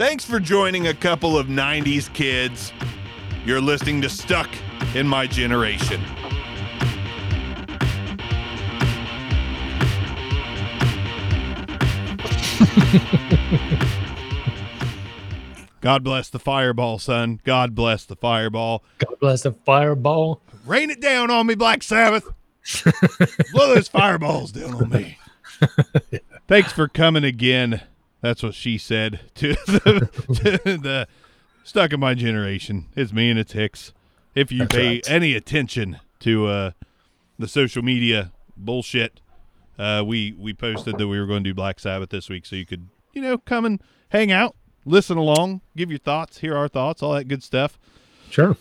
[0.00, 2.72] Thanks for joining a couple of 90s kids.
[3.44, 4.48] You're listening to Stuck
[4.94, 6.00] in My Generation.
[15.82, 17.38] God bless the fireball, son.
[17.44, 18.82] God bless the fireball.
[18.96, 20.40] God bless the fireball.
[20.64, 22.24] Rain it down on me, Black Sabbath.
[23.52, 25.18] Blow those fireballs down on me.
[26.48, 27.82] Thanks for coming again.
[28.20, 31.08] That's what she said to the, to the
[31.64, 32.86] stuck in my generation.
[32.94, 33.92] It's me and it's Hicks.
[34.34, 35.10] If you That's pay right.
[35.10, 36.70] any attention to uh,
[37.38, 39.20] the social media bullshit,
[39.78, 42.54] uh, we we posted that we were going to do Black Sabbath this week, so
[42.54, 46.68] you could you know come and hang out, listen along, give your thoughts, hear our
[46.68, 47.78] thoughts, all that good stuff.
[48.30, 48.56] Sure.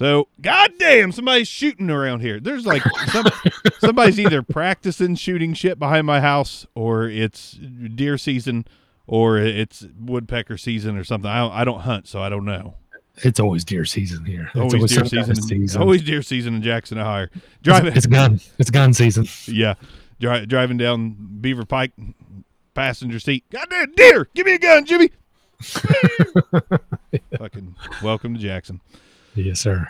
[0.00, 2.40] So, goddamn, somebody's shooting around here.
[2.40, 3.26] There's like some,
[3.80, 8.64] somebody's either practicing shooting shit behind my house, or it's deer season,
[9.06, 11.30] or it's woodpecker season, or something.
[11.30, 12.76] I don't, I don't hunt, so I don't know.
[13.16, 14.48] It's always deer season here.
[14.54, 17.24] It's Always, deer some kind season, Always deer season in Jackson, Ohio.
[17.24, 18.40] It's, Driving, it's gun.
[18.58, 19.28] It's gun season.
[19.54, 19.74] yeah,
[20.18, 21.92] dri- driving down Beaver Pike,
[22.72, 23.44] passenger seat.
[23.50, 24.30] Goddamn deer!
[24.34, 25.10] Give me a gun, Jimmy.
[27.36, 28.80] Fucking welcome to Jackson.
[29.34, 29.88] Yes, sir.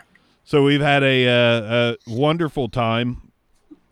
[0.51, 3.31] So we've had a, uh, a wonderful time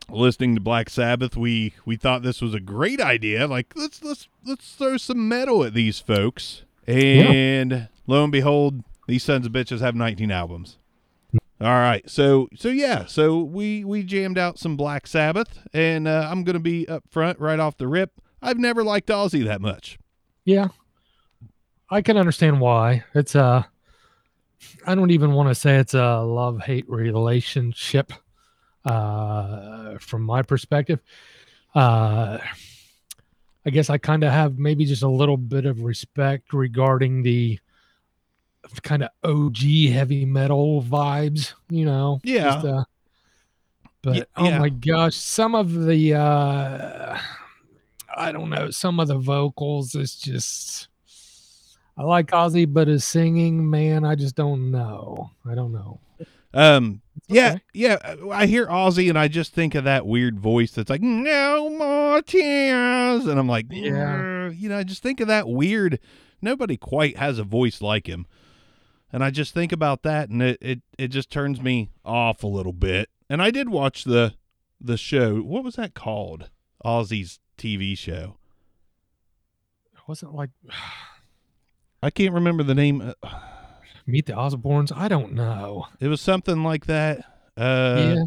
[0.09, 1.37] listening to Black Sabbath.
[1.37, 3.47] We we thought this was a great idea.
[3.47, 6.63] Like let's let's let's throw some metal at these folks.
[6.85, 10.75] And lo and behold, these sons of bitches have 19 albums.
[11.61, 16.27] All right, so so yeah, so we we jammed out some Black Sabbath, and uh,
[16.29, 18.11] I'm gonna be up front right off the rip.
[18.41, 19.97] I've never liked Ozzy that much.
[20.43, 20.67] Yeah.
[21.89, 23.05] I can understand why.
[23.15, 23.63] It's uh
[24.85, 28.13] I don't even want to say it's a love hate relationship
[28.85, 30.99] uh from my perspective.
[31.75, 32.39] Uh
[33.65, 37.59] I guess I kind of have maybe just a little bit of respect regarding the
[38.83, 39.57] kind of OG
[39.91, 42.19] heavy metal vibes, you know.
[42.23, 42.53] Yeah.
[42.53, 42.83] just, uh,
[44.01, 44.59] but oh yeah.
[44.59, 47.17] my gosh, some of the uh
[48.15, 50.88] I don't know, some of the vocals is just
[51.99, 55.31] I like Ozzy, but his singing, man, I just don't know.
[55.45, 55.99] I don't know.
[56.53, 58.15] Um, It's yeah, yeah.
[58.31, 62.21] I hear Ozzy and I just think of that weird voice that's like no more
[62.21, 64.49] tears, and I'm like, Yeah.
[64.49, 65.99] You know, I just think of that weird.
[66.41, 68.25] Nobody quite has a voice like him,
[69.11, 72.47] and I just think about that, and it it it just turns me off a
[72.47, 73.09] little bit.
[73.29, 74.35] And I did watch the
[74.79, 75.41] the show.
[75.41, 76.49] What was that called?
[76.85, 78.37] Ozzy's TV show.
[79.93, 80.51] It wasn't like
[82.01, 83.13] I can't remember the name.
[83.23, 83.29] Uh,
[84.05, 84.91] Meet the Osbournes.
[84.95, 85.85] I don't know.
[85.99, 87.19] It was something like that.
[87.55, 88.23] Uh, yeah.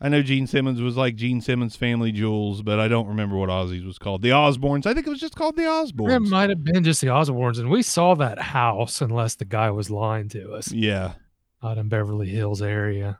[0.00, 3.48] I know Gene Simmons was like Gene Simmons Family Jewels, but I don't remember what
[3.48, 4.22] Ozzy's was called.
[4.22, 4.86] The Osbournes.
[4.86, 6.16] I think it was just called the Osbournes.
[6.16, 9.70] It might have been just the Osbournes, and we saw that house unless the guy
[9.70, 11.14] was lying to us Yeah.
[11.62, 13.18] out in Beverly Hills area.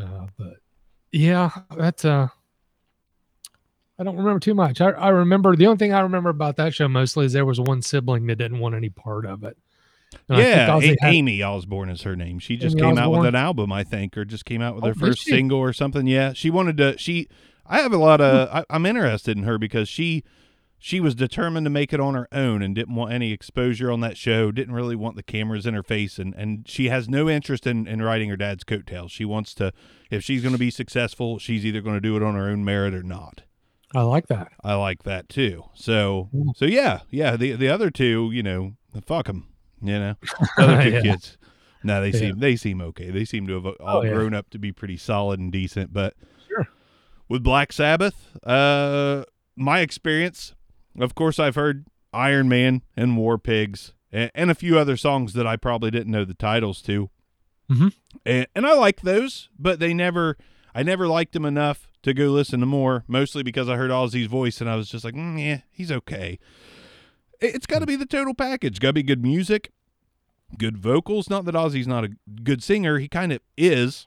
[0.00, 0.54] Uh, but
[1.12, 2.28] yeah, that's uh
[4.02, 4.80] I don't remember too much.
[4.80, 7.60] I, I remember the only thing I remember about that show mostly is there was
[7.60, 9.56] one sibling that didn't want any part of it.
[10.28, 10.76] And yeah.
[10.76, 12.40] A- had- Aimee Osbourne is her name.
[12.40, 14.82] She just Aimee came out with an album, I think, or just came out with
[14.82, 16.08] Oh, her first single or something.
[16.08, 16.32] Yeah.
[16.32, 17.28] She wanted to she
[17.64, 18.56] I have a lot of hmm.
[18.56, 20.24] I, I'm interested in her because she
[20.80, 24.00] she was determined to make it on her own and didn't want any exposure on
[24.00, 27.28] that show, didn't really want the cameras in her face and, and she has no
[27.28, 29.12] interest in, in riding her dad's coattails.
[29.12, 29.72] She wants to
[30.10, 33.04] if she's gonna be successful, she's either gonna do it on her own merit or
[33.04, 33.42] not.
[33.94, 34.52] I like that.
[34.64, 35.64] I like that too.
[35.74, 36.52] So Yeah.
[36.56, 37.36] so yeah, yeah.
[37.36, 38.72] The the other two, you know,
[39.06, 39.48] fuck them.
[39.82, 40.14] You know,
[40.58, 41.00] other two Yeah.
[41.02, 41.36] kids.
[41.84, 42.18] No, they Yeah.
[42.18, 43.10] seem they seem okay.
[43.10, 45.92] They seem to have all Oh, grown up to be pretty solid and decent.
[45.92, 46.14] But
[46.48, 46.68] Sure.
[47.28, 49.24] with Black Sabbath, uh,
[49.56, 50.54] my experience,
[50.98, 55.32] of course, I've heard Iron Man and War Pigs and, and a few other songs
[55.34, 57.10] that I probably didn't know the titles to.
[57.70, 57.92] Mhm.
[58.24, 60.36] And, and I like those, but they never.
[60.74, 64.26] I never liked them enough to go listen to more, mostly because I heard Ozzy's
[64.26, 66.38] voice and I was just like, mm, yeah, he's okay.
[67.40, 68.80] It- It's got to be the total package.
[68.80, 69.70] Got to be good music,
[70.58, 71.30] good vocals.
[71.30, 72.10] Not that Ozzy's not a
[72.42, 74.06] good singer, he kind of is,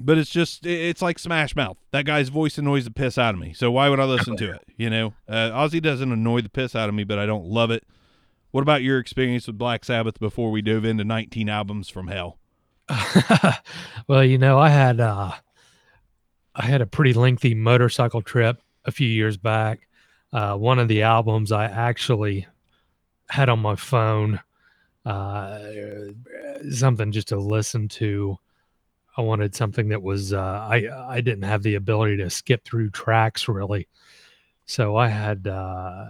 [0.00, 1.76] but it's just it's like Smash Mouth.
[1.92, 3.52] That guy's voice annoys the piss out of me.
[3.52, 4.62] So why would I listen to it?
[4.76, 7.70] You know, uh, Ozzy doesn't annoy the piss out of me, but I don't love
[7.70, 7.84] it.
[8.50, 12.38] What about your experience with Black Sabbath before we dove into 19 albums from hell?
[14.08, 15.32] well, you know, I had uh
[16.54, 19.88] I had a pretty lengthy motorcycle trip a few years back.
[20.32, 22.46] Uh one of the albums I actually
[23.28, 24.40] had on my phone
[25.04, 25.58] uh
[26.70, 28.38] something just to listen to.
[29.16, 30.40] I wanted something that was uh
[30.70, 33.88] I I didn't have the ability to skip through tracks really.
[34.66, 36.06] So I had uh,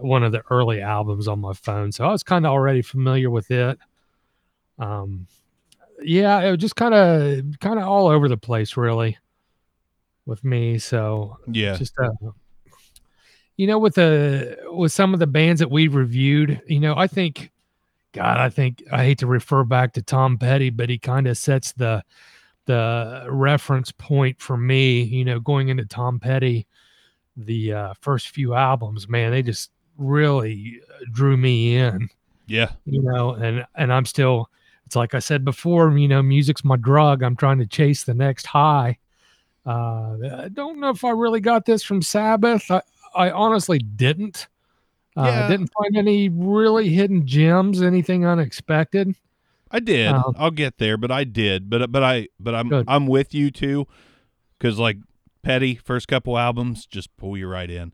[0.00, 3.30] one of the early albums on my phone, so I was kind of already familiar
[3.30, 3.78] with it.
[4.78, 5.26] Um,
[6.00, 9.18] yeah, it was just kind of kind of all over the place, really,
[10.26, 10.78] with me.
[10.78, 11.76] So Yeah.
[11.76, 12.10] just uh,
[13.56, 17.06] you know, with the with some of the bands that we reviewed, you know, I
[17.06, 17.50] think,
[18.12, 21.38] God, I think I hate to refer back to Tom Petty, but he kind of
[21.38, 22.02] sets the
[22.66, 25.02] the reference point for me.
[25.02, 26.66] You know, going into Tom Petty,
[27.36, 30.80] the uh, first few albums, man, they just really
[31.12, 32.10] drew me in.
[32.46, 32.72] Yeah.
[32.84, 34.50] You know, and and I'm still.
[34.84, 37.24] It's like I said before, you know, music's my drug.
[37.24, 38.98] I'm trying to chase the next high.
[39.66, 42.70] Uh, I don't know if I really got this from Sabbath.
[42.70, 42.82] I,
[43.14, 44.46] I honestly didn't.
[45.16, 45.48] I Yeah.
[45.48, 49.14] Didn't find any really hidden gems, anything unexpected.
[49.70, 50.08] I did.
[50.08, 51.68] Um, I'll get there, but I did.
[51.68, 52.84] But but I but I'm Good.
[52.86, 53.86] I'm with you too,
[54.58, 54.98] because like
[55.42, 57.92] Petty first couple albums just pull you right in.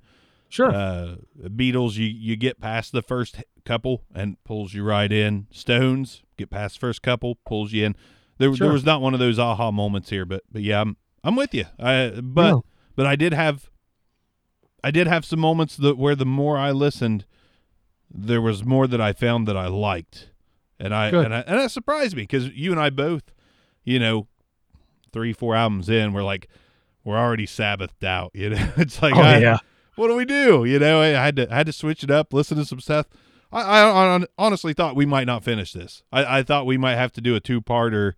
[0.51, 0.71] Sure.
[0.71, 1.15] Uh,
[1.45, 5.47] Beatles, you you get past the first couple and pulls you right in.
[5.51, 7.97] Stones, get past first couple, pulls you in.
[8.37, 8.67] There Sure.
[8.67, 11.55] there was not one of those aha moments here, but but yeah, I'm I'm with
[11.55, 11.65] you.
[11.79, 12.61] I but Yeah.
[12.97, 13.71] but I did have
[14.85, 17.25] I did have some moments that where the more I listened,
[18.13, 20.31] there was more that I found that I liked,
[20.81, 21.25] and I Good.
[21.27, 23.33] and I, and that surprised me because you and I both,
[23.85, 24.27] you know,
[25.13, 26.49] three four albums in, we're like
[27.05, 28.33] we're already Sabbathed out.
[28.35, 29.59] You know, it's like oh I- yeah.
[29.97, 30.65] what do we do?
[30.65, 33.07] You know, I had to I had to switch it up, listen to some stuff.
[33.55, 36.03] I, I, I honestly thought we might not finish this.
[36.11, 38.15] I, I thought we might have to do a two parter.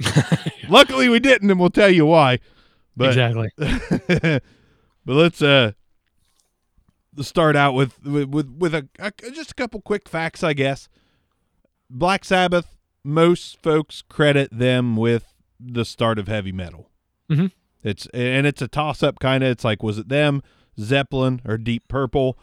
[0.68, 2.38] Luckily, we didn't, and we'll tell you why.
[2.96, 3.50] But exactly.
[5.04, 5.72] but let's uh
[7.20, 10.88] start out with with with, a, a just a couple quick facts, I guess.
[11.88, 12.76] Black Sabbath.
[13.02, 16.90] Most folks credit them with the start of heavy metal.
[17.30, 17.50] Mhm.
[17.82, 19.50] It's and it's a toss up kind of.
[19.50, 20.42] It's like was it them,
[20.78, 22.38] Zeppelin, or Deep Purple?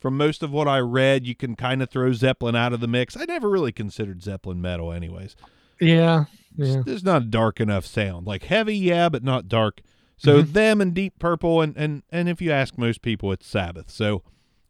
[0.00, 2.86] From most of what I read, you can kind of throw Zeppelin out of the
[2.86, 3.16] mix.
[3.16, 5.34] I never really considered Zeppelin metal, anyways.
[5.80, 6.26] Yeah.
[6.56, 6.82] Yeah.
[6.84, 8.26] There's not a dark enough sound.
[8.26, 9.80] Like heavy, yeah, but not dark.
[10.16, 10.52] So Mhm.
[10.52, 13.90] them and Deep Purple, and and and if you ask most people, it's Sabbath.
[13.90, 14.22] So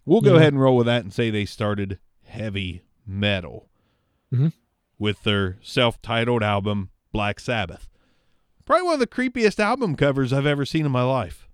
[0.04, 0.40] we'll go Yeah.
[0.40, 3.70] ahead and roll with that and say they started heavy metal
[4.32, 4.52] Mhm.
[4.98, 7.88] with their self-titled album Black Sabbath.
[8.66, 11.48] Probably one of the creepiest album covers I've ever seen in my life.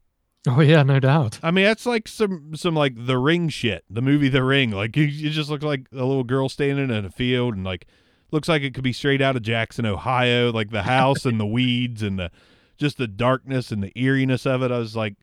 [0.49, 1.39] Oh yeah, no doubt.
[1.43, 3.85] I mean, that's like some some like The Ring shit.
[3.89, 4.73] The movie The Ring.
[4.73, 7.87] Like you, you just look like a little girl standing in a field and like
[8.31, 10.51] looks like it could be straight out of Jackson, Ohio.
[10.53, 12.31] Like the house and the weeds and the
[12.77, 14.71] just the darkness and the eeriness of it.
[14.73, 15.15] I was like,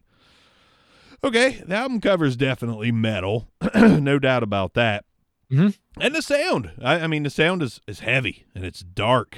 [1.23, 5.05] okay, the album cover is definitely metal, no doubt about that.
[5.51, 5.77] Mhm.
[5.99, 6.71] And the sound.
[6.81, 9.37] I, I mean, the sound is is heavy and it's dark.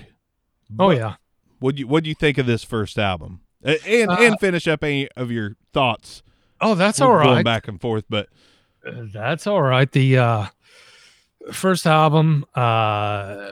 [0.80, 1.16] Oh But yeah.
[1.60, 3.42] What you what do you think of this first album?
[3.64, 6.22] And Uh, and finish up any of your thoughts.
[6.62, 8.30] Oh, that's We're all Going back and forth, but
[8.86, 9.92] Uh, That's all right.
[9.92, 10.46] The uh
[11.52, 13.52] first album, uh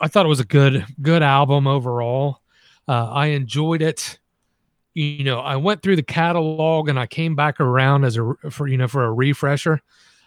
[0.00, 2.40] I thought it was a good good album overall.
[2.86, 4.18] Uh I enjoyed it.
[4.94, 8.66] You know, I went through the catalog and I came back around as a for
[8.68, 9.80] you know for a refresher.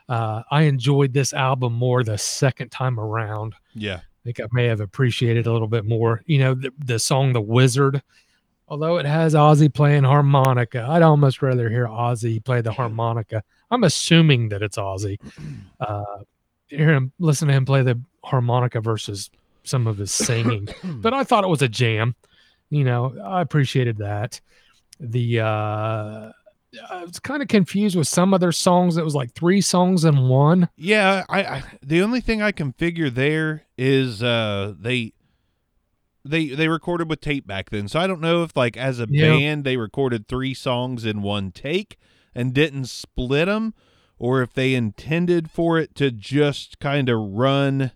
[0.09, 3.56] Uh I enjoyed this album more the second time around.
[3.74, 4.01] yeah.
[4.01, 6.21] I think I may have appreciated a little bit more.
[6.27, 8.03] You know, the, the song "The Wizard,"
[8.68, 13.42] although it has Ozzy playing harmonica, I'd almost rather hear Ozzy play the harmonica.
[13.71, 15.18] I'm assuming that it's Ozzy.
[15.80, 16.03] Uh,
[16.77, 19.29] hear him, listen to him play the harmonica versus
[19.63, 20.67] some of his singing.
[20.84, 22.15] but I thought it was a jam.
[22.69, 24.39] You know, I appreciated that.
[25.00, 26.31] The uh,
[26.89, 28.98] I was kind of confused with some of their songs.
[28.98, 30.69] It was like three songs in one.
[30.77, 35.13] Yeah, I, I the only thing I can figure there is uh they
[36.24, 37.88] they they recorded with tape back then.
[37.88, 39.31] So I don't know if like as a Yeah.
[39.31, 41.98] band they recorded 3 songs in one take
[42.36, 43.74] and didn't split them
[44.22, 47.92] or if they intended for it to just kind of run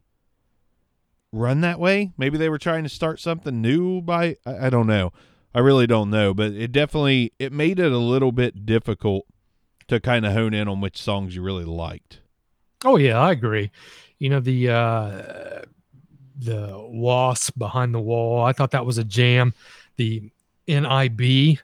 [1.31, 2.13] run that way.
[2.17, 5.13] Maybe they were trying to start something new by I, I don't know.
[5.53, 9.27] I really don't know, but it definitely it made it a little bit difficult
[9.87, 12.21] to kind of hone in on which songs you really liked.
[12.83, 13.69] Oh yeah, I agree.
[14.17, 15.61] You know the uh
[16.39, 18.43] the wasp behind the wall.
[18.43, 19.53] I thought that was a jam.
[19.97, 20.31] The
[20.67, 21.59] NIB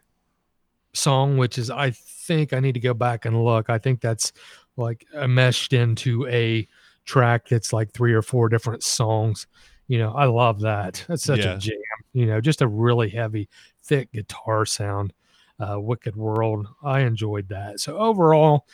[0.94, 3.70] song, which is I think I need to go back and look.
[3.70, 4.34] I think that's
[4.78, 6.68] like uh, meshed into a
[7.06, 9.48] track that's like three or four different songs.
[9.88, 11.04] You know, I love that.
[11.08, 11.56] That's such Yeah.
[11.56, 11.76] a jam.
[12.14, 13.50] You know, just a really heavy,
[13.84, 15.14] thick guitar sound.
[15.60, 16.68] Uh, Wicked World.
[16.84, 17.80] I enjoyed that.
[17.80, 18.66] So overall,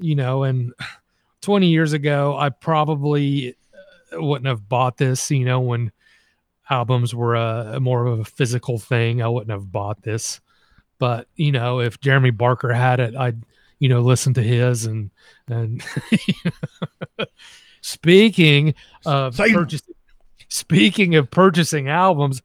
[0.00, 0.72] you know, and
[1.42, 3.54] 20 years ago, I probably
[4.12, 5.92] uh, wouldn't have bought this, you know, when
[6.70, 9.22] albums were a, more of a physical thing.
[9.22, 10.40] I wouldn't have bought this.
[10.98, 13.42] But, you know, if Jeremy Barker had it, I'd,
[13.78, 15.10] you know, listen to his and
[15.48, 15.82] and
[17.80, 18.74] speaking
[19.04, 19.54] of Same.
[19.54, 19.94] purchasing,
[20.48, 22.42] speaking of purchasing albums,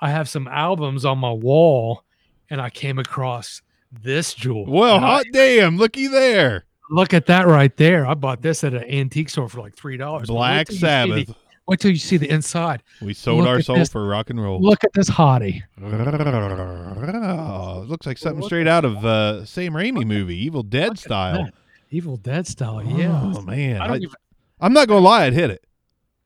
[0.00, 2.04] I have some albums on my wall,
[2.50, 3.62] and I came across
[3.92, 4.66] this jewel.
[4.66, 6.64] Well, And I- hot damn, looky there.
[6.90, 8.06] look at that right there.
[8.06, 10.28] I bought this at an antique store for like three dollars.
[10.28, 11.34] Black Sabbath.
[11.68, 12.82] Wait till you see the inside.
[13.02, 13.90] We sold Look our soul this.
[13.90, 14.58] for rock and roll.
[14.58, 15.64] Look at this hottie.
[15.78, 21.44] Oh, it looks like something straight out of uh, Sam Raimi movie, Evil Dead style.
[21.44, 21.54] that.
[21.90, 22.82] Evil Dead style.
[22.82, 23.20] Yeah.
[23.22, 24.14] Oh man, I I don't even
[24.62, 25.64] am not gonna lie, I'd hit it.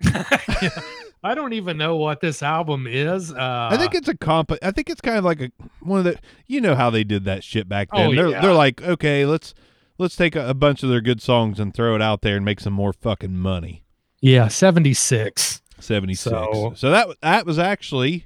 [1.25, 3.33] I don't even know what this album is.
[3.33, 4.53] Uh, I think it's a comp.
[4.63, 6.21] I think it's kind of like a one of the.
[6.47, 8.11] You know how they did that shit back then.
[8.11, 8.43] Oh, they're yeah.
[8.43, 9.55] they're like, okay, let's
[9.99, 12.45] let's take a, a bunch of their good songs and throw it out there and
[12.45, 13.82] make some more fucking money.
[14.23, 15.61] Yeah, seventy six.
[15.79, 16.31] Seventy six.
[16.35, 18.25] So, So- that that was actually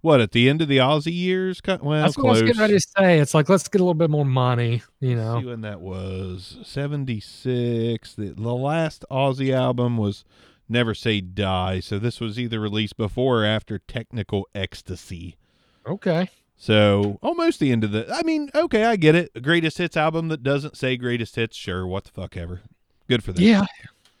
[0.00, 1.60] what at the end of the Ozzy years.
[1.66, 2.42] Well, That's what I was close.
[2.42, 3.18] getting ready to say.
[3.20, 4.82] It's like let's get a little bit more money.
[5.00, 5.40] You know.
[5.40, 8.14] When that was seventy six.
[8.14, 10.24] The, the last Ozzy album was
[10.68, 11.80] Never Say Die.
[11.80, 15.36] So this was either released before or after Technical Ecstasy.
[15.86, 16.30] Okay.
[16.56, 18.10] So almost the end of the.
[18.12, 19.42] I mean, okay, I get it.
[19.42, 21.56] Greatest hits album that doesn't say greatest hits.
[21.56, 22.62] Sure, what the fuck ever.
[23.08, 23.44] Good for them.
[23.44, 23.64] Yeah.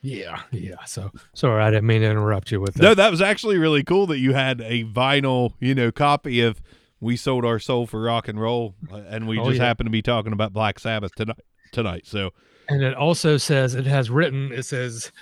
[0.00, 0.42] Yeah.
[0.52, 0.84] Yeah.
[0.86, 2.82] So sorry, I didn't mean to interrupt you with that.
[2.82, 6.60] No, that was actually really cool that you had a vinyl, you know, copy of
[7.00, 9.64] "We Sold Our Soul for Rock and Roll," uh, and we Oh, just yeah.
[9.66, 11.40] happen to be talking about Black Sabbath tonight.
[11.72, 12.30] Tonight, so
[12.68, 14.52] And it also says it has written.
[14.52, 15.12] It says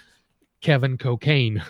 [0.61, 1.63] Kevin Cocaine.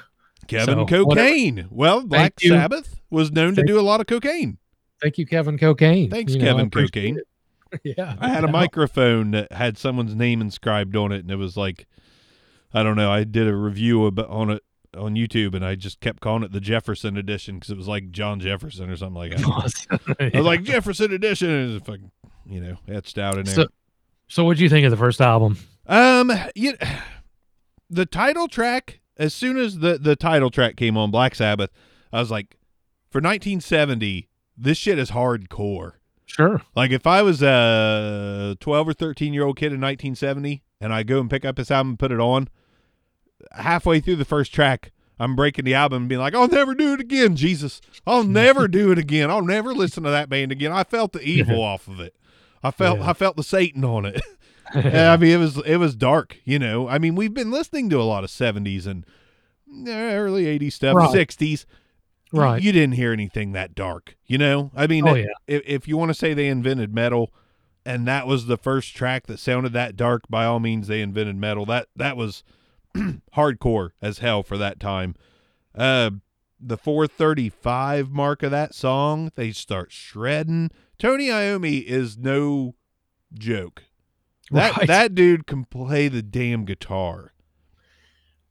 [0.48, 1.66] Kevin So, whatever- Cocaine.
[1.70, 2.38] Well, Black.
[2.40, 4.58] Sabbath was known to do a lot of cocaine.
[5.02, 6.10] Thank you, Kevin Cocaine.
[6.10, 7.18] Thanks, You Kevin appreciate Cocaine.
[7.18, 7.26] it.
[7.98, 8.14] Yeah.
[8.20, 11.86] I had a microphone that had someone's name inscribed on it, and it was like,
[12.76, 13.10] I don't know.
[13.10, 14.62] I did a review ab- on it
[14.94, 18.10] on YouTube, and I just kept calling it the Jefferson Edition because it was like
[18.10, 20.30] John Jefferson or something like that.
[20.34, 22.10] I was like Jefferson Edition, and it was fucking,
[22.44, 23.54] you know, etched out in there.
[23.54, 23.66] So,
[24.28, 25.56] so what do you think of the first album?
[25.86, 26.74] Um, you,
[27.88, 29.00] the title track.
[29.18, 31.70] As soon as the the title track came on Black Sabbath,
[32.12, 32.58] I was like,
[33.08, 34.28] for 1970,
[34.58, 35.92] this shit is hardcore.
[36.26, 36.60] Sure.
[36.74, 41.02] Like if I was a 12 or 13 year old kid in 1970, and I
[41.02, 42.48] go and pick up this album and put it on,
[43.52, 44.92] halfway through the first track.
[45.18, 47.80] I'm breaking the album and being like, I'll never do it again, Jesus.
[48.06, 49.30] I'll never do it again.
[49.30, 50.72] I'll never listen to that band again.
[50.72, 52.14] I felt the evil off of it.
[52.62, 53.10] I felt Yeah.
[53.10, 54.20] I felt the Satan on it.
[54.74, 56.38] I mean, it was it was dark.
[56.44, 59.06] You know, I mean, we've been listening to a lot of '70s and
[59.88, 61.08] eh, early '80s stuff, Right.
[61.14, 61.50] '60s.
[62.32, 62.60] You- Right.
[62.60, 64.16] You, didn't hear anything that dark.
[64.26, 65.26] You know, I mean, Oh, yeah.
[65.46, 67.32] if, if you want to say they invented metal,
[67.86, 71.36] and that was the first track that sounded that dark, by all means, they invented
[71.36, 71.64] metal.
[71.66, 72.42] That that was
[73.36, 75.14] hardcore as hell for that time.
[75.74, 76.10] Uh,
[76.58, 80.70] the 435 mark of that song, they start shredding.
[80.98, 82.74] Tony Iommi is no
[83.34, 83.84] joke.
[84.50, 84.86] That Right.
[84.86, 87.32] that dude can play the damn guitar.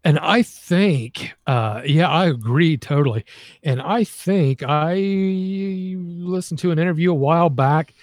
[0.03, 3.25] And I think, uh, yeah, I agree totally.
[3.63, 4.93] And I think I
[5.97, 7.95] listened to an interview a while back.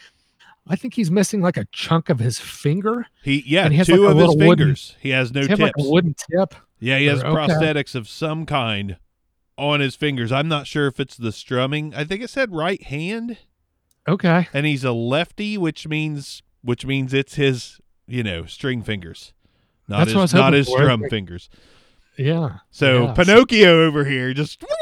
[0.67, 3.07] I think he's missing like a chunk of his finger.
[3.25, 4.97] He yeah, And he has two like of his little wooden- fingers.
[5.01, 5.61] he has no Does tips.
[5.61, 6.55] like a wooden tip.
[6.79, 7.53] yeah, he has or- okay.
[7.53, 8.97] prosthetics of some kind
[9.59, 10.31] on his fingers.
[10.33, 11.95] I'm not sure if it's the strumming.
[11.95, 13.39] I think it said right hand,
[14.09, 14.49] Okay.
[14.55, 19.33] and he's a lefty, which means which means it's his you know string fingers,
[19.89, 20.79] not That's his not his for.
[20.79, 21.51] strum fingers.
[22.17, 22.59] Yeah.
[22.71, 23.15] So Yeah.
[23.15, 24.63] Pinocchio over here just.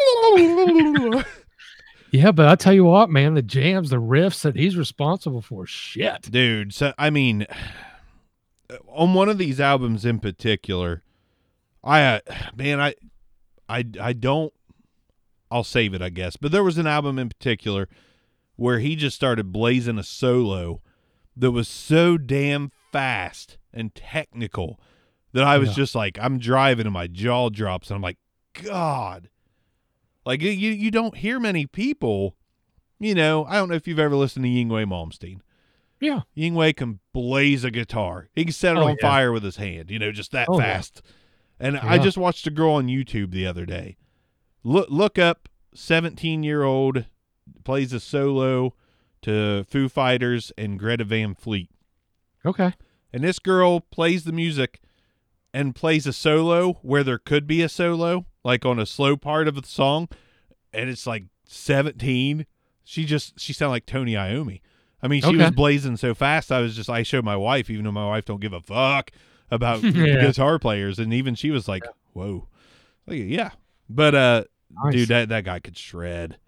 [2.13, 2.33] Yeah.
[2.33, 6.23] But I tell you what, man, the jams, the riffs that he's responsible for, shit.
[6.31, 7.47] dude so i mean
[8.89, 11.03] on one of these albums in particular
[11.83, 12.21] i uh,
[12.57, 12.95] man i
[13.69, 14.53] i i don't
[15.51, 17.89] i'll save it i guess but there was an album in particular
[18.57, 20.81] where he just started blazing a solo
[21.37, 24.79] that was so damn fast and technical
[25.33, 25.75] that i was Yeah.
[25.77, 28.19] just like i'm driving and my jaw drops and i'm like
[28.55, 29.29] god
[30.27, 32.37] like you you don't hear many people
[32.99, 35.41] you know i don't know if you've ever listened to Yngwie Malmsteen
[36.01, 36.21] Yeah.
[36.37, 38.29] Yngwie can blaze a guitar.
[38.35, 39.07] He can set it Oh, on yeah.
[39.09, 40.65] fire with his hand, you know, just that Oh, yeah.
[40.77, 41.03] fast.
[41.59, 43.97] And I just watched a girl on YouTube the other day.
[44.65, 47.05] Look look up 17 year old
[47.65, 48.75] plays a solo
[49.23, 51.69] to Foo Fighters and Greta Van Fleet.
[52.47, 52.73] Okay.
[53.13, 54.81] And this girl plays the music
[55.53, 59.49] and plays a solo where there could be a solo, like on a slow part
[59.49, 60.09] of the song,
[60.73, 62.47] and it's like 17.
[62.85, 64.61] She just she sounded like Tony Iommi.
[65.03, 66.53] I mean, she was blazing so fast.
[66.53, 69.11] I was just I showed my wife, even though my wife don't give a fuck
[69.51, 70.21] about Yeah.
[70.21, 72.49] guitar players, and even she was like, "Whoa,
[73.07, 73.51] like, yeah."
[73.89, 74.45] But uh,
[74.85, 74.93] Nice.
[74.95, 76.39] dude, that that guy could shred.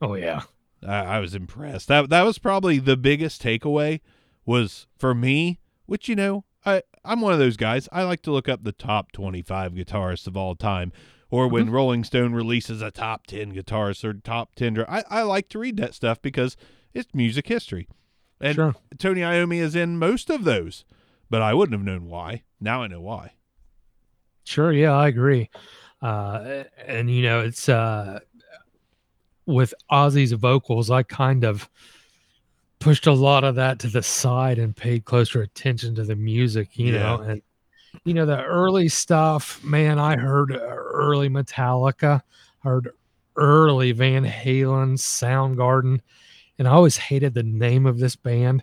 [0.00, 0.42] Oh, yeah.
[0.86, 1.88] I, I was impressed.
[1.88, 4.00] That that was probably the biggest takeaway
[4.46, 7.88] was for me which you know, I I'm one of those guys.
[7.90, 10.92] I like to look up the top 25 guitarists of all time,
[11.30, 11.74] or when Mm-hmm.
[11.74, 14.84] Rolling Stone releases a top 10 guitarists or top 10.
[14.88, 16.56] I I like to read that stuff because
[16.92, 17.88] it's music history,
[18.40, 18.74] and Sure.
[18.98, 20.84] Tony Iommi is in most of those,
[21.28, 22.42] but I wouldn't have known why.
[22.60, 23.34] Now I know why.
[24.44, 25.48] Sure, yeah, I agree.
[26.02, 28.20] Uh, and you know, it's uh,
[29.46, 31.68] with Ozzy's vocals, I kind of
[32.78, 36.78] pushed a lot of that to the side and paid closer attention to the music,
[36.78, 37.42] you know, and
[38.04, 42.22] you know, the early stuff, man, I heard early Metallica,
[42.60, 42.90] heard
[43.36, 46.00] early Van Halen, Soundgarden,
[46.58, 48.62] and I always hated the name of this band,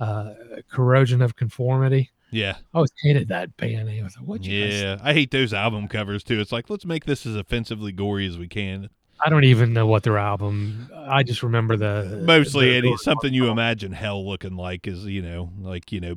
[0.00, 0.34] uh,
[0.70, 2.10] Corrosion of Conformity.
[2.30, 4.02] Yeah, I always hated that band name.
[4.02, 4.98] I was like, what yeah.
[5.00, 6.40] I hate those album covers too.
[6.40, 8.90] It's like let's make this as offensively gory as we can.
[9.24, 10.90] I don't even know what their album.
[10.94, 15.22] I just remember the Mostly the- any something you imagine hell looking like is you
[15.22, 16.16] know like you know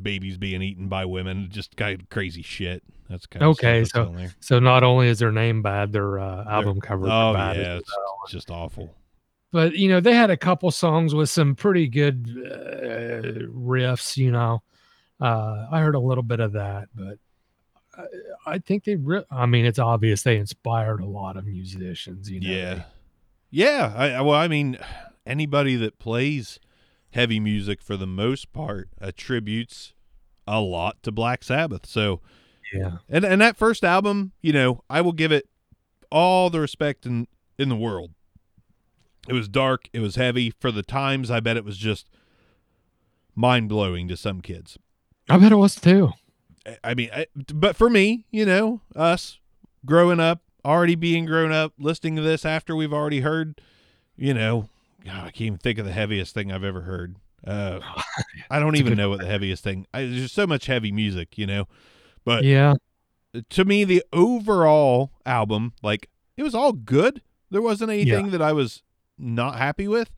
[0.00, 2.82] babies being eaten by women, just kind of crazy shit.
[3.10, 6.44] That's kind of Okay, that's so- So not only is their name bad, their uh,
[6.48, 7.56] album covers are Oh bad.
[7.56, 8.18] yeah, it's well.
[8.28, 8.94] just awful.
[9.50, 14.16] But you know they had a couple songs with some pretty good uh, riffs.
[14.16, 14.62] You know,
[15.20, 17.18] uh, I heard a little bit of that, but
[17.98, 18.04] I,
[18.54, 18.96] I think they.
[18.96, 22.30] Re- I mean, it's obvious they inspired a lot of musicians.
[22.30, 22.82] You know, Yeah,
[23.50, 23.92] yeah.
[23.94, 24.78] I- well, I mean,
[25.26, 26.58] anybody that plays
[27.12, 29.92] heavy music for the most part attributes
[30.46, 31.86] a lot to Black Sabbath.
[31.86, 32.20] So,
[32.72, 35.48] yeah, and and that first album, you know, I will give it
[36.10, 37.26] all the respect in
[37.58, 38.10] in the world.
[39.28, 39.88] It was dark.
[39.92, 41.30] It was heavy for the times.
[41.30, 42.06] I bet it was just
[43.34, 44.78] mind blowing to some kids.
[45.28, 46.12] I bet it was too.
[46.66, 49.38] I- I mean, I, but for me, you know, us
[49.84, 53.60] growing up, already being grown up, listening to this after we've already heard,
[54.16, 54.68] you know,
[55.04, 57.16] God, I can't even think of the heaviest thing I've ever heard.
[57.46, 57.80] Uh,
[58.50, 59.86] I don't even know what the heaviest thing.
[59.92, 61.66] I, there's just so much heavy music, you know.
[62.24, 62.74] But Yeah,
[63.50, 67.20] to me, the overall album, like, it was all good.
[67.50, 68.82] There wasn't anything that I was
[69.18, 70.10] not happy with,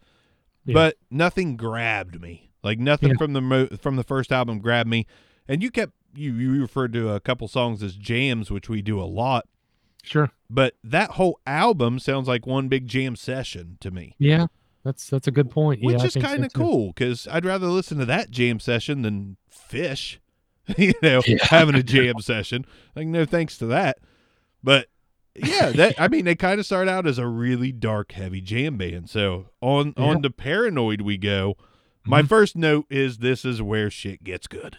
[0.64, 0.74] Yeah.
[0.74, 2.50] but nothing grabbed me.
[2.62, 3.16] Like nothing Yeah.
[3.18, 5.06] from the mo- from the first album grabbed me.
[5.48, 9.00] And you kept you you referred to a couple songs as jams, which we do
[9.00, 9.46] a lot.
[10.02, 10.30] sure.
[10.48, 14.46] But that whole album sounds like one big jam session to me, Yeah,
[14.84, 15.82] that's that's a good point.
[15.82, 16.58] which yeah, is kind of too.
[16.60, 20.18] cool because I'd rather listen to that jam session than Phish.
[20.78, 21.38] you know, Yeah.
[21.42, 22.64] having a jam session.
[22.94, 23.98] Like no thanks to that.
[24.62, 24.86] But
[25.34, 28.76] yeah, that I mean, they kind of start out as a really dark, heavy jam
[28.78, 29.10] band.
[29.10, 30.04] So on Yeah.
[30.04, 31.56] on to Paranoid we go.
[32.06, 32.28] My Mhm.
[32.28, 34.78] first note is this is where shit gets good.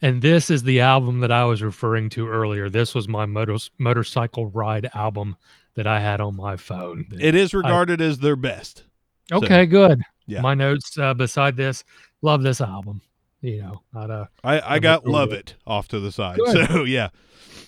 [0.00, 2.68] And this is the album that I was referring to earlier.
[2.68, 5.36] This was my motor, motorcycle ride album
[5.74, 7.06] that I had on my phone.
[7.20, 8.84] It is regarded as their best.
[9.28, 10.02] So, okay, good.
[10.26, 10.40] yeah.
[10.40, 11.84] My notes uh, beside this,
[12.22, 13.00] love this album.
[13.40, 15.50] You know, not a I, I I'm got Love it.
[15.50, 16.38] It off to the side.
[16.38, 16.68] Good.
[16.68, 17.08] So yeah.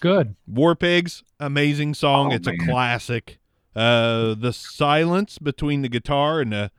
[0.01, 0.37] good.
[0.47, 2.33] War Pigs, amazing song.
[2.33, 2.61] Oh, it's man.
[2.61, 3.39] a classic.
[3.75, 6.71] Uh the silence between the guitar and the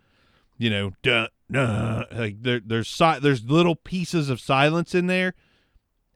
[0.57, 5.33] you know, duh, duh, like there there's si- there's little pieces of silence in there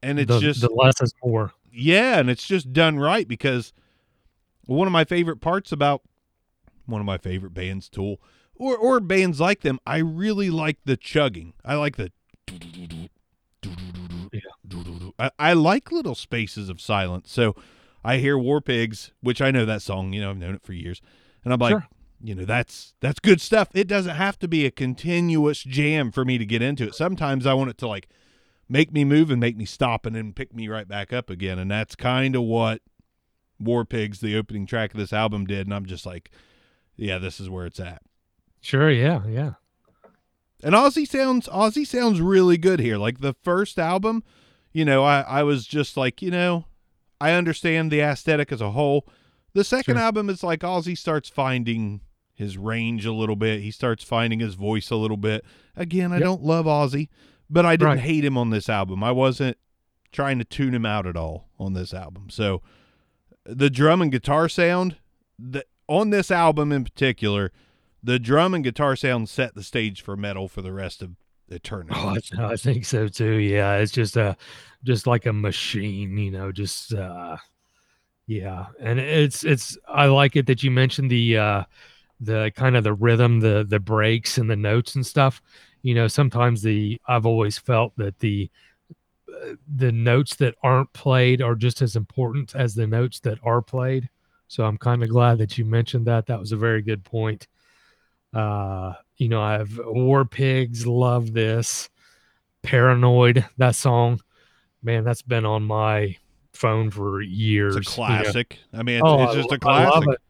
[0.01, 1.51] and it's the, just the less is more.
[1.73, 3.73] yeah, and it's just done right because
[4.65, 6.01] one of my favorite parts about
[6.85, 8.21] one of my favorite bands, Tool,
[8.59, 11.53] or or bands like them, I really like the chugging.
[11.65, 12.11] I like the
[15.17, 17.31] I, I like little spaces of silence.
[17.31, 17.55] So
[18.03, 20.73] I hear War Pigs, which I know that song, you know, I've known it for
[20.73, 21.01] years.
[21.43, 21.87] And I'm like, Sure.
[22.21, 23.69] you know, that's that's good stuff.
[23.73, 26.95] It doesn't have to be a continuous jam for me to get into it.
[26.95, 28.07] Sometimes I want it to like
[28.69, 31.59] make me move and make me stop and then pick me right back up again.
[31.59, 32.81] And that's kind of what
[33.59, 35.67] War Pigs, the opening track of this album, did.
[35.67, 36.31] And I'm just like,
[36.95, 38.01] yeah, this is where it's at.
[38.61, 39.53] Sure, yeah, yeah.
[40.61, 42.97] And Ozzy sounds Ozzy sounds really good here.
[42.97, 44.23] Like the first album,
[44.73, 46.65] you know, I, I was just like, you know,
[47.21, 49.07] I understand the aesthetic as a whole.
[49.53, 50.03] The second Sure.
[50.03, 52.01] album is like Ozzy starts finding
[52.33, 53.61] his range a little bit.
[53.61, 55.43] He starts finding his voice a little bit.
[55.75, 56.23] Again, I Yep.
[56.23, 57.07] don't love Ozzy,
[57.49, 57.99] but I didn't Right.
[57.99, 59.03] hate him on this album.
[59.03, 59.57] I wasn't
[60.11, 62.29] trying to tune him out at all on this album.
[62.29, 62.61] So
[63.45, 64.97] the drum and guitar sound
[65.37, 67.51] the, on this album in particular,
[68.03, 71.11] the drum and guitar sound set the stage for metal for the rest of
[71.49, 71.93] eternity.
[71.95, 73.35] Oh, I, I think so too.
[73.35, 74.37] Yeah, it's just a,
[74.83, 76.51] just like a machine, you know.
[76.51, 77.37] Just uh,
[78.27, 79.77] yeah, and it's it's.
[79.87, 81.63] I like it that you mentioned the uh,
[82.19, 85.41] the kind of the rhythm, the the breaks and the notes and stuff.
[85.81, 88.49] You know, sometimes the I've always felt that the
[89.29, 93.61] uh, the notes that aren't played are just as important as the notes that are
[93.61, 94.09] played.
[94.47, 96.25] So I'm kind of glad that you mentioned that.
[96.25, 97.47] That was a very good point.
[98.33, 101.89] Uh, you know, I have War Pigs, love this.
[102.61, 104.19] Paranoid, that song,
[104.83, 106.17] man, that's been on my
[106.53, 107.75] phone for years.
[107.75, 108.21] It's a you know.
[108.23, 108.59] classic.
[108.73, 109.87] I mean, it's, Oh, it's just lo- a classic.
[109.87, 110.21] I love it.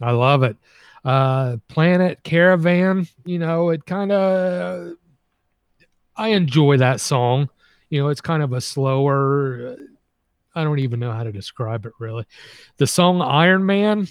[0.00, 0.56] I love it.
[1.04, 4.94] Uh, Planet Caravan, you know, it kind of,
[6.16, 7.48] I enjoy that song.
[7.90, 9.82] You know, it's kind of a slower, uh,
[10.54, 12.26] I don't even know how to describe it really.
[12.78, 14.08] The song Iron Man,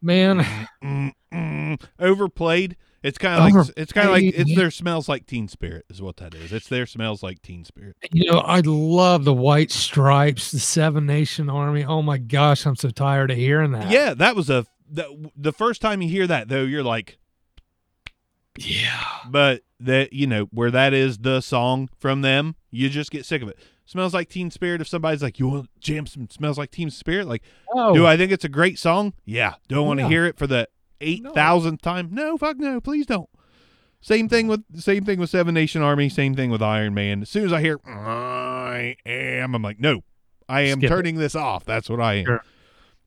[0.00, 0.38] man,
[0.82, 2.76] Mm, mm, overplayed.
[3.02, 6.02] It's kind of like it's kind of like it's their smells like Teen Spirit is
[6.02, 6.52] what that is.
[6.52, 7.96] It's their smells like Teen Spirit.
[8.10, 11.84] you know, I love the White Stripes, the Seven Nation Army.
[11.84, 13.88] Oh my gosh, I'm so tired of hearing that.
[13.90, 17.18] Yeah, that was a the, the first time you hear that though, you're like,
[18.56, 19.04] Yeah.
[19.28, 23.42] but that you know where that is the song from them, you just get sick
[23.42, 23.58] of it.
[23.90, 24.82] Smells like Teen Spirit.
[24.82, 28.06] If somebody's like, you want to jam some smells like Teen Spirit, like, Oh, do
[28.06, 29.14] I think it's a great song?
[29.24, 29.54] Yeah.
[29.68, 30.08] Don't want to Yeah.
[30.10, 30.68] hear it for the
[31.00, 32.10] eight thousandth time.
[32.12, 33.30] No, fuck no, please don't.
[34.02, 36.10] Same thing with same thing with Seven Nation Army.
[36.10, 37.22] Same thing with Iron Man.
[37.22, 40.02] As soon as I hear I am, I'm like, no,
[40.50, 40.94] I am Skip it.
[40.94, 41.64] turning this off.
[41.64, 42.24] That's what I am.
[42.26, 42.44] Sure.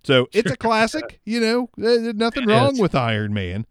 [0.04, 0.54] So it's Sure.
[0.54, 1.20] a classic.
[1.26, 2.80] You know, there's nothing It wrong is.
[2.82, 3.68] with Iron Man.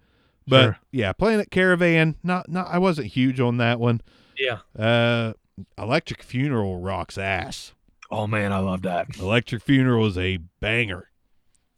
[0.46, 0.78] But Sure.
[0.92, 2.14] yeah, Planet Caravan.
[2.22, 2.68] Not not.
[2.70, 4.00] I wasn't huge on that one.
[4.38, 4.58] Yeah.
[4.78, 5.32] Uh,
[5.78, 7.72] Electric Funeral rocks ass.
[8.10, 9.18] Oh man, I love that.
[9.18, 11.08] Electric Funeral is a banger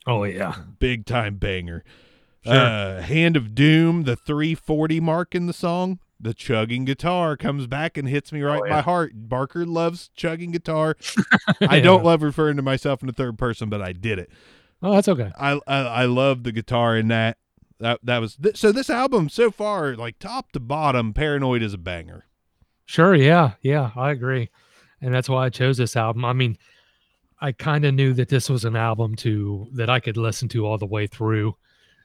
[0.07, 0.55] Oh yeah.
[0.79, 1.85] big time banger.
[2.45, 2.55] Sure.
[2.55, 7.97] Uh, Hand of Doom, the 340 mark in the song, the chugging guitar comes back
[7.97, 8.77] and hits me right Oh, in yeah.
[8.77, 9.13] my heart.
[9.15, 10.97] Barker loves chugging guitar.
[11.61, 14.31] I don't love referring to myself in the third person, but I did it.
[14.83, 15.31] Oh, that's okay.
[15.39, 17.39] I I, I love the guitar in that.
[17.79, 18.71] That that was th- so.
[18.73, 22.25] This album so far, like top to bottom, Paranoid is a banger.
[22.87, 23.15] Sure.
[23.15, 23.53] Yeah.
[23.63, 23.91] Yeah.
[23.97, 24.51] I agree.
[25.01, 26.25] And that's why I chose this album.
[26.25, 26.57] I mean,
[27.41, 30.67] I kind of knew that this was an album to that I could listen to
[30.67, 31.57] all the way through,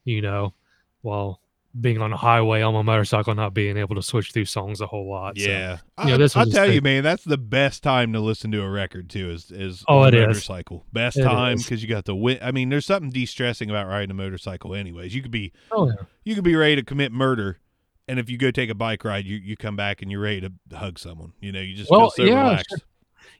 [0.03, 0.53] you know,
[1.01, 1.41] while
[1.79, 4.87] being on a highway on my motorcycle, not being able to switch through songs a
[4.87, 5.37] whole lot.
[5.37, 8.13] so- Yeah, you know, this I'll was his tell you, man, that's the best time
[8.13, 9.29] to listen to a record too.
[9.29, 10.27] Is is Oh, it a is.
[10.27, 10.85] motorcycle.
[10.91, 12.39] Best It time because you got the win.
[12.41, 14.73] I mean, there's something de-stressing about riding a motorcycle.
[14.73, 15.95] Anyways, you could be Oh yeah.
[16.25, 17.59] you could be ready to commit murder,
[18.07, 20.41] and if you go take a bike ride, you you come back and you're ready
[20.41, 21.33] to hug someone.
[21.39, 22.83] You know, you just Well, feel so yeah, relaxed.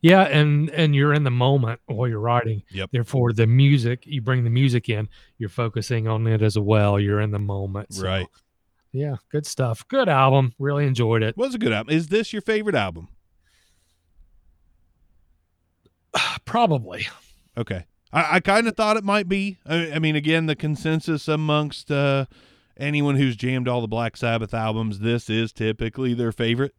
[0.02, 2.64] Yeah, and and you're in the moment while you're riding.
[2.72, 2.90] Yep.
[2.92, 5.10] Therefore, the music you bring the music in.
[5.38, 7.00] You're focusing on it as well.
[7.00, 7.94] You're in the moment.
[7.94, 8.28] so, Right.
[8.92, 9.16] Yeah.
[9.32, 9.88] Good stuff.
[9.88, 10.54] Good album.
[10.60, 11.38] Really enjoyed it.
[11.38, 11.94] Was a good album.
[11.96, 13.10] Is this your favorite album?
[16.46, 17.08] Probably.
[17.58, 17.86] Okay.
[18.14, 19.58] I, I kind of thought it might be.
[19.66, 22.26] I, I mean, again, the consensus amongst uh,
[22.80, 26.76] anyone who's jammed all the Black Sabbath albums, this is typically their favorite.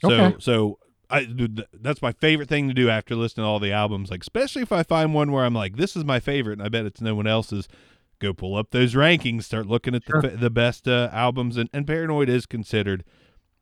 [0.00, 0.36] So, Okay.
[0.40, 0.78] so
[1.10, 1.26] I
[1.72, 4.10] that's my favorite thing to do after listening to all the albums.
[4.10, 6.68] Like, especially if I find one where I'm like, this is my favorite, and I
[6.68, 7.68] bet it's no one else's.
[8.18, 10.22] Go pull up those rankings, start looking at the Sure.
[10.22, 13.02] fa- the best uh, albums, and, and Paranoid is considered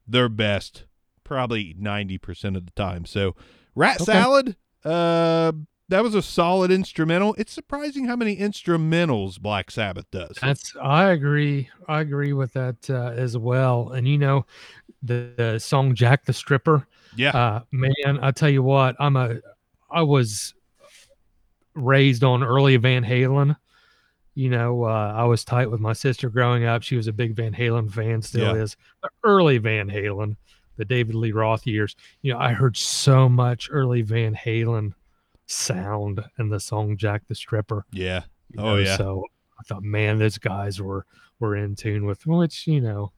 [0.07, 0.85] their best,
[1.25, 3.07] probably ninety percent of the time.
[3.07, 3.35] So,
[3.75, 4.13] Rat Okay.
[4.13, 5.53] Salad, uh,
[5.91, 7.35] that was a solid instrumental.
[7.39, 10.37] It's surprising how many instrumentals Black Sabbath does.
[10.41, 10.75] That's.
[10.83, 11.69] I agree.
[11.89, 13.91] I agree with that uh, as well.
[13.91, 14.47] And you know,
[15.03, 19.37] the, the song "Jack the Stripper." Yeah, Uh, man, I tell you what, I'm a.
[19.91, 20.55] I was
[21.75, 23.57] raised on early Van Halen.
[24.35, 26.83] You know, uh, I was tight with my sister growing up.
[26.83, 28.63] She was a big Van Halen fan, still Yeah.
[28.63, 28.77] is.
[29.03, 30.37] But early Van Halen,
[30.77, 31.97] the David Lee Roth years.
[32.23, 34.95] You know, I heard so much early Van Halen
[35.51, 38.97] sound in the song "Jack the Stripper." yeah, you Oh, yeah.
[38.97, 39.25] So
[39.59, 41.05] I thought, man, those guys were
[41.39, 43.13] were in tune with which you know,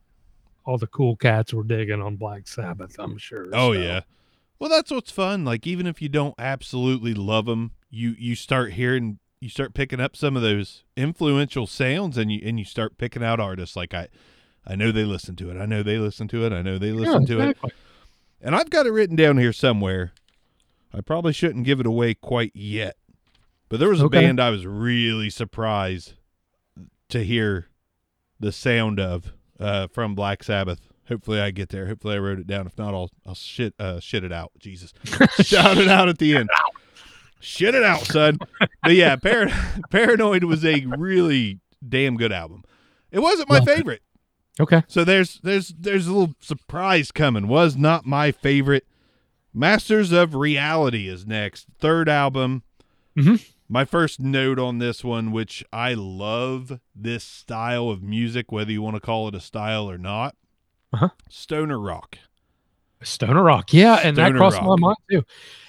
[0.65, 2.97] all the cool cats were digging on Black Sabbath.
[2.99, 3.47] I'm sure.
[3.53, 3.81] oh so.
[3.81, 4.01] yeah.
[4.59, 5.45] Well, that's what's fun.
[5.45, 9.99] Like, even if you don't absolutely love them, you you start hearing, you start picking
[10.01, 13.75] up some of those influential sounds, and you and you start picking out artists.
[13.75, 14.09] Like I,
[14.65, 15.61] I know they listen to it.
[15.61, 16.53] I know they listen to it.
[16.53, 17.59] I know they listen Yeah, to it.
[18.41, 20.13] And I've got it written down here somewhere.
[20.95, 22.97] I probably shouldn't give it away quite yet.
[23.69, 24.21] But there was a Okay.
[24.21, 26.15] band I was really surprised
[27.09, 27.69] to hear
[28.39, 30.81] the sound of uh, from Black Sabbath.
[31.09, 31.87] Hopefully I get there.
[31.87, 32.67] Hopefully I wrote it down.
[32.67, 34.53] If not, I'll I'll shit uh, shit it out.
[34.59, 34.93] Jesus,
[35.41, 36.51] shout it out at the end.
[37.41, 38.39] Shit it out, son.
[38.83, 39.49] But yeah, Par-
[39.91, 42.63] Paranoid was a really damn good album.
[43.11, 44.03] It wasn't my Well, favorite.
[44.61, 44.83] Okay.
[44.87, 47.49] So there's there's there's a little surprise coming.
[47.49, 48.87] Was not my favorite.
[49.55, 51.67] Masters of Reality is next.
[51.79, 52.63] Third album.
[53.17, 53.45] Mhm.
[53.69, 58.83] My first note on this one, which I love this style of music, whether you
[58.83, 60.35] want to call it a style or not.
[60.93, 61.09] Uh-huh.
[61.31, 62.19] Stoner rock.
[63.03, 63.73] Stoner Rock.
[63.73, 64.67] Yeah, and Stoner that crossed rock.
[64.67, 65.23] my mind too.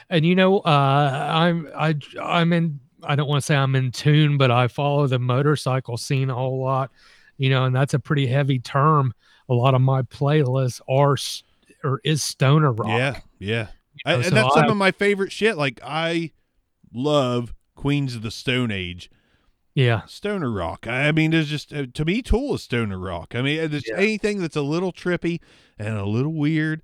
[0.09, 2.79] And you know, uh, I'm I I'm in.
[3.01, 6.35] I don't want to say I'm in tune, but I follow the motorcycle scene a
[6.35, 6.91] whole lot.
[7.37, 9.13] You know, and that's a pretty heavy term.
[9.49, 11.17] A lot of my playlists are
[11.83, 12.87] or is stoner rock.
[12.87, 13.67] Yeah, yeah.
[14.05, 15.57] I, know, and so that's some of my favorite shit.
[15.57, 16.31] Like I
[16.93, 19.09] love Queens of the Stone Age,
[19.75, 20.01] Yeah.
[20.05, 20.87] stoner rock.
[20.87, 23.35] I mean, there's just uh, to me, Tool is stoner rock.
[23.35, 23.97] I mean, there's Yeah.
[23.97, 25.39] anything that's a little trippy
[25.77, 26.81] and a little weird.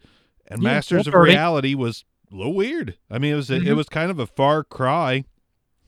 [0.48, 1.14] And Yeah, Masters of.
[1.14, 2.98] Reality was a little weird.
[3.10, 3.76] I mean, it was a, it Mhm.
[3.76, 5.26] was kind of a far cry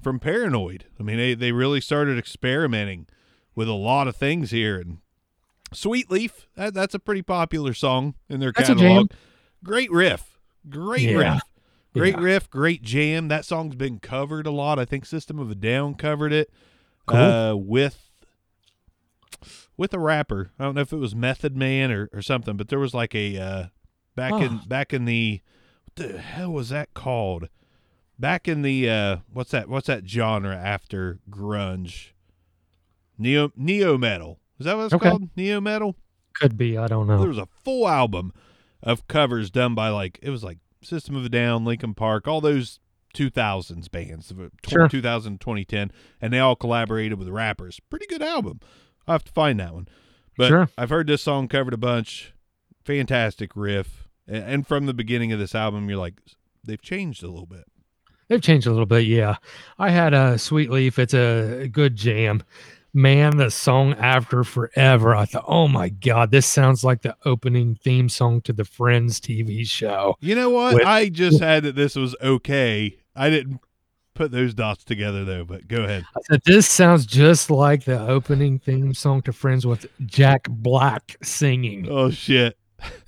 [0.01, 0.85] from Paranoid.
[0.99, 3.07] I mean, they they really started experimenting
[3.55, 4.79] with a lot of things here.
[4.79, 4.97] And
[5.73, 9.11] Sweet Leaf, that, that's a pretty popular song in their That's a catalog.
[9.63, 11.33] Great riff, great Yeah.
[11.33, 11.41] riff.
[11.93, 12.21] Great Yeah.
[12.23, 13.27] riff, great jam.
[13.27, 14.79] That song's been covered a lot.
[14.79, 16.49] I think System of a Down covered it
[17.05, 17.17] Cool.
[17.17, 18.09] uh, with
[19.77, 20.51] with a rapper.
[20.59, 23.15] I don't know if it was Method Man or, or something, but there was like
[23.15, 23.65] a uh,
[24.15, 25.41] back in back in the
[25.85, 27.49] what the hell was that called?
[28.19, 29.67] Back in the uh, what's that?
[29.67, 32.09] What's that genre after grunge?
[33.17, 34.39] Neo neo metal.
[34.61, 35.09] Is that what it's Okay.
[35.09, 35.29] called?
[35.35, 35.95] Neo metal.
[36.35, 36.77] Could be.
[36.77, 37.17] I don't know.
[37.19, 38.31] There was a full album
[38.83, 42.41] of covers done by like it was like System of a Down, Linkin Park, all
[42.41, 42.79] those
[43.15, 44.87] 2000s bands, of uh, Sure.
[44.87, 47.79] 2000, 2010, and they all collaborated with rappers.
[47.89, 48.59] Pretty good album.
[49.07, 49.87] I have to find that one.
[50.37, 50.69] But Sure.
[50.77, 52.33] I've heard this song covered a bunch.
[52.85, 56.21] Fantastic riff, and from the beginning of this album, you're like,
[56.63, 57.65] they've changed a little bit.
[58.27, 59.05] They've changed a little bit.
[59.05, 59.35] Yeah.
[59.77, 60.97] I had a Sweet Leaf.
[60.97, 62.41] It's a good jam.
[62.93, 65.15] Man, the song after forever.
[65.15, 69.19] I thought, oh my God, this sounds like the opening theme song to the Friends
[69.19, 70.17] TV show.
[70.19, 70.75] You know what?
[70.75, 72.97] With- I just had that this was okay.
[73.15, 73.61] I didn't
[74.13, 75.45] put those dots together though.
[75.45, 76.05] But go ahead.
[76.15, 81.15] I said, this sounds just like the opening theme song to Friends with Jack Black
[81.23, 81.87] singing.
[81.89, 82.57] Oh shit.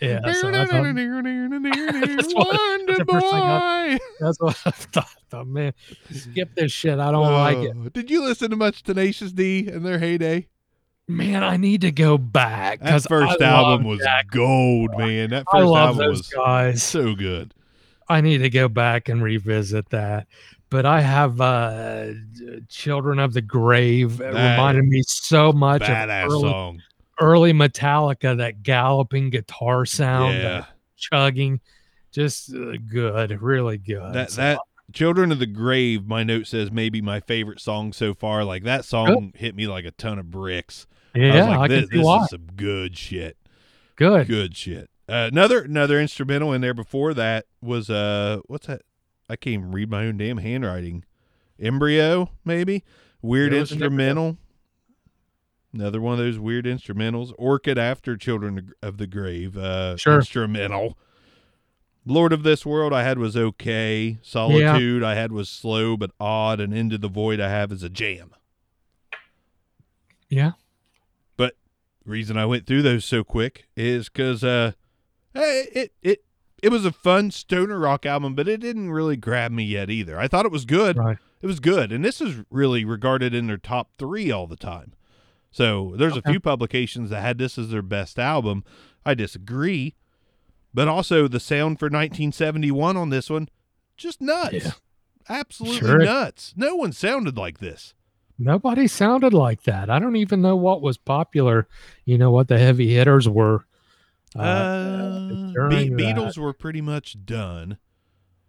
[0.01, 0.19] Yeah.
[0.33, 0.93] So That's Wonder
[2.87, 3.97] that's the first thing boy.
[4.19, 5.07] that's what I thought.
[5.07, 5.73] I thought, man,
[6.11, 6.99] skip this shit.
[6.99, 7.75] I don't like it.
[7.77, 10.47] Oh, Did you listen to much Tenacious D in their heyday?
[11.07, 15.31] Man, I need to go back That first album was gold, man.
[15.31, 16.83] That I first album was guys.
[16.83, 17.53] so good.
[18.07, 20.27] I need to go back and revisit that.
[20.69, 22.07] But I have uh
[22.69, 24.21] Children of the Grave.
[24.21, 26.81] It That- reminded me so much Badass of early, song.
[27.19, 30.65] Early Metallica, that galloping guitar sound, Yeah.
[30.97, 31.59] chugging.
[32.11, 34.13] Just uh, good, really good.
[34.13, 34.59] That So, that
[34.91, 38.43] Children of the Grave, my note says maybe my favorite song so far.
[38.43, 40.85] Like that song hit me like a ton of bricks.
[41.15, 43.37] I yeah, like, I, this, this is some good shit.
[43.95, 44.27] Good.
[44.27, 44.89] Good shit.
[45.07, 48.81] Uh, another another instrumental in there before that was uh what's that?
[49.29, 51.03] I can't even read my own damn handwriting.
[51.59, 52.83] Embryo, maybe
[53.21, 54.37] weird There was an instrumental.
[55.73, 57.33] Another one of those weird instrumentals.
[57.37, 59.57] Orchid after Children of the Grave.
[59.57, 60.17] Uh, Sure.
[60.19, 60.97] Instrumental.
[62.05, 64.19] Lord of this world I had was okay.
[64.21, 67.89] Solitude I had was slow but odd, and Into the Void I have is a
[67.89, 68.31] jam.
[70.29, 70.51] Yeah.
[71.37, 71.55] But
[72.05, 74.73] reason I went through those so quick is because uh,
[75.33, 76.23] hey, it it
[76.61, 80.19] it was a fun stoner rock album, but it didn't really grab me yet either.
[80.19, 80.97] I thought it was good.
[80.97, 81.17] Right.
[81.41, 84.93] It was good, and this is really regarded in their top three all the time.
[85.53, 88.65] So there's a few publications that had this as their best album.
[89.05, 89.95] I disagree,
[90.73, 93.47] but also the sound for 1971 on this one,
[93.95, 94.71] just nuts, Yeah.
[95.29, 95.99] absolutely Sure.
[96.03, 96.53] nuts.
[96.57, 97.93] No one sounded like this.
[98.39, 99.89] Nobody sounded like that.
[99.91, 101.67] I don't even know what was popular.
[102.03, 103.65] You know what the heavy hitters were.
[104.35, 105.27] Uh,
[105.69, 107.77] Be- Beatles were pretty much done.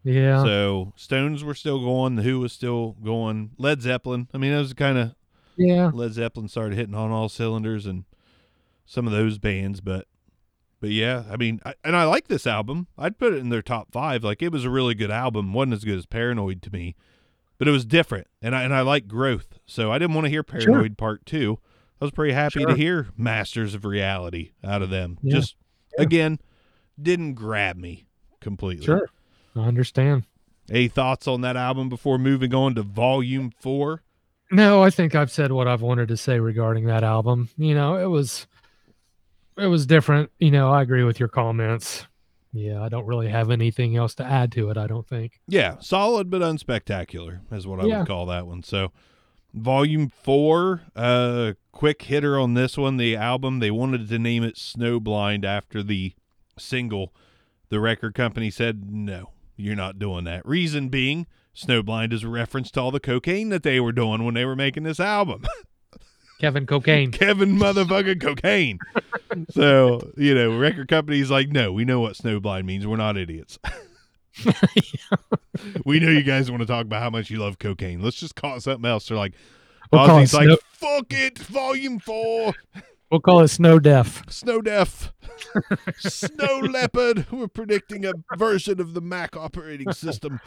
[0.02, 0.42] Yeah.
[0.42, 2.16] So Stones were still going.
[2.16, 3.50] The Who was still going.
[3.58, 4.28] Led Zeppelin.
[4.32, 5.14] I mean, those kind of
[5.56, 5.90] yeah.
[5.92, 8.04] Led Zeppelin started hitting on all cylinders, and
[8.86, 9.80] some of those bands.
[9.80, 10.06] But,
[10.80, 12.86] but yeah, I mean, I, and I like this album.
[12.98, 14.22] I'd put it in their top five.
[14.24, 15.52] Like it was a really good album.
[15.52, 16.94] wasn't as good as Paranoid to me,
[17.58, 19.58] but it was different, and I and I like growth.
[19.66, 21.58] So I didn't want to hear Paranoid Part Two.
[22.00, 25.18] I was pretty happy to hear Masters of Reality out of them.
[25.22, 25.36] Yeah.
[25.36, 25.56] Just
[25.96, 26.02] Yeah.
[26.04, 26.38] again,
[27.00, 28.04] didn't grab me
[28.40, 28.84] completely.
[28.84, 29.08] Sure.
[29.56, 30.24] I understand.
[30.68, 34.02] Any thoughts on that album before moving on to Volume Four?
[34.54, 37.48] No, I think I've said what I've wanted to say regarding that album.
[37.56, 38.46] You know, it was
[39.58, 40.30] it was different.
[40.38, 42.06] You know, I agree with your comments.
[42.52, 45.40] Yeah, I don't really have anything else to add to it, I don't think.
[45.48, 47.98] Yeah, solid but unspectacular is what I Yeah.
[47.98, 48.62] would call that one.
[48.62, 48.92] So,
[49.52, 52.96] Volume Four, uh, quick hitter on this one.
[52.96, 56.12] The album they wanted to name it Snowblind after the
[56.58, 57.12] single.
[57.70, 60.46] The record company said no, you're not doing that.
[60.46, 64.34] Reason being, Snowblind is a reference to all the cocaine that they were doing when
[64.34, 65.44] they were making this album.
[66.40, 67.10] Kevin Cocaine.
[67.12, 68.78] Kevin motherfucking cocaine.
[69.50, 72.86] so, you know, record companies like, no, we know what snowblind means.
[72.86, 73.58] We're not idiots.
[75.84, 78.02] we know you guys want to talk about how much you love cocaine.
[78.02, 79.08] Let's just call it something else.
[79.08, 79.34] They're like,
[79.92, 82.52] We'll call it Ozzy's like, snow- fuck it, volume four.
[83.10, 84.24] We'll call it Snow Deaf.
[84.28, 85.12] Snow Deaf,
[85.98, 87.26] Snow Leopard.
[87.30, 90.40] We're predicting a version of the Mac operating system.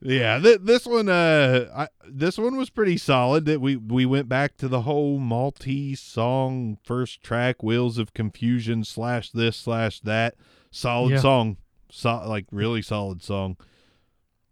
[0.00, 3.44] Yeah, th- this one, uh, I, this one was pretty solid.
[3.46, 8.84] That we we went back to the whole Maltese song first track, Wheels of Confusion
[8.84, 10.34] slash this slash that.
[10.70, 11.20] Solid Yeah.
[11.20, 11.56] song,
[11.90, 13.56] so, like really solid song.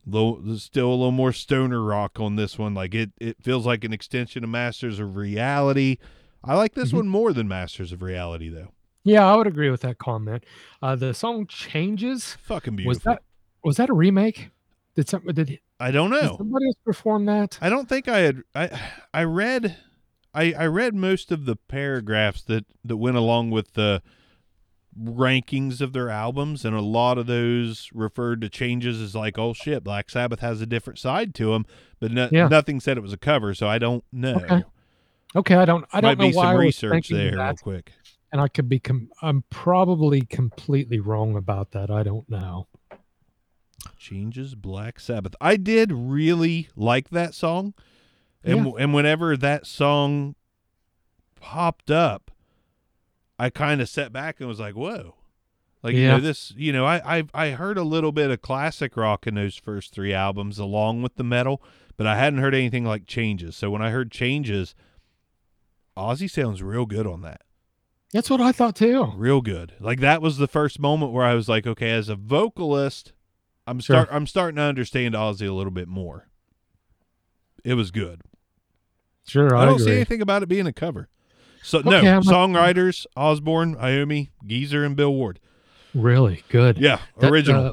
[0.06, 2.74] Low, still a little more stoner rock on this one.
[2.74, 5.98] Like it, it feels like an extension of Masters of Reality.
[6.44, 6.96] I like this Mhm.
[6.96, 8.72] one more than Masters of Reality, though.
[9.04, 10.44] Yeah, I would agree with that comment.
[10.80, 12.34] Uh, the song changes.
[12.42, 12.88] Fucking beautiful.
[12.90, 13.22] Was that
[13.64, 14.50] was that a remake?
[14.94, 16.36] Did some did, I don't did know.
[16.36, 17.58] somebody else perform that?
[17.62, 18.42] I don't think I had.
[18.54, 18.80] I
[19.14, 19.76] I read,
[20.34, 24.02] I I read most of the paragraphs that that went along with the
[25.00, 29.54] rankings of their albums, and a lot of those referred to changes as like, oh
[29.54, 31.64] shit, Black Sabbath has a different side to them,
[31.98, 32.48] but no, Yeah.
[32.48, 34.34] nothing said it was a cover, so I don't know.
[34.36, 34.62] Okay.
[35.34, 37.92] Okay, I don't I Might don't know be why some research there, real quick.
[38.32, 41.90] and I could be com- I'm probably completely wrong about that.
[41.90, 42.66] I don't know.
[43.98, 45.34] Changes Black Sabbath.
[45.40, 47.74] I did really like that song.
[48.44, 50.34] And and whenever that song
[51.40, 52.30] popped up,
[53.38, 55.14] I kind of sat back and was like, "Whoa."
[55.82, 56.14] Like you Yeah.
[56.16, 59.34] know this, you know, I I I heard a little bit of classic rock in
[59.34, 61.62] those first 3 albums along with the metal,
[61.96, 63.56] but I hadn't heard anything like Changes.
[63.56, 64.74] So when I heard Changes,
[65.96, 67.42] Ozzy sounds real good on that.
[68.12, 69.12] That's what I thought too.
[69.16, 69.72] Real good.
[69.80, 73.12] Like that was the first moment where I was like, okay, as a vocalist,
[73.72, 73.96] I'm Sure.
[74.04, 76.28] start I'm starting to understand Ozzy a little bit more.
[77.64, 78.20] It was good.
[79.26, 81.08] Sure, I, I, don't see anything about it being a cover.
[81.62, 85.38] So no, I'm songwriters Osbourne, Iommi, Geezer, and Bill Ward.
[85.94, 86.76] Really good.
[86.76, 87.66] Yeah, That, original.
[87.66, 87.72] uh,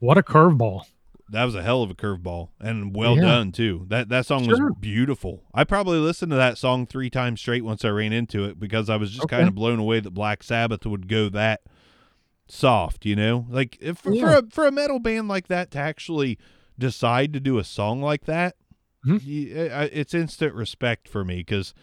[0.00, 0.82] what a curveball.
[1.30, 3.22] that was a hell of a curveball and well Yeah.
[3.22, 3.86] done too.
[3.88, 4.66] That that song Sure.
[4.70, 5.44] was beautiful.
[5.54, 8.90] I probably listened to that song three times straight once I ran into it because
[8.90, 9.36] I was just Okay.
[9.36, 11.60] kind of blown away that Black Sabbath would go that
[12.48, 13.04] soft.
[13.06, 16.38] You know, like for, for a for a metal band like that to actually
[16.78, 18.56] decide to do a song like that,
[19.06, 19.20] Mhm.
[19.92, 21.74] it's instant respect for me because.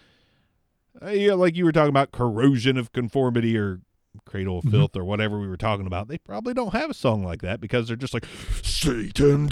[1.01, 3.81] Uh, yeah, like you were talking about corrosion of conformity or
[4.23, 4.71] cradle of Mhm.
[4.71, 6.07] filth or whatever we were talking about.
[6.07, 8.25] They probably don't have a song like that because they're just like
[8.63, 9.49] Satan,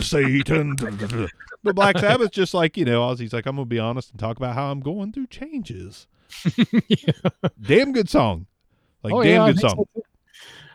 [0.00, 0.76] Satan.
[1.64, 4.36] But Black Sabbath just like you know, Ozzy's like I'm gonna be honest and talk
[4.36, 6.06] about how I'm going through changes.
[7.60, 8.46] Damn good song,
[9.02, 9.84] like Oh, damn yeah, good song.
[9.94, 10.02] so.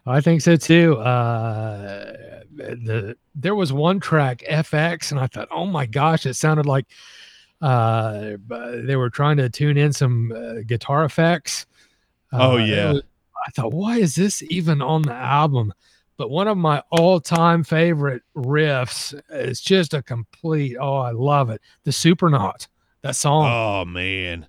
[0.05, 0.97] I think so too.
[0.97, 2.13] Uh,
[2.55, 6.85] the there was one track FX, and I thought, oh my gosh, it sounded like
[7.61, 11.65] uh, they were trying to tune in some uh, guitar effects.
[12.31, 12.91] Oh, Uh, yeah.
[12.93, 13.03] was-
[13.47, 15.71] I thought, why is this even on the album?
[16.17, 20.77] But one of my all-time favorite riffs is just a complete.
[20.79, 21.61] Oh, I love it.
[21.83, 22.67] The Supernaut.
[23.03, 24.47] That song, Oh man,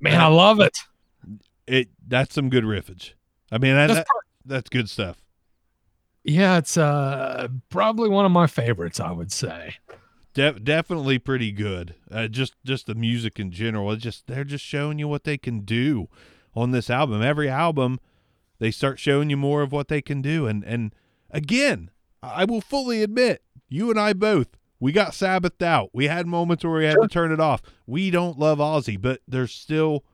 [0.00, 0.76] man, I love it.
[1.66, 3.12] it that's some good riffage.
[3.50, 4.06] I mean that-
[4.44, 5.22] that's good stuff.
[6.22, 9.76] Yeah, it's uh probably one of my favorites, I would say.
[10.32, 11.94] De- definitely pretty good.
[12.10, 13.92] Uh, just just the music in general.
[13.92, 16.08] It's just they're just showing you what they can do
[16.54, 17.22] on this album.
[17.22, 18.00] Every album,
[18.58, 20.46] they start showing you more of what they can do.
[20.46, 20.94] And and
[21.30, 21.90] again,
[22.22, 24.48] I will fully admit, you and I both,
[24.80, 25.90] we got Sabbathed out.
[25.92, 27.02] We had moments where we had Sure.
[27.02, 27.60] to turn it off.
[27.86, 30.04] We don't love Ozzy, but there's still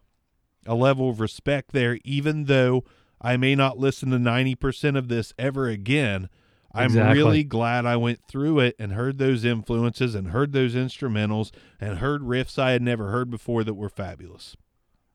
[0.66, 2.84] a level of respect there, even though
[3.20, 6.28] I may not listen to ninety percent of this ever again.
[6.72, 11.50] I'm really glad I went through it and heard those influences and heard those instrumentals
[11.80, 14.56] and heard riffs I had never heard before that were fabulous.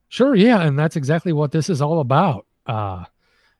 [0.09, 2.45] Sure, yeah, and that's exactly what this is all about.
[2.65, 3.05] Uh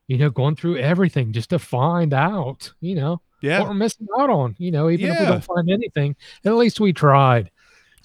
[0.08, 4.06] you know, going through everything just to find out, you know, what Yeah, we're missing
[4.18, 7.50] out on, you know, even if we don't find anything, at least we tried.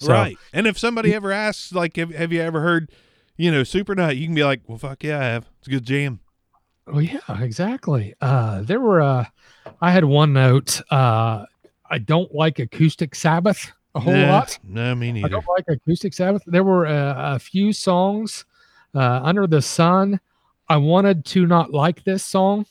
[0.00, 0.36] So, right.
[0.52, 2.90] And if somebody ever asks, like, have, have you ever heard,
[3.36, 4.16] you know, Supernaut?
[4.16, 5.48] You can be like, well, fuck yeah, I have.
[5.60, 6.18] It's a good jam.
[6.86, 8.14] Oh yeah, exactly.
[8.20, 9.24] Uh there were uh
[9.80, 10.80] I had one note.
[10.90, 11.46] Uh
[11.88, 14.58] I don't like acoustic Sabbath a whole lot.
[14.64, 15.26] No, me neither.
[15.26, 16.42] I don't like acoustic Sabbath.
[16.46, 18.46] There were uh, a few songs
[18.94, 20.18] uh, under the sun.
[20.68, 22.64] I wanted to not like this song,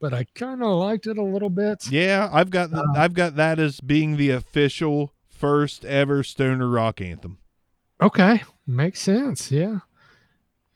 [0.00, 1.90] but I kind of liked it a little bit.
[1.90, 6.68] Yeah, I've got the, Uh, I've got that as being the official first ever stoner
[6.68, 7.38] rock anthem.
[8.00, 9.50] Okay, makes sense.
[9.50, 9.80] Yeah,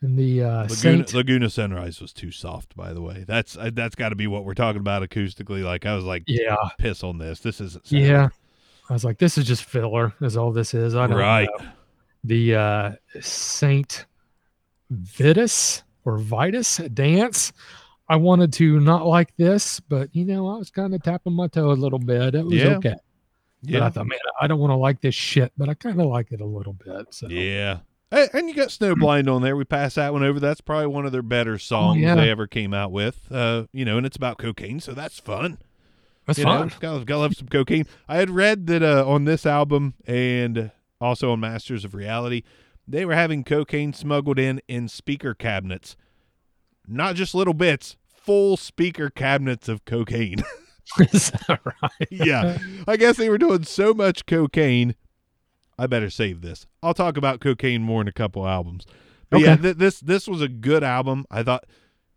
[0.03, 1.13] and the uh, Laguna, Saint.
[1.13, 3.23] Laguna Sunrise was too soft, by the way.
[3.27, 5.63] That's uh, that's got to be what we're talking about acoustically.
[5.63, 7.39] Like I was like, yeah, piss on this.
[7.39, 7.91] This isn't.
[7.91, 8.29] Yeah.
[8.89, 10.13] I was like, this is just filler.
[10.21, 10.93] Is all this is.
[10.93, 11.49] I don't right.
[11.57, 11.65] know.
[12.25, 12.91] The uh,
[13.21, 14.05] Saint
[14.91, 17.53] Vitus or Vitus dance.
[18.09, 21.47] I wanted to not like this, but you know, I was kind of tapping my
[21.47, 22.35] toe a little bit.
[22.35, 22.75] It was Yeah.
[22.75, 22.95] okay.
[23.63, 26.01] But I Yeah, thought, man, I don't want to like this shit, but I kind
[26.01, 27.07] of like it a little bit.
[27.11, 27.79] So yeah.
[28.13, 29.55] Hey, and you got Snowblind on there.
[29.55, 30.39] We passed that one over.
[30.39, 32.13] That's probably one of their better songs yeah.
[32.13, 33.27] they ever came out with.
[33.31, 35.57] Uh, you know, and it's about cocaine, so that's fun.
[36.27, 36.67] That's you fun.
[36.67, 37.87] Know, gotta, gotta love some cocaine.
[38.07, 40.69] I had read that uh, on this album and
[41.01, 42.43] also on Masters of Reality,
[42.87, 45.95] they were having cocaine smuggled in in speaker cabinets,
[46.87, 50.43] not just little bits, full speaker cabinets of cocaine.
[50.99, 52.07] Is that right?
[52.11, 52.57] yeah,
[52.87, 54.95] I guess they were doing so much cocaine.
[55.77, 56.67] I better save this.
[56.81, 58.85] I'll talk about cocaine more in a couple albums.
[59.29, 61.25] But yeah, th- this this was a good album.
[61.31, 61.65] I thought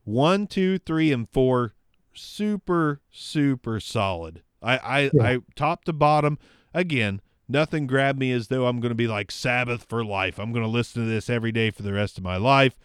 [0.05, 1.75] one, two, three, and four
[2.15, 4.43] super super solid.
[4.63, 5.23] I I, Yeah.
[5.23, 6.39] I top to bottom
[6.75, 7.21] again.
[7.49, 10.39] Nothing grabbed me as though I'm going to be like Sabbath for life.
[10.39, 12.77] I'm going to listen to this every day for the rest of my life.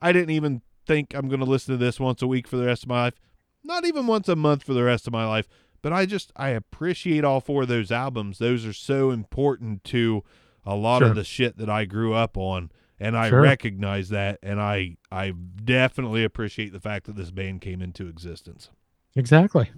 [0.00, 2.64] I didn't even think I'm going to listen to this once a week for the
[2.64, 3.14] rest of my life.
[3.62, 5.46] Not even once a month for the rest of my life.
[5.82, 8.38] But I just I appreciate all four of those albums.
[8.38, 10.22] Those are so important to
[10.66, 11.08] a lot Sure.
[11.08, 13.40] of the shit that I grew up on and I Sure.
[13.40, 18.68] recognize that and I I definitely appreciate the fact that this band came into existence.
[19.16, 19.70] Exactly.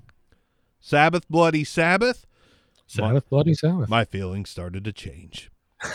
[0.80, 2.26] Sabbath Bloody Sabbath,
[2.86, 3.88] Sabbath, bloody Sabbath.
[3.88, 5.50] my feelings started to change.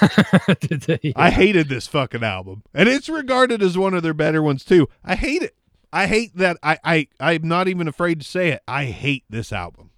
[0.69, 2.63] They- I hated this fucking album.
[2.73, 4.87] And it's regarded as one of their better ones too.
[5.03, 5.55] I hate it.
[5.91, 8.61] I hate that I I I'm not even afraid to say it.
[8.67, 9.89] I hate this album.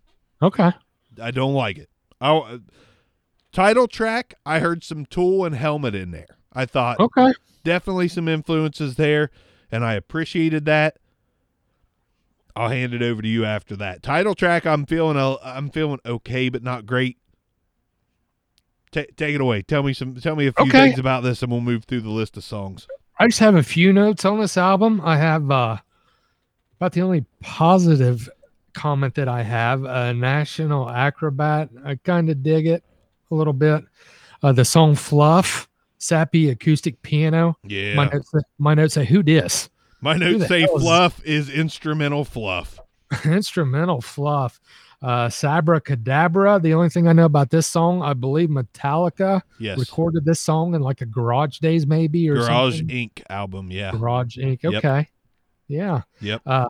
[0.42, 0.72] Okay.
[1.22, 1.90] I don't like it.
[2.22, 2.58] Oh, uh,
[3.52, 4.36] title track.
[4.46, 6.38] I heard some Tool and Helmet in there.
[6.54, 7.32] I thought Okay.
[7.64, 9.32] definitely some influences there,
[9.72, 10.98] and I appreciated that.
[12.56, 14.66] I'll hand it over to you after that title track.
[14.66, 17.18] I'm feeling a, I'm feeling okay, but not great.
[18.92, 19.62] Ta take it away.
[19.62, 20.16] Tell me some.
[20.16, 20.88] Tell me a few Okay.
[20.88, 22.88] things about this, and we'll move through the list of songs.
[23.20, 25.00] I just have a few notes on this album.
[25.04, 25.78] I have uh
[26.80, 28.30] about the only positive
[28.80, 29.86] comment that I have.
[29.86, 31.70] Uh, National Acrobat.
[31.84, 32.84] I kind of dig it
[33.32, 33.84] a little bit.
[34.42, 35.68] Uh, the song "Fluff,"
[35.98, 37.58] sappy acoustic piano.
[37.64, 39.70] Yeah, My notes, my notes say, "Who dis?"
[40.02, 42.80] My notes say hell is- fluff is instrumental fluff.
[43.26, 44.62] Instrumental fluff.
[45.02, 46.62] Uh, Sabbra Cadabra.
[46.62, 50.74] The only thing I know about this song, I believe Metallica Yes, recorded this song
[50.76, 53.10] in like a Garage Days, maybe or Garage something.
[53.10, 53.24] Inc.
[53.30, 53.72] album.
[53.72, 54.62] Yeah, Garage Inc.
[54.64, 54.74] Yep.
[54.76, 55.08] Okay.
[55.68, 56.02] Yeah.
[56.22, 56.42] Yep.
[56.46, 56.68] Uh,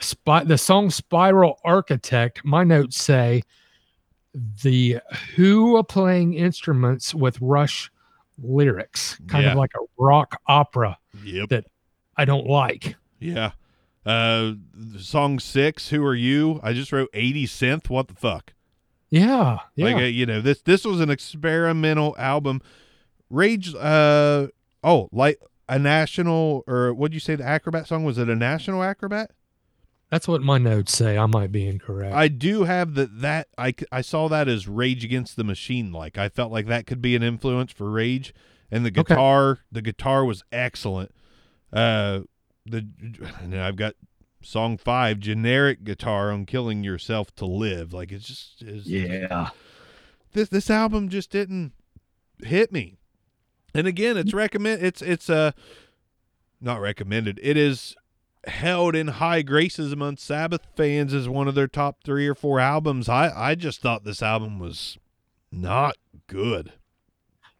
[0.00, 3.42] spy, the song Spiral Architect, my notes say
[4.62, 4.98] the
[5.36, 7.90] Who are playing instruments with Rush
[8.42, 9.52] lyrics, kind Yeah.
[9.52, 10.98] of like a rock opera.
[11.24, 11.50] yep,
[12.16, 12.96] I don't like.
[13.18, 13.52] yeah.
[14.06, 14.52] Uh,
[14.98, 15.90] song six.
[15.90, 16.58] Who are you?
[16.62, 17.90] I just wrote eighty synth.
[17.90, 18.54] What the fuck?
[19.10, 19.58] Yeah.
[19.76, 19.84] Yeah.
[19.84, 22.62] Like uh, you know, this this was an experimental album.
[23.28, 24.46] Rage uh
[24.82, 25.38] oh, like
[25.68, 29.32] a national or what'd you say the acrobat song was it a national acrobat?
[30.10, 31.16] That's what my notes say.
[31.16, 32.14] I might be incorrect.
[32.14, 35.92] I do have that that I c- I saw that as Rage Against the Machine
[35.92, 36.18] like.
[36.18, 38.34] I felt like that could be an influence for Rage
[38.70, 39.02] and the Okay.
[39.14, 41.14] guitar the guitar was excellent.
[41.72, 42.20] Uh
[42.66, 42.86] the
[43.54, 43.94] I've got
[44.42, 47.92] song 5 generic guitar on killing yourself to live.
[47.92, 49.50] Like it's just it's, yeah.
[50.32, 51.72] this this album just didn't
[52.42, 52.96] hit me.
[53.74, 55.52] And again, it's recommend it's it's uh
[56.60, 57.38] not recommended.
[57.42, 57.94] It is
[58.46, 62.60] held in high graces among Sabbath fans as one of their top 3 or 4
[62.60, 63.08] albums.
[63.08, 64.98] I I just thought this album was
[65.52, 66.72] not good.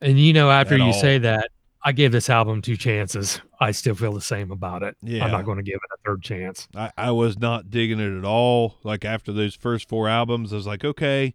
[0.01, 0.93] And you know, after you all.
[0.93, 1.51] say that,
[1.83, 3.41] I gave this album two chances.
[3.59, 4.97] I still feel the same about it.
[5.03, 5.24] Yeah.
[5.24, 6.68] I'm not going to give it a third chance.
[6.74, 8.76] I, I was not digging it at all.
[8.83, 11.35] Like after those first four albums, I was like, okay,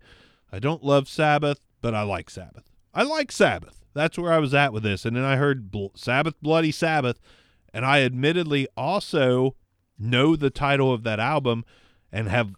[0.51, 2.63] I don't love Sabbath, but I like Sabbath.
[2.93, 3.83] I like Sabbath.
[3.93, 5.05] That's where I was at with this.
[5.05, 7.19] And then I heard Bl- Sabbath, Bloody Sabbath,
[7.75, 9.57] and I admittedly also
[9.99, 11.65] know the title of that album
[12.09, 12.53] and have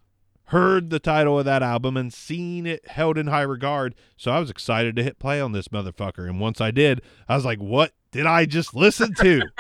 [0.46, 3.96] heard the title of that album and seen it held in high regard.
[4.16, 6.30] So I was excited to hit play on this motherfucker.
[6.30, 9.42] And once I did, I was like, what did I just listen to?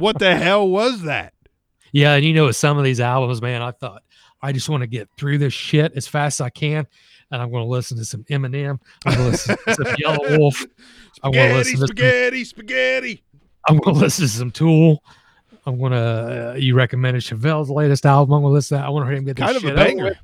[0.00, 1.32] What the hell was that?
[1.92, 4.02] Yeah, and you know, with some of these albums, man, I thought
[4.42, 6.88] I just want to get through this shit as fast as I can,
[7.30, 8.80] and I'm going to listen to some Eminem.
[9.06, 10.66] I'm going to listen to some Yelawolf.
[11.22, 13.22] I'm going to Spaghetti, listen to some, spaghetti, spaghetti.
[13.68, 15.02] I'm going to listen to some Tool.
[15.66, 16.52] I'm going to.
[16.52, 18.34] Uh, you recommended Chevelle's latest album.
[18.34, 18.76] I'm going to listen.
[18.76, 18.86] To that.
[18.86, 20.18] I want to hear him get this Kind of a banger.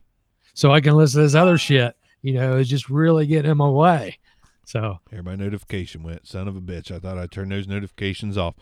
[0.55, 1.97] so I can listen to this other shit.
[2.23, 4.19] You know, it's just really getting in my way.
[4.67, 6.27] So Here, my notification went.
[6.29, 6.95] Son of a bitch!
[6.95, 8.55] I thought I turned those notifications off.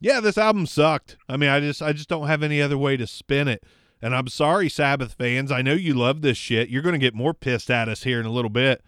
[0.00, 1.16] Yeah, this album sucked.
[1.28, 3.62] I mean, I just, I just don't have any other way to spin it.
[4.02, 5.52] And I'm sorry, Sabbath fans.
[5.52, 6.70] I know you love this shit.
[6.70, 8.82] You're going to get more pissed at us here in a little bit.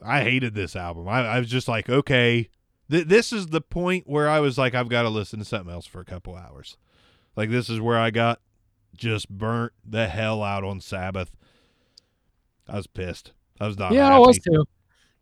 [0.00, 1.08] I hated this album.
[1.08, 2.48] I, I was just like, okay,
[2.92, 5.72] th- this is the point where I was like, I've got to listen to something
[5.72, 6.76] else for a couple hours.
[7.34, 8.40] Like this is where I got
[8.94, 11.32] just burnt the hell out on Sabbath.
[12.68, 13.32] I was pissed.
[13.60, 13.92] I was not.
[13.92, 14.14] yeah, happy.
[14.14, 14.64] I was too.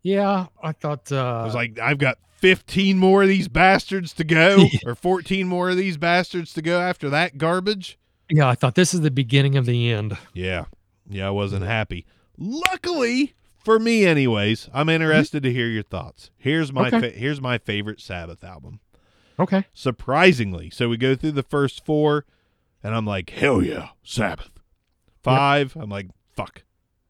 [0.03, 1.11] Yeah, I thought.
[1.11, 5.47] Uh, I was like, I've got 15 more of these bastards to go, or 14
[5.47, 7.97] more of these bastards to go after that garbage.
[8.29, 10.17] yeah, I thought this is the beginning of the end.
[10.33, 10.65] Yeah.
[11.09, 12.05] Yeah, I wasn't happy.
[12.37, 13.33] Luckily,
[13.63, 15.01] for me anyways, I'm mm-hmm.
[15.01, 16.31] interested to hear your thoughts.
[16.37, 16.99] Here's my Okay.
[16.99, 18.79] fa- here's my favorite Sabbath album.
[19.39, 19.65] Okay.
[19.73, 20.69] Surprisingly.
[20.69, 22.25] So we go through the first 4
[22.83, 24.51] and I'm like, "Hell yeah, Sabbath."
[25.23, 26.63] 5, I'm like, "Fuck.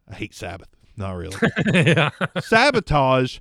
[0.10, 1.38] I hate Sabbath." Not really.
[1.74, 2.10] yeah.
[2.40, 3.40] Sabotage.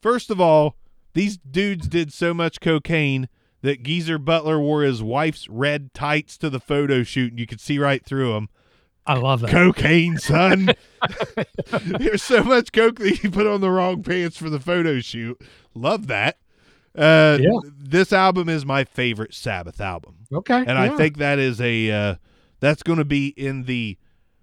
[0.00, 0.76] First of all,
[1.14, 3.28] these dudes did so much cocaine
[3.62, 7.60] that Geezer Butler wore his wife's red tights to the photo shoot and you could
[7.60, 8.48] see right through them.
[9.08, 9.50] I love that.
[9.50, 10.70] cocaine, son.
[11.84, 15.40] There's so much coke that you put on the wrong pants for the photo shoot.
[15.74, 16.38] Love that.
[16.96, 17.50] Uh, Yeah.
[17.78, 20.58] This album is my favorite Sabbath album, Okay.
[20.58, 22.14] and I think that is a uh,
[22.60, 23.96] that's going to be in the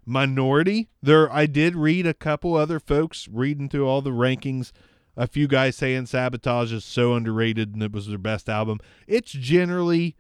[0.06, 0.90] minority.
[1.02, 4.72] There, I did read a couple other folks reading through all the rankings.
[5.18, 8.80] A few guys saying Sabotage is so underrated and it was their best album.
[9.08, 10.16] It's generally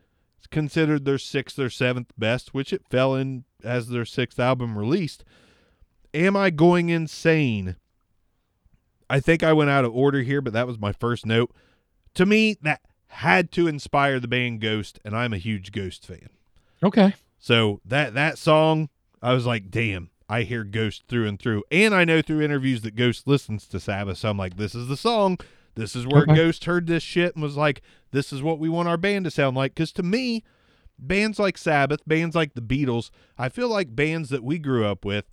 [0.51, 5.23] considered their sixth or seventh best, which it fell in as their sixth album released.
[6.13, 7.75] Am I going insane?
[9.09, 11.51] I think I went out of order here, but that was my first note.
[12.15, 16.29] To me, that had to inspire the band Ghost, and I'm a huge Ghost fan.
[16.83, 17.13] Okay.
[17.37, 18.89] So that that song,
[19.21, 21.63] I was like, damn, I hear Ghost through and through.
[21.71, 24.17] And I know through interviews that Ghost listens to Sabbath.
[24.17, 25.37] So I'm like, this is the song.
[25.75, 26.35] This is where Okay.
[26.35, 29.31] Ghost heard this shit and was like, this is what we want our band to
[29.31, 29.75] sound like.
[29.75, 30.43] Because to me,
[30.97, 35.03] bands like Sabbath, bands like the Beatles, I feel like bands that we grew up
[35.05, 35.25] with,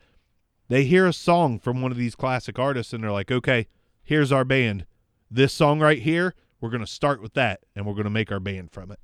[0.68, 3.68] they hear a song from one of these classic artists and they're like, okay,
[4.03, 4.86] here's our band.
[5.30, 8.32] This song right here, we're going to start with that and we're going to make
[8.32, 9.01] our band from it.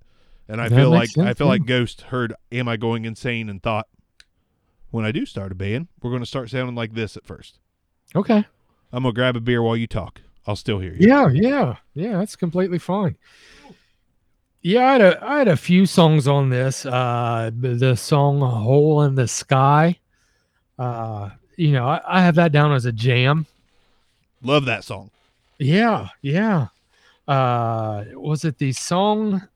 [0.49, 1.53] And I That feel like makes I feel yeah.
[1.53, 3.87] like Ghost heard "Am I Going Insane" and thought,
[4.91, 7.59] when I do start a band, we're going to start sounding like this at first.
[8.17, 8.47] Okay.
[8.91, 10.23] I'm gonna grab a beer while you talk.
[10.49, 11.07] I'll still hear you.
[11.07, 12.17] Yeah, yeah, yeah.
[12.17, 13.19] That's completely fine.
[14.63, 16.87] Yeah, I had a I had a few songs on this.
[16.87, 19.99] Uh, the song "Hole in the Sky."
[20.79, 23.45] Uh, you know, I, I have that down as a jam.
[24.43, 25.11] Love that song.
[25.59, 26.69] Yeah, yeah.
[27.27, 29.47] Uh, was it the song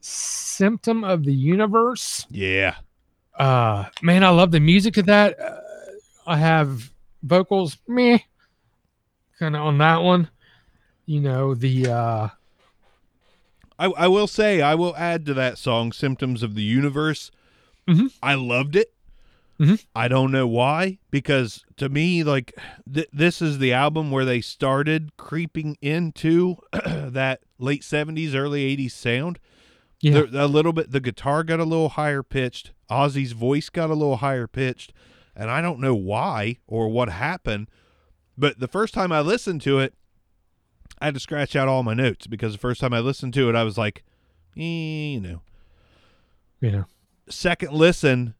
[0.00, 2.24] "Symptom of the Universe"?
[2.30, 2.76] Yeah.
[3.36, 5.40] Uh, man, I love the music of that.
[5.40, 5.60] Uh,
[6.24, 6.88] I have
[7.24, 8.18] vocals, meh,
[9.40, 10.30] kind of on that one.
[11.06, 12.28] You know the uh,
[13.78, 17.30] I, I will say I will add to that song "Symptoms of the Universe."
[17.88, 18.12] Mhm.
[18.22, 18.92] I loved it.
[19.60, 19.84] Mhm.
[19.94, 22.58] I don't know why because to me, like
[22.92, 28.90] th- this is the album where they started creeping into that late '70s, early '80s
[28.92, 29.38] sound.
[30.00, 30.90] yeah, The- a little bit.
[30.90, 32.72] The guitar got a little higher pitched.
[32.90, 34.92] Ozzy's voice got a little higher pitched,
[35.36, 37.68] and I don't know why or what happened.
[38.38, 39.94] But the first time I listened to it,
[40.98, 43.48] I had to scratch out all my notes because the first time I listened to
[43.48, 44.02] it, I was like,
[44.56, 45.42] eh, you know.
[46.60, 46.84] yeah.
[47.28, 48.34] Second listen,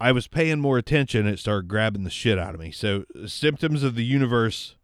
[0.00, 1.26] I was paying more attention.
[1.26, 2.70] It started grabbing the shit out of me.
[2.70, 4.76] So, Symptoms of the Universe,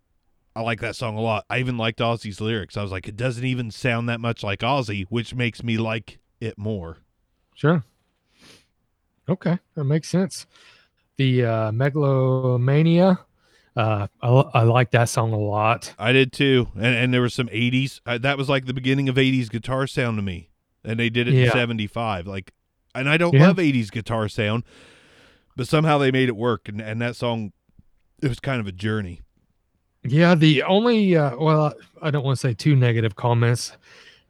[0.57, 1.45] I like that song a lot.
[1.49, 2.77] I even liked Ozzy's lyrics.
[2.77, 6.19] I was like, it doesn't even sound that much like Ozzy, which makes me like
[6.41, 6.99] it more.
[7.55, 7.85] Sure.
[9.29, 10.47] Okay, that makes sense.
[11.17, 13.21] The uh, Megalomania,
[13.77, 15.95] uh, I, I like that song a lot.
[15.99, 18.01] I did too, and and there was some '80s.
[18.07, 20.51] Uh, that was like the beginning of '80s guitar sound to me,
[20.85, 22.27] and they did it in '75.
[22.27, 22.53] Like,
[22.95, 23.47] and I don't Yeah.
[23.49, 24.65] love '80s guitar sound,
[25.57, 26.69] but somehow they made it work.
[26.69, 27.53] And and that song,
[28.23, 29.21] it was kind of a journey.
[30.05, 33.77] Yeah, the only uh, well, I don't want to say two negative comments.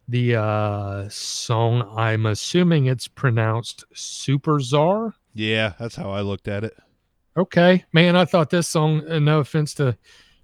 [0.09, 5.15] The uh, song, I'm assuming it's pronounced Supertzar.
[5.33, 6.77] Yeah, that's how I looked at it.
[7.37, 9.03] Okay, man, I thought this song.
[9.09, 9.97] And no offense to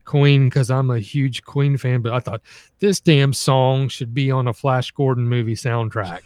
[0.05, 2.41] Queen, because I'm a huge Queen fan, but I thought
[2.80, 6.22] this damn song should be on a Flash Gordon movie soundtrack.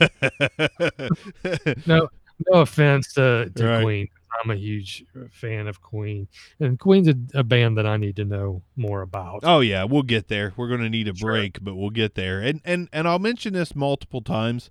[1.87, 2.09] no,
[2.51, 3.83] no offense to, to Right.
[3.83, 4.09] Queen.
[4.43, 6.27] I'm a huge fan of Queen,
[6.59, 9.41] and Queen's a, a band that I need to know more about.
[9.43, 10.55] oh yeah, we'll get there.
[10.57, 11.33] We're gonna need a Sure.
[11.33, 12.41] break, but we'll get there.
[12.41, 14.71] And and and I'll mention this multiple times.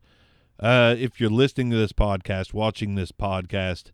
[0.59, 3.91] Uh, if you're listening to this podcast, watching this podcast,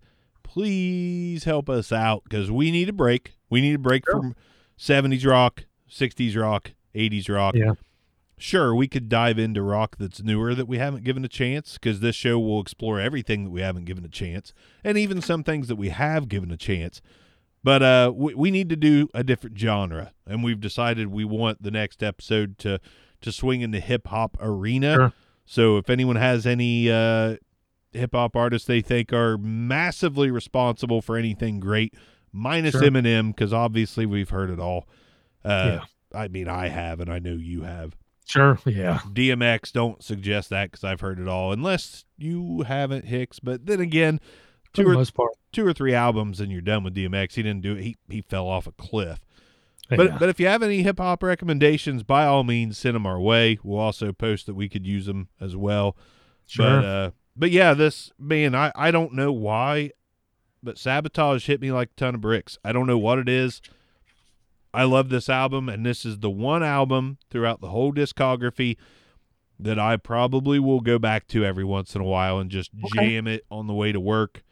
[0.48, 3.36] please help us out because we need a break.
[3.50, 4.20] We need a break Sure.
[4.20, 4.36] from
[4.80, 7.56] 70s rock, 60s rock, 80s rock.
[7.56, 7.74] Yeah.
[8.40, 12.00] Sure, we could dive into rock that's newer that we haven't given a chance because
[12.02, 15.68] this show will explore everything that we haven't given a chance and even some things
[15.68, 17.02] that we have given a chance.
[17.64, 21.62] But uh, we, we need to do a different genre, and we've decided we want
[21.64, 22.80] the next episode to
[23.22, 24.94] to swing in the hip hop arena.
[24.94, 25.14] Sure.
[25.46, 27.38] So if anyone has any uh,
[27.94, 31.94] hip hop artists they think are massively responsible for anything great,
[32.32, 32.82] minus Sure.
[32.84, 34.88] Eminem, because obviously we've heard it all.
[35.44, 36.20] Uh, Yeah.
[36.20, 37.96] I mean, I have, and I know you have.
[38.26, 38.58] Sure.
[38.66, 39.00] Yeah.
[39.14, 43.40] DMX, don't suggest that because I've heard it all, unless you haven't, Hicks.
[43.40, 44.20] But then again,
[44.74, 45.32] two the or most part.
[45.52, 47.34] two or three albums and you're done with DMX.
[47.34, 47.84] He didn't do it.
[47.84, 49.20] He he fell off a cliff.
[49.90, 50.18] But yeah.
[50.18, 53.60] but if you have any hip hop recommendations, by all means, send them our way.
[53.64, 55.96] We'll also post that we could use them as well.
[56.46, 56.66] sure.
[56.82, 59.92] But uh, but yeah, this man, I I don't know why,
[60.64, 62.58] but sabotage hit me like a ton of bricks.
[62.64, 63.62] I don't know what it is.
[64.74, 68.78] I love this album, and this is the one album throughout the whole discography
[69.60, 73.10] that I probably will go back to every once in a while and just Okay.
[73.10, 74.44] jam it on the way to work.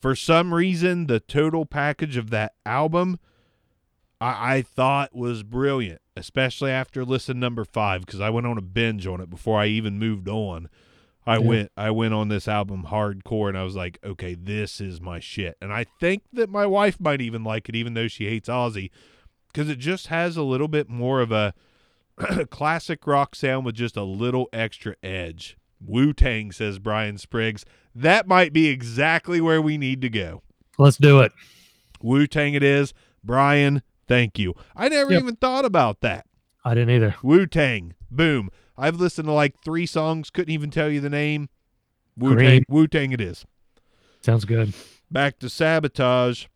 [0.00, 3.18] For some reason, the total package of that album
[4.20, 8.62] I, I thought was brilliant, especially after listen number five, because I went on a
[8.62, 10.68] binge on it before I even moved on.
[11.28, 11.38] I Yeah.
[11.46, 15.20] went I went on this album hardcore and I was like, okay, this is my
[15.20, 15.56] shit.
[15.60, 18.90] And I think that my wife might even like it, even though she hates Ozzy,
[19.52, 21.52] because it just has a little bit more of a
[22.50, 25.56] classic rock sound with just a little extra edge.
[25.80, 27.64] Wu Tang, says Brian Spriggs.
[27.94, 30.42] That might be exactly where we need to go.
[30.78, 31.32] Let's do it.
[32.02, 32.92] Wu Tang it is.
[33.22, 34.54] Brian, thank you.
[34.74, 35.22] I never Yep.
[35.22, 36.26] even thought about that.
[36.64, 37.14] I didn't either.
[37.22, 37.94] Wu Tang.
[38.10, 38.50] Boom.
[38.78, 41.48] I've listened to like three songs, couldn't even tell you the name.
[42.16, 42.64] Wu Tang.
[42.68, 43.44] Wu Tang it is.
[44.20, 44.72] Sounds good.
[45.10, 46.46] Back to Sabotage.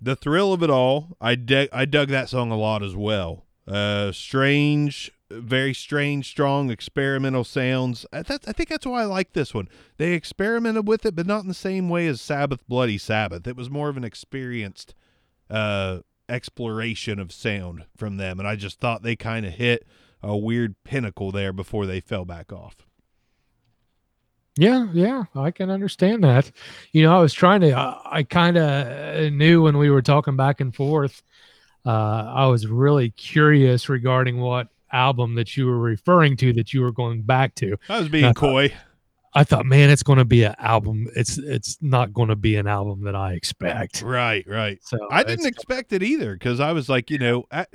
[0.00, 1.16] The thrill of it all.
[1.20, 3.44] I dug I dug that song a lot as well.
[3.68, 8.06] Uh strange, very strange, strong experimental sounds.
[8.12, 9.68] I, that, I think that's why I like this one.
[9.98, 13.46] They experimented with it, but not in the same way as Sabbath Bloody Sabbath.
[13.46, 14.94] It was more of an experienced
[15.48, 19.86] uh exploration of sound from them, and I just thought they kind of hit
[20.22, 22.76] a weird pinnacle there before they fell back off.
[24.56, 26.50] Yeah, yeah, I can understand that.
[26.92, 27.72] You know, I was trying to.
[27.72, 31.22] I, I kind of knew when we were talking back and forth.
[31.86, 31.90] Uh,
[32.34, 36.92] I was really curious regarding what album that you were referring to that you were
[36.92, 37.76] going back to.
[37.88, 38.74] I was being Uh, coy.
[39.32, 41.06] I thought, man, it's going to be an album.
[41.14, 44.02] It's it's not going to be an album that I expect.
[44.02, 44.80] Right, right.
[44.82, 47.66] So I didn't expect it either because I was like, you know, I,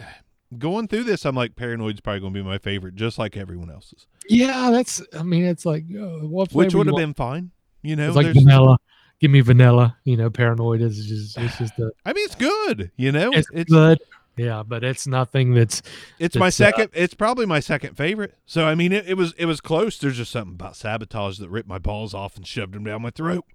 [0.57, 3.69] going through this, I'm like, Paranoid's probably going to be my favorite, just like everyone
[3.69, 5.01] else's, yeah, that's.
[5.17, 7.51] I mean, it's like uh, what which would have been fine.
[7.81, 8.77] You know, It's like vanilla.
[9.19, 9.95] Give me vanilla.
[10.03, 12.91] You know, paranoid is just it's just the I mean, it's good.
[12.97, 13.99] You know, it's, it's good.
[14.37, 15.81] Yeah, but it's nothing that's
[16.19, 16.89] it's my it's, uh, second.
[16.93, 18.35] it's probably my second favorite.
[18.45, 19.97] So I mean, it, it was it was close.
[19.97, 23.11] There's just something about sabotage that ripped my balls off and shoved them down my
[23.11, 23.45] throat.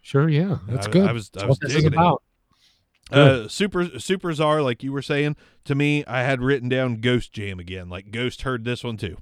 [0.00, 0.28] sure.
[0.28, 1.08] Yeah, that's I- good.
[1.08, 1.96] I was- I was what this is digging it.
[1.96, 2.22] about.
[3.10, 7.58] Uh, super Supertzar, like you were saying to me, I had written down Ghost Jam
[7.58, 7.88] again.
[7.88, 9.16] Like Ghost heard this one too,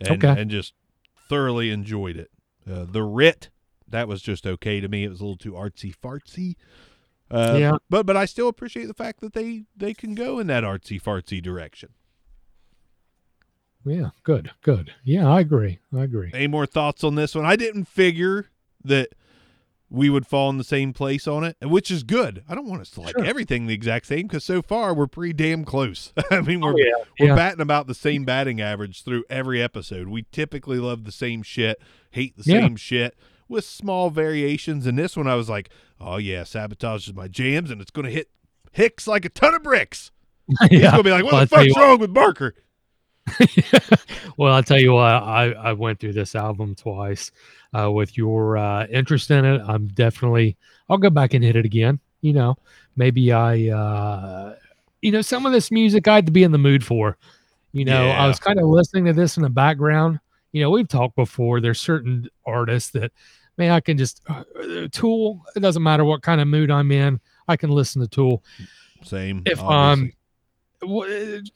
[0.00, 0.40] and Okay.
[0.40, 0.72] and just
[1.28, 2.30] thoroughly enjoyed it.
[2.70, 3.50] Uh, the Writ
[3.88, 5.04] that was just okay to me.
[5.04, 6.54] It was a little too artsy fartsy.
[7.30, 7.72] Uh, Yeah.
[7.88, 11.00] but but I still appreciate the fact that they they can go in that artsy
[11.00, 11.90] fartsy direction.
[13.84, 14.92] Yeah, good, good.
[15.04, 15.78] Yeah, I agree.
[15.94, 16.30] I agree.
[16.34, 17.46] Any more thoughts on this one?
[17.46, 18.50] I didn't figure
[18.84, 19.08] that
[19.92, 22.44] we would fall in the same place on it, which is good.
[22.48, 23.24] I don't want us to like Sure.
[23.24, 26.12] everything the exact same because so far we're pretty damn close.
[26.30, 27.34] I mean, we're Oh, yeah, we're yeah.
[27.34, 30.06] batting about the same batting average through every episode.
[30.08, 31.80] We typically love the same shit,
[32.12, 32.60] hate the Yeah.
[32.60, 33.16] same shit
[33.48, 34.86] with small variations.
[34.86, 35.70] And this one, I was like,
[36.00, 38.28] oh yeah, sabotage is my jams, and it's going to hit
[38.72, 40.12] Hicks like a ton of bricks.
[40.70, 40.92] He's yeah.
[40.92, 42.54] going to be like, what Well, the I tell you fuck's wrong with Barker?
[44.36, 47.30] well, I'll tell you what, I, I went through this album twice.
[47.72, 50.56] Uh, with your uh, interest in it, I'm definitely,
[50.88, 52.00] I'll go back and hit it again.
[52.20, 52.56] You know,
[52.96, 54.56] maybe I, uh,
[55.02, 57.16] you know, some of this music I had to be in the mood for.
[57.72, 58.22] You know, Yeah.
[58.22, 60.18] I was kind of listening to this in the background.
[60.52, 61.60] You know, we've talked before.
[61.60, 63.12] There's certain artists that,
[63.56, 64.42] man, I can just, uh,
[64.90, 68.42] Tool, it doesn't matter what kind of mood I'm in, I can listen to Tool.
[69.04, 69.42] Same.
[69.46, 70.06] if obviously.
[70.06, 70.12] um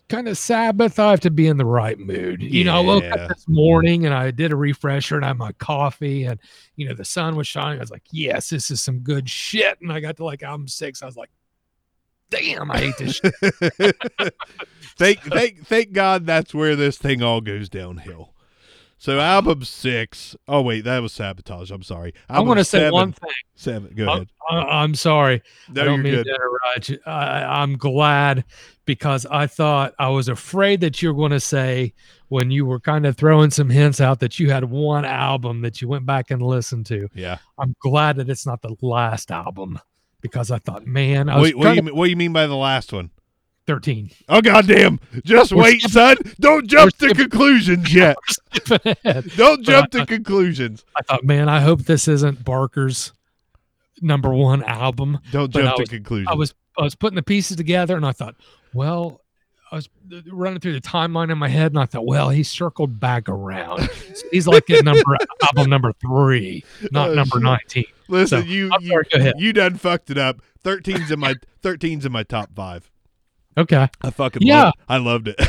[0.08, 2.42] kind of Sabbath, I have to be in the right mood.
[2.42, 5.38] You know, I woke up this morning and I did a refresher and I had
[5.38, 6.38] my coffee and
[6.76, 7.78] you know the sun was shining.
[7.78, 9.80] I was like, yes, this is some good shit.
[9.80, 11.02] And I got to like album six.
[11.02, 11.30] I was like,
[12.30, 13.34] damn, I hate this shit.
[14.96, 18.33] thank thank thank God that's where this thing all goes downhill.
[19.04, 21.70] So album six oh wait, that was sabotage.
[21.70, 22.14] I'm sorry.
[22.30, 23.30] I want to say one thing.
[23.54, 23.92] Seven.
[23.94, 24.28] Go I, ahead.
[24.50, 25.42] I'm sorry.
[25.68, 26.24] No, I don't you're mean good.
[26.24, 26.88] to interrupt.
[26.88, 26.98] you.
[27.04, 28.46] I, I'm glad
[28.86, 31.92] because I thought I was afraid that you were going to say
[32.28, 35.82] when you were kind of throwing some hints out that you had one album that
[35.82, 37.06] you went back and listened to.
[37.12, 37.36] Yeah.
[37.58, 39.78] I'm glad that it's not the last album
[40.22, 42.32] because I thought, man, I was Wait, what do you mean, what do you mean
[42.32, 43.10] by the last one?
[43.66, 44.10] 13.
[44.28, 45.00] Oh goddamn!
[45.24, 46.16] Just We're wait, son.
[46.38, 48.16] Don't jump to conclusions yet.
[49.36, 50.84] Don't jump to conclusions.
[50.98, 53.12] I thought, man, I hope this isn't Barker's
[54.02, 55.18] number one album.
[55.32, 56.28] Don't But jump I to was- conclusions.
[56.30, 58.34] I was I was putting the pieces together and I thought,
[58.74, 59.20] well,
[59.72, 59.88] I was
[60.30, 63.88] running through the timeline in my head, and I thought, well, he circled back around.
[64.14, 67.42] So he's like at number album number three, not Oh, number shit.
[67.44, 67.84] nineteen.
[68.08, 70.42] Listen, So, you you, sorry, you done fucked it up.
[70.64, 72.90] 13's in my 13's in my top five.
[73.56, 73.88] Okay.
[74.02, 74.64] I fucking Yeah.
[74.64, 75.40] loved, I loved it.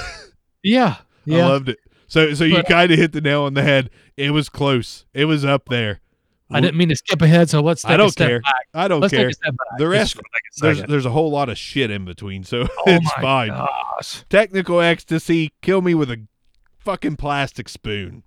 [0.63, 0.97] Yeah.
[1.27, 1.45] Yeah.
[1.47, 1.79] I loved it.
[2.07, 3.89] So so you kind of hit the nail on the head.
[4.15, 5.05] It was close.
[5.15, 6.01] It was up there.
[6.51, 8.41] I didn't mean to skip ahead, so let's take I a don't step care.
[8.41, 8.67] back.
[8.75, 9.25] I don't Let's care.
[9.29, 9.79] take step back.
[9.79, 12.43] The rest- just gonna take a There's there's a whole lot of shit in between,
[12.43, 13.47] so Oh it's my fine.
[13.49, 14.23] Gosh.
[14.29, 16.27] Technical ecstasy, kill me with a
[16.77, 18.21] fucking plastic spoon.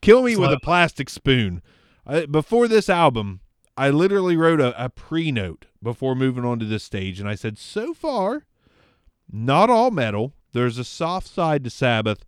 [0.00, 1.62] Kill me with a plastic spoon.
[2.04, 3.38] I, before this album,
[3.76, 7.36] I literally wrote a, a pre note before moving on to this stage, and I
[7.36, 8.42] said, so far,
[9.30, 10.34] not all metal.
[10.52, 12.24] There's a soft side to Sabbath,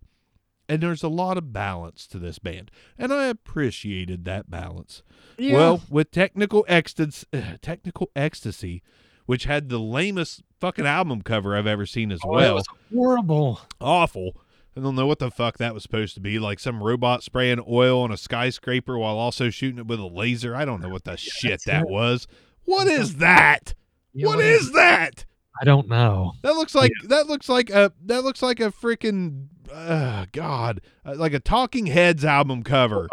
[0.67, 2.69] and there's a lot of balance to this band.
[2.97, 5.01] And I appreciated that balance.
[5.37, 5.53] Yeah.
[5.55, 8.83] Well, with technical ecstasy, uh, technical ecstasy,
[9.25, 13.61] which had the lamest fucking album cover I've ever seen as Oh, well was horrible.
[13.79, 14.35] awful.
[14.75, 16.37] I don't know what the fuck that was supposed to be.
[16.37, 20.55] Like some robot spraying oil on a skyscraper while also shooting it with a laser.
[20.55, 21.89] I don't know what the shit that it.
[21.89, 22.27] was.
[22.65, 23.73] What is that?
[24.13, 25.25] Yeah, what is that?
[25.61, 26.33] I don't know.
[26.43, 31.15] That looks like that looks like a that looks like a freaking uh, God, uh,
[31.15, 33.07] like a Talking Heads album cover.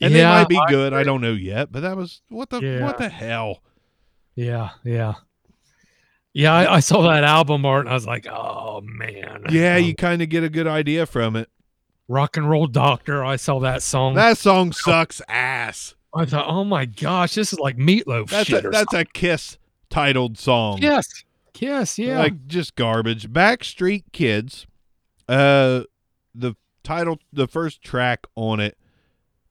[0.00, 0.92] And yeah, they might be good.
[0.92, 1.04] I agree.
[1.04, 2.84] don't know yet, but that was what the Yeah.
[2.84, 3.62] what the hell?
[4.34, 5.14] Yeah, yeah,
[6.32, 6.52] yeah.
[6.54, 9.94] I, I saw that album art, and I was like, "Oh man." Yeah, Um, you
[9.94, 11.48] kind of get a good idea from it.
[12.08, 13.24] rock and roll doctor.
[13.24, 14.14] I saw that song.
[14.14, 15.94] That song sucks ass.
[16.14, 18.94] I thought, "Oh my gosh, this is like Meat Loaf That's shit." a or that's
[18.94, 19.58] a Kiss
[19.90, 20.78] titled song.
[20.80, 21.24] yes,
[21.60, 22.18] yes, yeah.
[22.18, 23.32] like just garbage.
[23.32, 24.66] Backstreet Kids,
[25.28, 25.82] uh,
[26.34, 28.76] the title, the first track on it,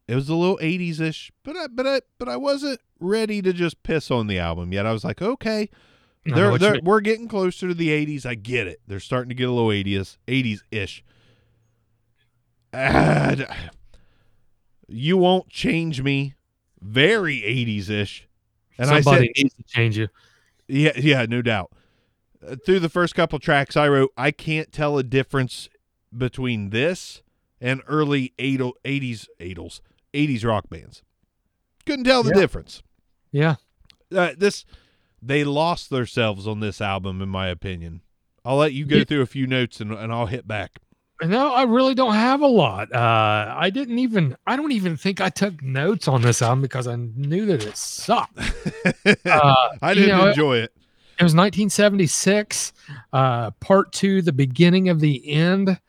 [0.08, 3.51] it was a little '80s ish, but I, but I, but I wasn't ready to
[3.53, 4.86] just piss on the album yet.
[4.86, 5.70] I was like, okay,
[6.26, 8.26] they're, they're, we're getting closer to the '80s.
[8.26, 8.82] I get it.
[8.88, 11.03] They're starting to get a little '80s, '80s ish.
[14.88, 16.36] you won't change me,
[16.82, 18.28] very '80s ish.
[18.78, 20.08] And I Somebody said, needs to change you.
[20.68, 21.72] yeah, yeah, no doubt.
[22.66, 25.70] Through the first couple tracks, I wrote, I can't tell a difference
[26.16, 27.22] between this
[27.62, 28.74] and early 80s,
[29.39, 29.80] 80s,
[30.14, 31.02] 80s rock bands.
[31.86, 32.41] Couldn't tell the Yeah.
[32.41, 32.84] difference.
[33.32, 33.56] Yeah,
[34.16, 34.66] Uh, this,
[35.22, 38.02] they lost themselves on this album, in my opinion.
[38.46, 39.04] I'll let you go Yeah.
[39.06, 40.80] through a few notes and, and I'll hit back.
[41.24, 42.93] no, I really don't have a lot.
[42.93, 44.36] Uh, I didn't even.
[44.46, 47.76] I don't even think I took notes on this album because I knew that it
[47.78, 48.38] sucked.
[49.26, 50.74] Uh, I didn't know, enjoy it.
[51.18, 52.74] It was 1976,
[53.13, 55.80] uh, part two, the beginning of the end.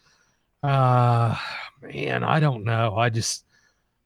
[0.62, 1.36] Uh,
[1.82, 2.96] man, I don't know.
[2.96, 3.44] I just,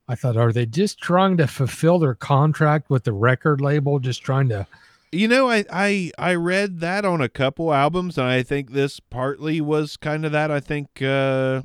[0.09, 3.99] I thought, are they just trying to fulfill their contract with the record label?
[3.99, 4.67] Just trying to,
[5.13, 8.99] You know, I, I I read that on a couple albums, and I think this
[8.99, 10.51] partly was kind of that.
[10.51, 11.63] I think uh,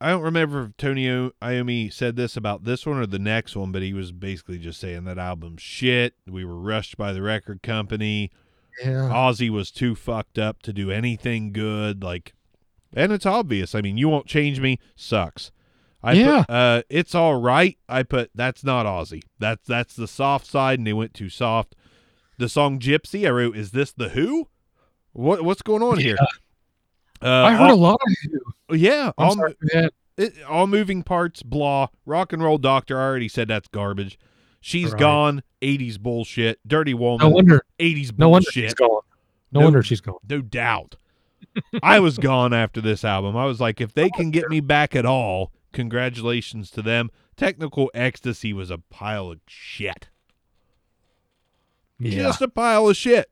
[0.00, 1.06] I don't remember if Tony
[1.40, 4.78] Iommi said this about this one or the next one, but he was basically just
[4.78, 6.14] saying that album shit.
[6.26, 8.30] We were rushed by the record company.
[8.82, 12.02] Yeah, Ozzy was too fucked up to do anything good.
[12.02, 12.34] Like,
[12.92, 13.74] and it's obvious.
[13.74, 14.78] I mean, you won't change me.
[14.96, 15.50] Sucks.
[16.02, 16.44] I Yeah.
[16.44, 17.78] Put, uh, it's all right.
[17.88, 19.22] I put that's not Ozzy.
[19.38, 21.74] That's that's the soft side, and they went too soft.
[22.38, 24.48] The song Gypsy, I wrote, is this the Who?
[25.12, 26.16] What what's going on here?
[27.22, 28.16] Uh, I heard a lot of.
[28.24, 28.76] You.
[28.76, 29.54] Yeah, I'm all, sorry,
[30.16, 31.88] it, all moving parts, blah.
[32.04, 32.98] Rock and roll doctor.
[32.98, 34.18] I already said that's garbage.
[34.66, 34.98] She's Right.
[35.00, 35.42] gone.
[35.60, 36.58] 80s bullshit.
[36.66, 37.26] Dirty woman.
[37.28, 37.66] No wonder.
[37.78, 38.18] 80s bullshit.
[38.18, 39.00] No wonder she's gone.
[39.52, 40.16] No, No- wonder she's gone.
[40.28, 40.96] No doubt.
[41.82, 43.36] I was gone after this album.
[43.36, 47.10] I was like, if they can get me back at all, congratulations to them.
[47.36, 50.08] Technical Ecstasy was a pile of shit.
[51.98, 53.30] Yeah, Just a pile of shit.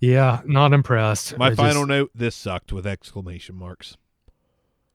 [0.00, 1.38] yeah, not impressed.
[1.38, 3.96] My I final just- note this sucked with exclamation marks.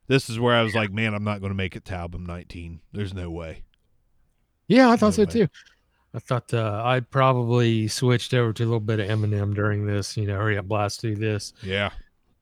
[0.08, 2.24] This is where I was like, man, I'm not going to make it to album
[2.26, 2.82] 19.
[2.94, 3.64] There's no way.
[4.68, 5.48] Yeah, I thought so too.
[6.14, 10.18] I thought uh, I probably switched over to a little bit of Eminem during this.
[10.18, 11.54] You know, hurry up, blast through this.
[11.62, 11.92] Yeah.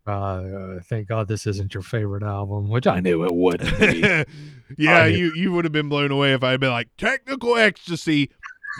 [0.07, 4.23] Uh, uh, thank God this isn't your favorite album, which I knew it wouldn't be.
[4.77, 8.29] yeah, you, you would have been blown away if I had been like, Technical Ecstasy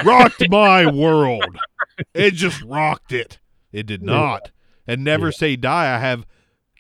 [0.04, 1.58] rocked my world.
[2.14, 3.40] It just rocked it.
[3.72, 4.52] It did not.
[4.86, 5.32] And Never Yeah.
[5.32, 6.28] Say Die, I have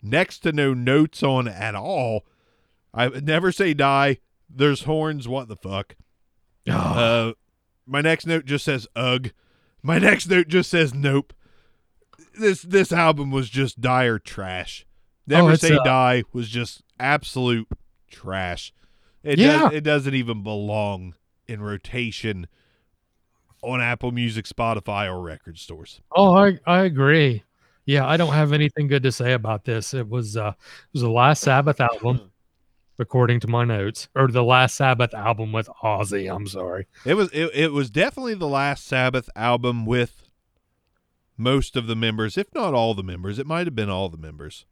[0.03, 2.23] next to no notes on at all.
[2.93, 5.95] I Never Say Die, there's horns, what the fuck.
[6.67, 7.33] Oh, Uh,
[7.85, 9.31] my next note just says ugh.
[9.83, 11.33] My next note just says nope.
[12.39, 14.85] This this album was just dire trash.
[15.27, 17.67] Never Oh, say uh, die was just absolute
[18.09, 18.73] trash.
[19.23, 19.63] It Yeah.
[19.63, 21.15] does, it doesn't even belong
[21.47, 22.47] in rotation
[23.61, 26.01] on Apple Music, Spotify, or record stores.
[26.11, 27.43] oh, I I agree.
[27.85, 29.93] Yeah, I don't have anything good to say about this.
[29.93, 32.31] It was uh it was the last Sabbath album,
[32.99, 36.33] according to my notes, or the last Sabbath album with Ozzy.
[36.33, 36.87] I'm sorry.
[37.05, 40.29] It was it, it was definitely the last Sabbath album with
[41.37, 43.39] most of the members, if not all the members.
[43.39, 44.65] It might have been all the members.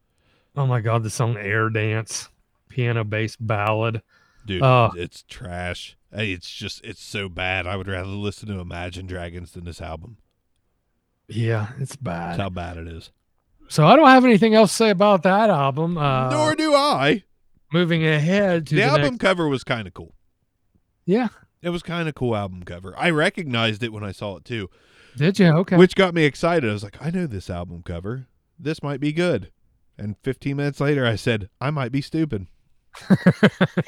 [0.56, 2.30] Oh my god, the song Air Dance,
[2.70, 4.02] piano bass ballad.
[4.46, 4.92] Dude, Uh.
[4.96, 5.96] it's trash.
[6.14, 7.66] Hey, It's just it's so bad.
[7.66, 10.18] I would rather listen to Imagine Dragons than this album.
[11.28, 12.32] Yeah, it's bad.
[12.32, 13.10] That's how bad it is.
[13.70, 15.98] So I don't have anything else to say about that album.
[15.98, 17.24] Uh, Nor do I.
[17.74, 20.14] moving ahead to The the, album next- cover was kind of cool.
[21.06, 21.30] Yeah,
[21.62, 22.94] It was kind of cool album cover.
[22.98, 24.70] I recognized it when I saw it too,
[25.18, 25.48] did you?
[25.48, 25.76] Okay.
[25.78, 26.70] which got me excited.
[26.70, 28.28] I was like, I know this album cover.
[28.58, 29.52] This might be good.
[29.98, 32.48] And 15 minutes later, I said, I might be stupid.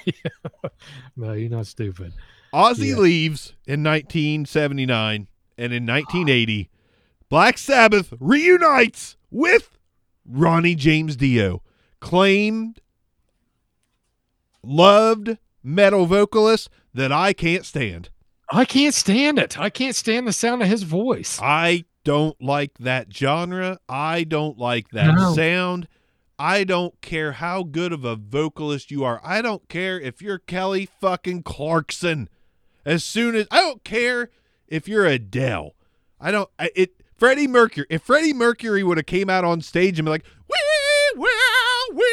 [0.05, 0.69] Yeah.
[1.15, 2.13] No, you're not stupid.
[2.53, 2.95] Ozzy Yeah.
[2.97, 5.27] leaves in 1979,
[5.57, 6.69] and in 1980,
[7.29, 9.77] Black Sabbath reunites with
[10.27, 11.61] Ronnie James Dio,
[11.99, 12.79] claimed,
[14.67, 18.09] loved metal vocalist that I can't stand.
[18.51, 19.59] I can't stand it.
[19.59, 21.39] I can't stand the sound of his voice.
[21.41, 23.79] I don't like that genre.
[23.89, 25.33] I don't like that No.
[25.33, 25.87] sound.
[26.37, 29.19] I don't care how good of a vocalist you are.
[29.23, 32.29] I don't care if you're Kelly fucking Clarkson.
[32.85, 34.29] As soon as I don't care
[34.67, 35.73] if you're Adele.
[36.19, 37.87] I don't I, it Freddie Mercury.
[37.89, 40.55] If Freddie Mercury would have came out on stage and be like, "We
[41.19, 41.25] will,
[41.95, 42.03] we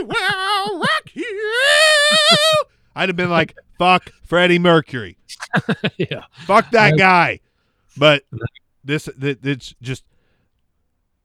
[0.00, 0.25] will rock you,"
[2.96, 5.18] I'd have been like, "Fuck Freddie Mercury."
[5.98, 6.24] yeah.
[6.46, 6.98] Fuck that Right.
[6.98, 7.40] guy.
[7.96, 8.24] But
[8.82, 10.02] this, th- it's just.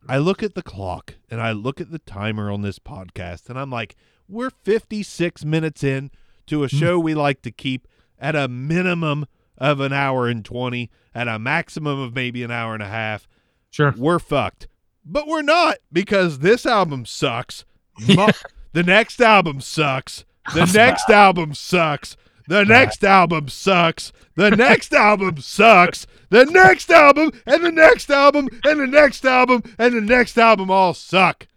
[0.09, 3.57] I look at the clock and I look at the timer on this podcast, and
[3.57, 3.95] I'm like,
[4.27, 6.11] we're 56 minutes in
[6.47, 6.75] to a hmm.
[6.75, 7.87] show we like to keep
[8.19, 9.25] at a minimum
[9.57, 13.27] of an hour and 20, at a maximum of maybe an hour and a half.
[13.69, 13.93] Sure.
[13.95, 14.67] We're fucked.
[15.05, 17.63] But we're not because this album sucks.
[18.07, 18.29] Mo-
[18.73, 20.25] the next album sucks.
[20.53, 22.17] The next album sucks.
[22.47, 24.11] The next album sucks.
[24.35, 26.07] The next album sucks.
[26.29, 30.71] The next album and the next album and the next album and the next album
[30.71, 31.47] all suck.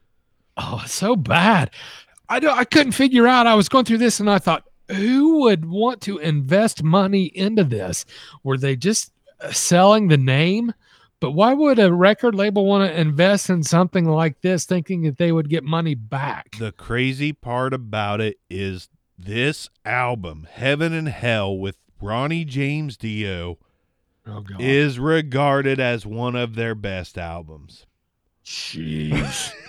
[0.57, 1.71] Oh, so bad.
[2.29, 3.47] I don't, I couldn't figure out.
[3.47, 7.65] I was going through this and I thought, who would want to invest money into
[7.65, 8.05] this?
[8.43, 10.73] Were they just uh, selling the name?
[11.25, 15.17] But why would a record label want to invest in something like this thinking that
[15.17, 16.57] they would get money back?
[16.59, 23.59] The crazy part about it is this album, Heaven and Hell with Ronnie James Dio,
[24.27, 24.61] Oh god.
[24.61, 27.87] is regarded as one of their best albums.
[28.45, 29.55] Jeez.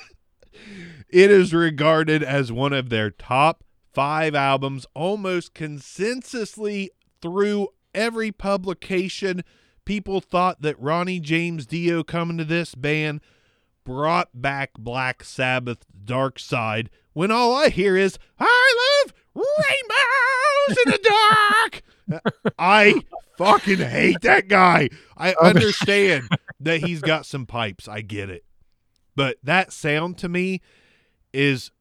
[1.10, 6.90] It is regarded as one of their top five albums almost consensusly
[7.22, 9.44] through every publication.
[9.86, 13.22] People thought that Ronnie James Dio coming to this band
[13.84, 20.92] brought back Black Sabbath Dark Side when all I hear is, I love rainbows in
[20.92, 21.10] the
[22.12, 22.54] dark.
[22.60, 23.02] I
[23.38, 24.90] fucking hate that guy.
[25.16, 26.28] I oh, understand
[26.60, 27.88] that he's got some pipes.
[27.88, 28.44] I get it.
[29.16, 30.62] But that sound to me
[31.34, 31.72] is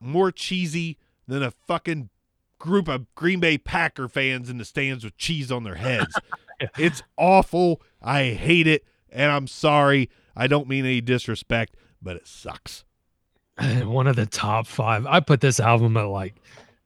[0.00, 2.10] more cheesy than a fucking
[2.58, 6.14] group of Green Bay Packer fans in the stands with cheese on their heads.
[6.78, 7.80] It's awful.
[8.02, 8.84] I hate it.
[9.10, 10.10] And I'm sorry.
[10.36, 12.84] I don't mean any disrespect, but it sucks.
[13.84, 15.06] one of the top five.
[15.06, 16.34] I put this album at like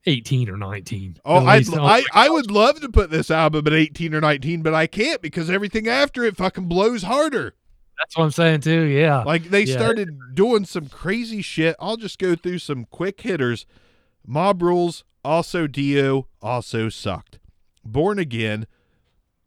[0.05, 1.17] 18 or 19.
[1.25, 1.67] Oh, I'd.
[1.73, 4.87] Oh I, I would love to put this album at 18 or 19, but I
[4.87, 7.55] can't because everything after it fucking blows harder.
[7.97, 8.83] That's what I'm saying too.
[8.83, 9.23] Yeah.
[9.23, 9.75] Like they Yeah.
[9.75, 11.75] started doing some crazy shit.
[11.79, 13.65] I'll just go through some quick hitters.
[14.25, 17.39] Mob Rules, also Dio, also sucked.
[17.83, 18.67] Born Again,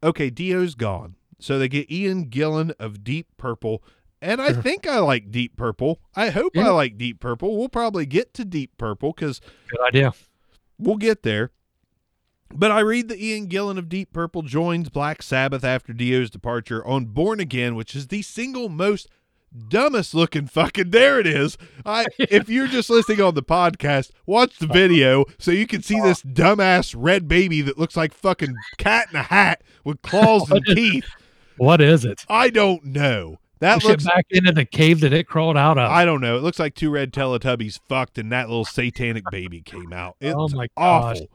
[0.03, 1.17] okay, Dio's gone.
[1.39, 3.83] So they get Ian Gillan of Deep Purple.
[4.21, 4.63] And I Sure.
[4.63, 6.01] think I like Deep Purple.
[6.15, 6.69] I hope Yeah.
[6.69, 7.59] I like Deep Purple.
[7.59, 10.13] We'll probably get to Deep Purple because Good idea.
[10.79, 11.51] we'll get there.
[12.55, 16.87] But I read that Ian Gillan of Deep Purple joins Black Sabbath after Dio's departure
[16.87, 19.09] on Born Again, which is the single most
[19.69, 21.59] dumbest looking fucking there it is.
[21.85, 26.01] I if you're just listening on the podcast, watch the video so you can see
[26.01, 30.65] this dumbass red baby that looks like fucking cat in a hat with claws and
[30.67, 31.09] teeth.
[31.59, 32.25] What is it?
[32.29, 33.39] I don't know.
[33.61, 35.89] That Push looks it back into the cave that it crawled out of.
[35.89, 36.37] I don't know.
[36.37, 40.17] It looks like two red Teletubbies fucked and that little satanic baby came out.
[40.21, 41.17] Oh it's Oh my gosh.
[41.19, 41.29] awful.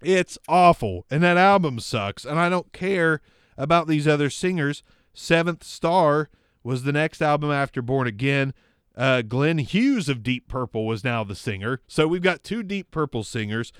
[0.00, 1.04] It's awful.
[1.10, 2.24] And that album sucks.
[2.24, 3.20] And I don't care
[3.56, 4.82] about these other singers.
[5.12, 6.30] Seventh Star
[6.68, 8.52] was the next album after Born Again.
[8.96, 11.80] Uh, Glenn Hughes of Deep Purple was now the singer.
[11.86, 13.72] So we've got two Deep Purple singers.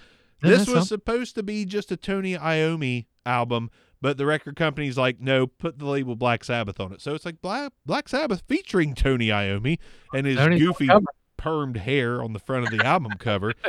[0.42, 3.70] Yeah, This was supposed to be just a Tony Iommi album,
[4.00, 7.00] But the record company's like, no, put the label Black Sabbath on it.
[7.02, 9.78] So it's like Black Black Sabbath featuring Tony Iommi
[10.14, 10.88] and his Tony's goofy
[11.36, 13.54] permed hair on the front of the album cover.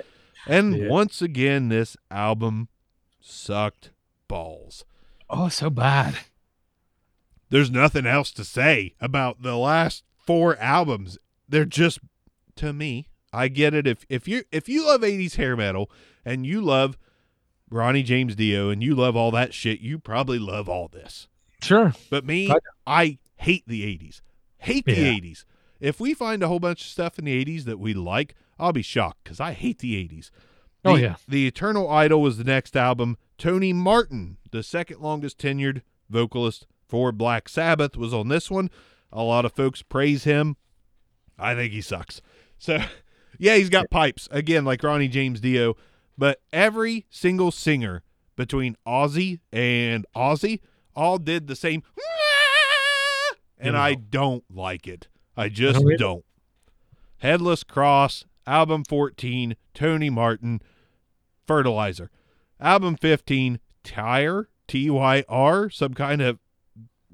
[0.47, 0.88] And Yeah.
[0.88, 2.70] once again, this album
[3.20, 3.91] sucked
[4.30, 4.86] balls.
[5.30, 6.15] Oh, so bad.
[7.50, 11.18] There's nothing else to say about the last four albums.
[11.47, 12.00] They're just
[12.56, 13.08] to me.
[13.32, 15.89] I get it if if you if you love 80s hair metal
[16.26, 16.97] and you love
[17.70, 21.28] Ronnie James Dio and you love all that shit, you probably love all this.
[21.62, 21.93] Sure.
[22.10, 22.52] But me,
[22.88, 24.22] I- hate the 80s.
[24.58, 25.14] Hate the Yeah.
[25.14, 25.45] 80s.
[25.80, 28.74] If we find a whole bunch of stuff in the 80s that we like, I'll
[28.74, 30.30] be shocked because I hate the 80s.
[30.84, 31.16] Oh, yeah.
[31.28, 33.18] The Eternal Idol was the next album.
[33.38, 38.70] Tony Martin, the second longest tenured vocalist for Black Sabbath, was on this one.
[39.12, 40.58] A lot of folks praise him.
[41.38, 42.22] I think he sucks.
[42.58, 42.80] So,
[43.38, 45.78] yeah, he's got pipes, again, like Ronnie James Dio.
[46.18, 48.04] But every single singer
[48.36, 50.60] between Ozzy and Ozzy
[50.96, 51.84] all did the same.
[53.62, 55.10] And I don't like it.
[55.36, 56.24] I oh, just don't.
[57.18, 60.62] Headless Cross, album 14, Tony Martin,
[61.46, 62.10] Fertilizer.
[62.62, 66.40] Album 15, Tyr, T Y R, some kind of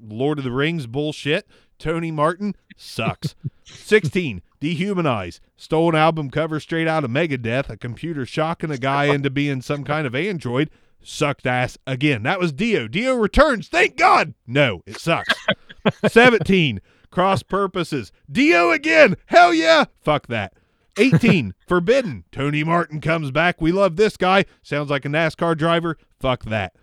[0.00, 1.46] Lord of the Rings bullshit.
[1.78, 3.34] Tony Martin sucks.
[3.64, 5.40] 16, Dehumanize.
[5.56, 9.60] Stole an album cover straight out of Megadeth, a computer shocking a guy into being
[9.60, 10.70] some kind of android.
[11.02, 12.22] Sucked ass again.
[12.24, 12.88] That was Dio.
[12.88, 13.68] Dio returns.
[13.68, 14.34] Thank God.
[14.46, 15.34] No, it sucks.
[16.08, 16.80] 17,
[17.10, 18.10] Cross Purposes.
[18.30, 19.16] Dio again.
[19.26, 19.84] Hell yeah.
[20.02, 20.54] Fuck that.
[20.98, 22.24] 18, Forbidden.
[22.32, 23.60] Tony Martin comes back.
[23.60, 24.46] We love this guy.
[24.62, 25.96] Sounds like a NASCAR driver.
[26.18, 26.74] Fuck that.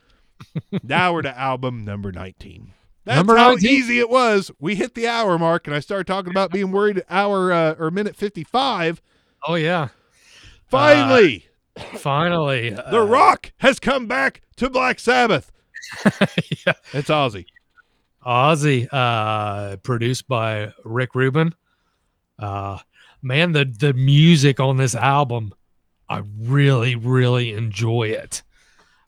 [0.84, 2.74] now we're to album number 19.
[3.06, 3.70] That's Number how 19.
[3.70, 4.50] easy it was.
[4.60, 7.76] We hit the hour mark, and I started talking about being worried at hour uh,
[7.78, 9.02] or minute 55.
[9.46, 9.90] Oh, yeah.
[10.68, 11.46] Finally,
[11.76, 12.72] Finally.
[12.92, 15.52] The uh, Rock has come back to Black Sabbath.
[16.06, 16.74] yeah.
[16.94, 17.46] It's Ozzy.
[18.26, 21.54] Ozzy, uh, produced by Rick Rubin.
[22.40, 22.80] Uh,
[23.22, 25.54] man, the the music on this album,
[26.10, 28.44] I really, really enjoy it.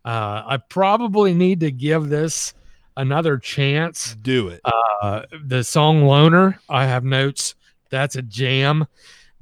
[0.04, 2.54] Uh, I probably need to give this
[2.98, 4.16] another chance.
[4.22, 4.62] Do it.
[5.02, 7.56] Uh, the song "Loner," I have notes.
[7.90, 8.88] That's a jam.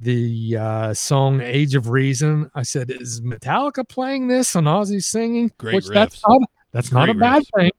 [0.00, 5.52] The uh, song "Age of Reason," I said, is Metallica playing this and Ozzy singing?
[5.58, 6.42] Great Which that's not
[6.72, 7.60] that's not a bad riffs.
[7.60, 7.70] thing.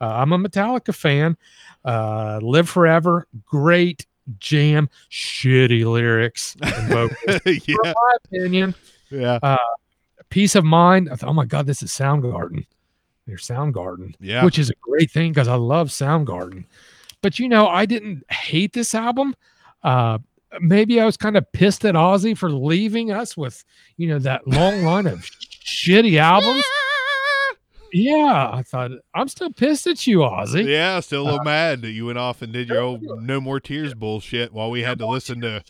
[0.00, 1.36] Uh, I'm a Metallica fan.
[1.84, 4.06] Uh, Live Forever, great
[4.38, 4.88] jam.
[5.10, 7.76] Shitty lyrics, and vocals, yeah.
[7.84, 8.74] in my opinion.
[9.10, 9.56] Yeah.
[10.30, 11.08] Peace of mind.
[11.10, 12.66] I thought, oh my god, this is Soundgarden.
[13.28, 14.42] Their Soundgarden Yeah.
[14.44, 16.64] which is a great thing because I love Soundgarden.
[17.22, 19.36] But you know, I didn't hate this album.
[19.84, 20.18] Uh,
[20.60, 23.64] maybe I was kind of pissed at Ozzy for leaving us with,
[23.98, 25.28] you know, that long line of
[25.64, 26.64] shitty albums.
[27.92, 30.66] Yeah, I thought I'm still pissed at you, Ozzy.
[30.66, 33.40] Yeah, still a Uh, little mad that you went off and did your old No
[33.40, 35.62] More Tears bullshit while we had to listen to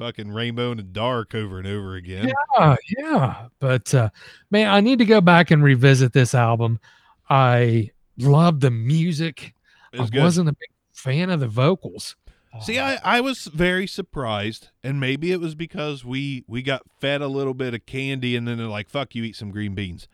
[0.00, 2.32] fucking Rainbow in the Dark over and over again.
[2.58, 3.46] Yeah, yeah.
[3.58, 4.08] But uh,
[4.50, 6.80] man, I need to go back and revisit this album.
[7.28, 9.54] I love the music.
[9.92, 10.22] Was I good.
[10.22, 12.16] wasn't a big fan of the vocals.
[12.62, 17.20] See, I, I was very surprised, and maybe it was because we we got fed
[17.20, 20.08] a little bit of candy, and then they're like, "Fuck you, eat some green beans."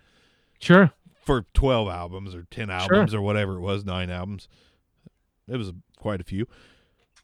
[0.59, 0.93] sure.
[1.23, 4.49] for 12 albums or 10 albums or whatever it was, nine albums.
[5.49, 6.47] It was quite a few.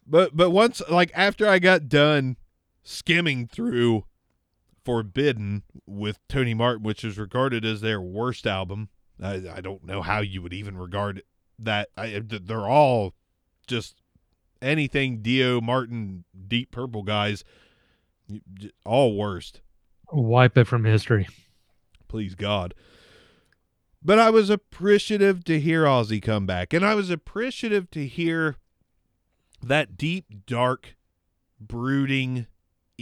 [0.06, 2.36] But but once like after I got done
[2.82, 4.04] skimming through
[4.84, 8.88] Forbidden with Tony Martin, which is regarded as their worst album.
[9.22, 11.22] I, I don't know how you would even regard
[11.58, 11.90] that.
[11.96, 13.14] I, they're all
[13.66, 13.96] just
[14.60, 17.44] anything Dio Martin, Deep Purple guys,
[18.84, 19.60] all worst
[20.12, 21.26] Wipe it from history.
[22.06, 22.74] please God.
[24.04, 28.56] But I was appreciative to hear Ozzy come back, and I was appreciative to hear
[29.62, 30.96] that deep, dark,
[31.60, 32.46] brooding,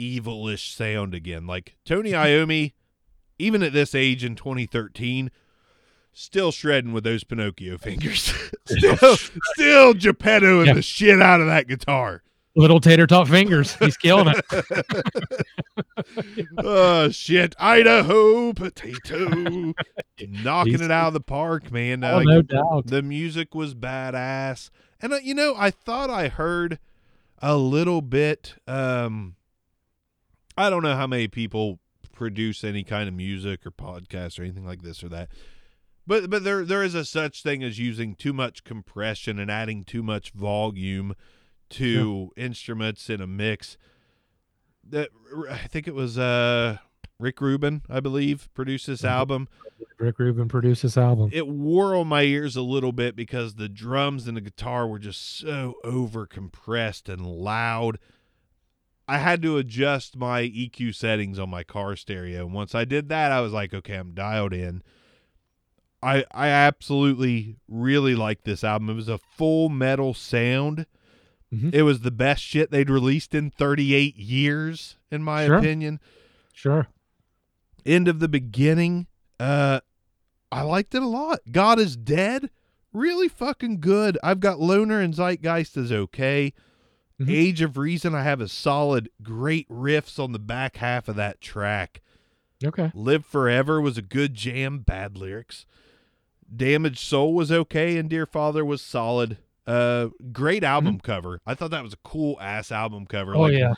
[0.01, 1.46] evilish sound again.
[1.46, 2.72] Like Tony Iommi,
[3.38, 5.30] even at this age in 2013,
[6.12, 8.32] still shredding with those Pinocchio fingers.
[8.66, 9.16] still,
[9.55, 10.74] still Geppetto Yeah.
[10.74, 12.22] the shit out of that guitar.
[12.57, 13.74] Little tater tot fingers.
[13.76, 14.44] He's killing it.
[16.59, 19.72] oh shit, Idaho potato,
[20.20, 22.03] knocking He's- it out of the park, man.
[22.03, 22.86] Oh, Like, no doubt.
[22.88, 24.70] The music was badass,
[25.01, 26.78] and uh, you know, I thought I heard
[27.40, 28.57] a little bit.
[28.66, 29.36] Um,
[30.57, 31.78] I don't know how many people
[32.12, 35.28] produce any kind of music or podcast or anything like this or that.
[36.07, 39.84] But but there there is a such thing as using too much compression and adding
[39.84, 41.14] too much volume
[41.70, 43.76] to instruments in a mix.
[44.88, 45.11] That
[45.48, 46.78] I think it was uh
[47.18, 49.09] Rick Rubin, I believe, produced this Mhm.
[49.11, 49.48] album.
[49.98, 51.28] Rick Rubin produced this album.
[51.32, 54.98] It wore on my ears a little bit because the drums and the guitar were
[54.98, 57.98] just so over compressed and loud.
[59.11, 62.44] I had to adjust my EQ settings on my car stereo.
[62.46, 64.82] And once I did that, I was like, okay, I'm dialed in.
[66.02, 68.88] I I absolutely really like this album.
[68.90, 70.86] It was a full metal sound.
[71.52, 71.74] Mhm.
[71.74, 75.56] It was the best shit they'd released in 38 years, in my Sure.
[75.58, 76.00] opinion.
[76.54, 76.86] Sure.
[77.84, 79.08] End of the beginning.
[79.38, 79.80] Uh
[80.52, 81.40] I liked it a lot.
[81.52, 82.50] God is dead.
[82.92, 84.18] Really fucking good.
[84.22, 86.52] I've got Loner and Zeitgeist is okay.
[87.20, 87.30] Mhm.
[87.30, 91.40] Age of Reason, I have a solid, great riffs on the back half of that
[91.40, 92.00] track.
[92.64, 92.90] Okay.
[92.94, 95.66] Live Forever was a good jam, bad lyrics.
[96.54, 99.38] Damaged Soul was okay, and Dear Father was solid.
[99.66, 101.40] Uh, great album cover.
[101.46, 103.36] I thought that was a cool ass album cover.
[103.36, 103.72] Oh Like, yeah.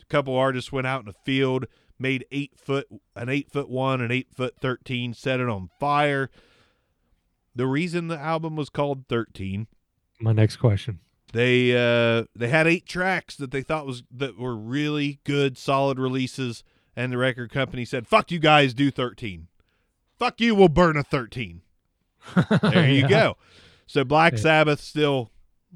[0.00, 1.66] a couple artists went out in the field,
[1.98, 6.30] made eight foot, an eight foot one, an eight foot thirteen, set it on fire.
[7.54, 9.66] The reason the album was called Thirteen
[10.20, 11.00] My next question.
[11.32, 15.98] They uh they had eight tracks that they thought was that were really good solid
[15.98, 16.64] releases
[16.96, 19.46] and the record company said fuck you guys do 13
[20.18, 21.62] fuck you we'll burn a 13
[22.62, 23.36] there you go.
[23.86, 24.38] So black Yeah.
[24.40, 25.30] sabbath still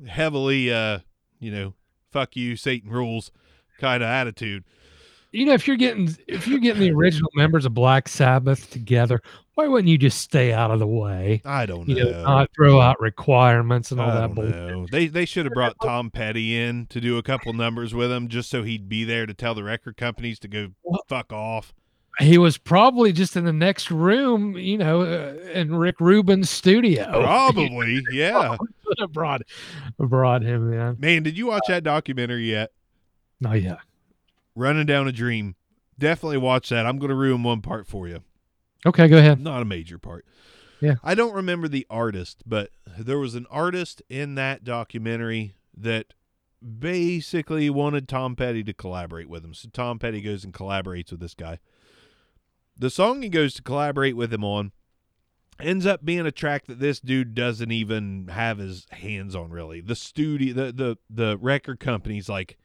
[0.06, 0.98] heavily uh
[1.38, 1.74] you know
[2.10, 3.30] fuck you satan rules
[3.78, 4.64] kind of attitude
[5.34, 9.20] You know, if you're getting if you're getting the original members of Black Sabbath together,
[9.54, 11.42] why wouldn't you just stay out of the way?
[11.44, 14.54] i don't You know know, not throw out requirements and all I that bullshit.
[14.54, 14.86] know.
[14.90, 18.28] They they should have brought Tom Petty in to do a couple numbers with him
[18.28, 21.74] just so he'd be there to tell the record companies to go Well- fuck off.
[22.20, 27.10] He was probably just in the next room, you know, uh, in Rick Rubin's studio.
[27.24, 28.56] Probably, yeah.
[28.86, 29.42] Could have brought
[29.98, 30.96] brought him in.
[31.00, 32.70] Man, did you watch that documentary yet?
[33.40, 33.78] Not yet.
[34.54, 35.56] Running Down a Dream.
[35.98, 36.86] Definitely watch that.
[36.86, 38.20] I'm going to ruin one part for you.
[38.86, 39.40] Okay, go ahead.
[39.40, 40.26] Not a major part.
[40.80, 40.96] Yeah.
[41.02, 46.12] I don't remember the artist, but there was an artist in that documentary that
[46.62, 49.54] basically wanted Tom Petty to collaborate with him.
[49.54, 51.58] So Tom Petty goes and collaborates with this guy.
[52.76, 54.72] The song he goes to collaborate with him on
[55.60, 59.80] ends up being a track that this dude doesn't even have his hands on really.
[59.80, 62.56] The studio the the the record company's like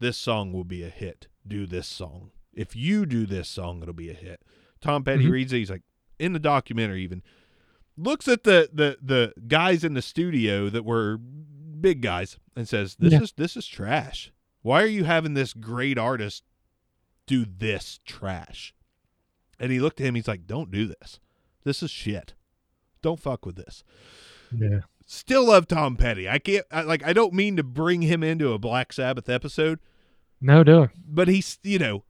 [0.00, 1.28] this song will be a hit.
[1.46, 2.30] Do this song.
[2.52, 4.40] If you do this song, it'll be a hit.
[4.80, 5.30] Tom Petty Mhm.
[5.30, 5.58] reads it.
[5.58, 5.82] He's like,
[6.18, 7.22] in the documentary, even
[7.96, 12.96] looks at the the the guys in the studio that were big guys and says,
[12.96, 13.22] "This Yeah.
[13.22, 14.32] is this is trash.
[14.62, 16.44] Why are you having this great artist
[17.26, 18.74] do this trash?"
[19.58, 20.14] And he looked at him.
[20.14, 21.18] He's like, "Don't do this.
[21.64, 22.34] This is shit.
[23.02, 23.82] Don't fuck with this."
[24.56, 24.80] Yeah.
[25.06, 26.28] Still love Tom Petty.
[26.28, 27.02] I can't I, like.
[27.04, 29.78] I don't mean to bring him into a Black Sabbath episode,
[30.44, 32.04] No, do but he's you know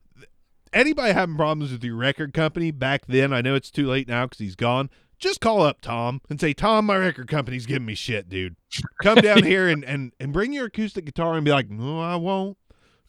[0.72, 4.24] anybody having problems with your record company back then i know it's too late now
[4.26, 7.94] because he's gone just call up tom and say tom my record company's giving me
[7.94, 8.56] shit dude.
[9.02, 12.16] Come down here and, and and bring your acoustic guitar and be like no i
[12.16, 12.58] won't.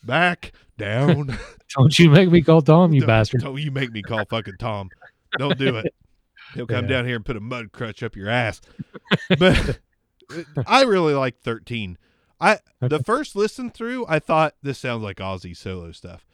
[0.04, 1.36] Back down.
[1.76, 3.42] Don't you make me call Tom, you Don't- bastard.
[3.42, 4.90] don't you make me call fucking tom.
[5.40, 5.96] Don't do it.
[6.54, 6.90] He'll come Yeah.
[6.92, 8.62] down here and put a mud crutch up your ass.
[9.40, 9.80] But
[10.68, 11.98] i really like 13
[12.40, 16.26] i the first listen through i thought this sounds like ozzy solo stuff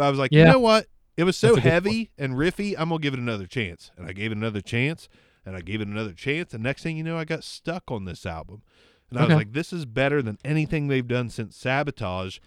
[0.00, 0.86] but I was like, you know what?
[1.18, 2.74] It was so That's a good heavy and riffy.
[2.78, 5.10] I'm gonna give it another chance, and I gave it another chance,
[5.44, 8.06] and I gave it another chance, and next thing you know, I got stuck on
[8.06, 8.62] this album,
[9.10, 12.38] and I was like, this is better than anything they've done since Sabotage.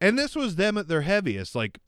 [0.00, 1.54] And this was them at their heaviest.
[1.54, 1.78] Like,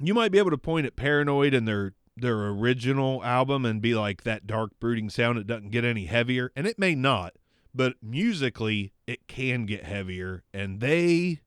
[0.00, 3.94] you might be able to point at Paranoid and their their original album and be
[3.94, 5.38] like that dark brooding sound.
[5.38, 7.34] It doesn't get any heavier, and it may not,
[7.74, 11.40] but musically, it can get heavier, and they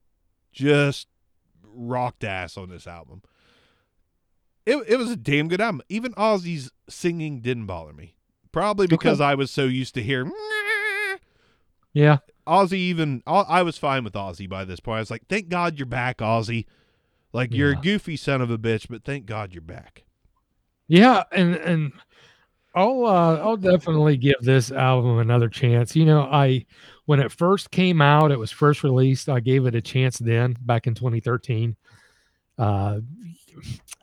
[0.52, 1.08] just
[1.62, 3.22] rocked ass on this album.
[4.66, 5.82] It it was a damn good album.
[5.88, 8.16] Even Ozzy's singing didn't bother me.
[8.52, 10.32] Probably because I was so used to hearing
[11.92, 12.18] Yeah.
[12.46, 12.74] Ozzy.
[12.74, 14.98] Even I was fine with Ozzy by this point.
[14.98, 16.66] I was like, "Thank God you're back, Ozzy."
[17.32, 20.04] Like you're a goofy son of a bitch, but thank God you're back.
[20.86, 21.92] Yeah, and and
[22.74, 25.94] I'll uh, I'll definitely give this album another chance.
[25.94, 26.66] You know, I
[27.06, 29.28] when it first came out, it was first released.
[29.28, 31.76] I gave it a chance then, back in 2013.
[32.58, 33.00] Uh,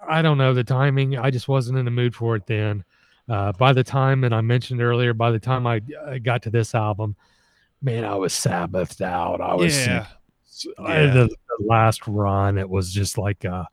[0.07, 1.18] I don't know the timing.
[1.18, 2.84] I just wasn't in the mood for it then.
[3.30, 6.49] Uh, by the time, and I mentioned earlier, by the time I, I got to
[6.49, 7.15] this album,
[7.81, 9.41] man, I was Sabbathed out.
[9.41, 10.07] I was yeah,
[10.80, 11.14] I- Yeah.
[11.14, 13.65] the, the last run it was just like uh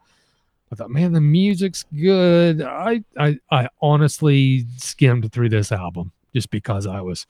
[0.72, 6.50] i thought man the music's good i i i honestly skimmed through this album just
[6.50, 7.26] because i was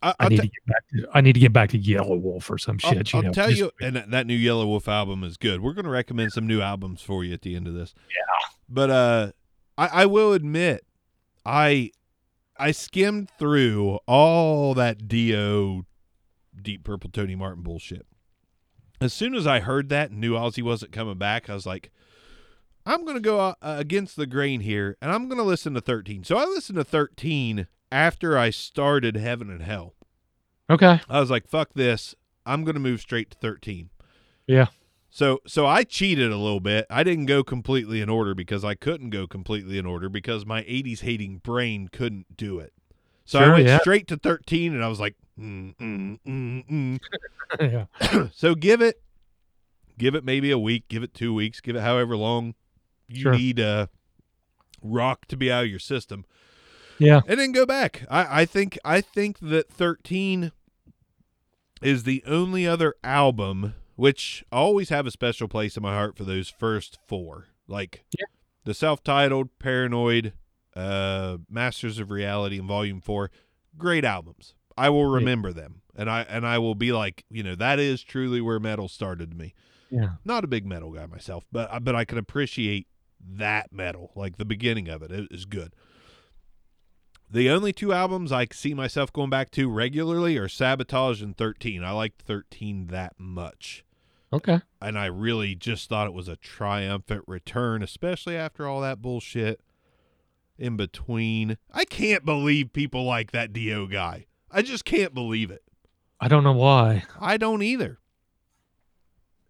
[0.00, 2.48] I, I need te- to get back to I need to get back to Yelawolf
[2.48, 3.12] or some I'll, shit.
[3.12, 5.60] you I'll know, tell just- you, and that, new Yelawolf album is good.
[5.60, 7.96] We're going to recommend some new albums for you at the end of this.
[8.08, 8.48] Yeah.
[8.68, 9.32] But uh,
[9.76, 10.84] I, I will admit,
[11.44, 11.90] I
[12.56, 15.84] I skimmed through all that Dio
[16.60, 18.06] Deep Purple Tony Martin bullshit.
[19.00, 21.90] As soon as I heard that and knew Ozzy wasn't coming back, I was like,
[22.88, 25.80] I'm going to go uh, against the grain here, and I'm going to listen to
[25.80, 26.24] 13.
[26.24, 29.94] So I listened to 13 after I started Heaven and Hell.
[30.70, 30.98] Okay.
[31.06, 32.14] I was like, fuck this.
[32.46, 33.90] I'm going to move straight to 13.
[34.46, 34.68] Yeah.
[35.10, 36.86] So so I cheated a little bit.
[36.88, 40.62] I didn't go completely in order because I couldn't go completely in order because my
[40.62, 42.72] 80s hating brain couldn't do it.
[43.24, 43.78] So I went yeah.
[43.80, 46.98] straight to 13 and I was like, mm, mm, mm,
[47.60, 47.84] yeah.
[48.00, 48.32] mm.
[48.34, 49.02] so give it
[49.98, 52.54] give it maybe a week, give it 2 weeks, give it however long
[53.08, 53.32] you Sure.
[53.32, 53.88] need a
[54.82, 56.24] rock to be out of your system
[56.98, 57.20] Yeah.
[57.26, 58.04] and then go back.
[58.10, 60.52] I, I think I think that thirteen
[61.82, 66.16] is the only other album which I always have a special place in my heart
[66.16, 67.46] for those first four.
[67.66, 68.26] Like Yeah.
[68.64, 70.34] the self-titled, Paranoid,
[70.76, 73.32] uh, Masters of Reality, and Volume Four,
[73.76, 74.54] great albums.
[74.76, 75.16] I will Yeah.
[75.16, 78.60] remember them, and I and I will be like, you know, that is truly where
[78.60, 79.54] metal started to me.
[79.90, 80.10] Yeah.
[80.24, 82.86] Not a big metal guy myself, but but I can appreciate
[83.20, 85.74] that metal, like the beginning of it, it is good.
[87.30, 91.84] The only two albums I see myself going back to regularly are Sabotage and 13.
[91.84, 93.84] I liked 13 that much.
[94.32, 94.60] Okay.
[94.80, 99.60] And I really just thought it was a triumphant return, especially after all that bullshit
[100.58, 101.58] in between.
[101.72, 104.26] I can't believe people like that Dio guy.
[104.50, 105.62] I just can't believe it.
[106.20, 107.04] I don't know why.
[107.20, 107.98] I don't either.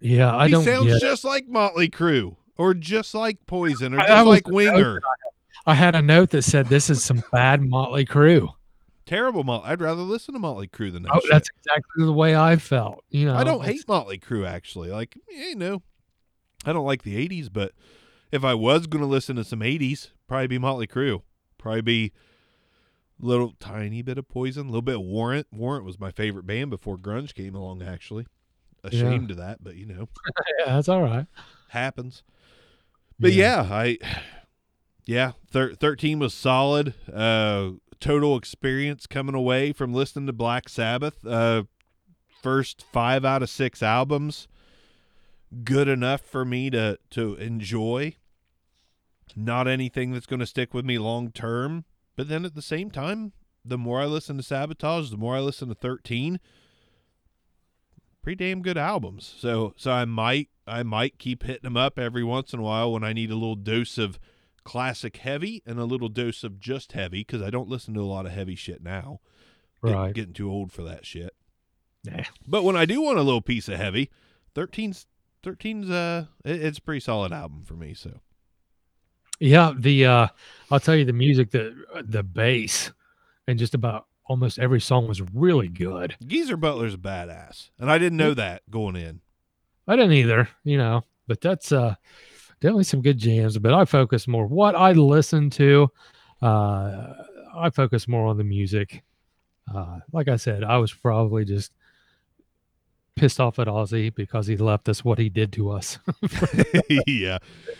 [0.00, 3.98] Yeah, I he don't He sounds just like Motley Crue or just like Poison or
[3.98, 5.00] just I was- like Winger.
[5.66, 8.48] I had a note that said this is some bad Motley Crue.
[9.04, 9.70] Terrible Motley.
[9.70, 11.12] I'd rather listen to Motley Crue than that.
[11.14, 11.30] Oh, shit.
[11.30, 13.04] that's exactly the way I felt.
[13.10, 14.90] You know, I don't hate Motley Crue actually.
[14.90, 15.82] Like, you know,
[16.64, 17.72] I don't like the '80s, but
[18.32, 21.22] if I was going to listen to some '80s, probably be Motley Crue.
[21.58, 22.12] Probably be
[23.20, 25.46] little tiny bit of Poison, a little bit of Warrant.
[25.52, 27.82] Warrant was my favorite band before grunge came along.
[27.82, 28.26] Actually,
[28.84, 30.08] ashamed of that, but you know,
[30.60, 31.26] Yeah, that's all right.
[31.70, 32.22] happens.
[33.20, 33.98] But yeah, I
[35.06, 36.94] yeah, thir- 13 was solid.
[37.12, 41.26] Uh total experience coming away from listening to Black Sabbath.
[41.26, 41.64] Uh
[42.42, 44.46] first 5 out of 6 albums
[45.64, 48.16] good enough for me to to enjoy.
[49.36, 51.84] Not anything that's going to stick with me long term,
[52.16, 53.32] but then at the same time,
[53.64, 56.40] the more I listen to Sabotage, the more I listen to 13,
[58.22, 59.34] pretty damn good albums.
[59.38, 62.92] So so I might I might keep hitting them up every once in a while
[62.92, 64.18] when I need a little dose of
[64.64, 68.02] classic heavy and a little dose of just heavy because I don't listen to a
[68.02, 69.20] lot of heavy shit now.
[69.84, 70.14] Get- Right.
[70.14, 71.34] getting too old for that shit.
[72.04, 72.24] Nah.
[72.46, 74.10] But when I do want a little piece of heavy,
[74.54, 75.06] 13's
[75.42, 77.94] 13's uh it- it's a pretty solid album for me.
[77.94, 78.20] So
[79.40, 80.28] Yeah, the uh
[80.70, 81.74] I'll tell you the music, the
[82.04, 82.92] the bass,
[83.46, 86.14] and just about almost every song was really good.
[86.24, 89.20] Geezer Butler's a badass, and I didn't know that going in.
[89.88, 91.94] I didn't either, you know, but that's uh
[92.60, 93.58] definitely some good jams.
[93.58, 95.90] But I focus more what I listen to.
[96.42, 97.14] Uh
[97.56, 99.02] I focus more on the music.
[99.74, 101.72] Uh like I said, I was probably just
[103.16, 105.98] pissed off at Ozzy because he left us what he did to us.
[107.06, 107.38] yeah.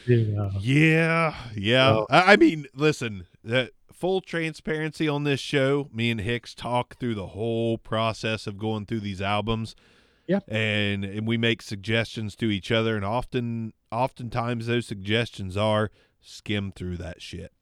[0.08, 0.50] know.
[0.60, 1.92] Yeah, yeah.
[1.92, 5.88] So- I, I mean, listen, that full transparency on this show.
[5.92, 9.74] Me and Hicks talk through the whole process of going through these albums.
[10.26, 10.40] Yeah.
[10.46, 16.70] and and we make suggestions to each other, and often, oftentimes those suggestions are skim
[16.70, 17.52] through that shit.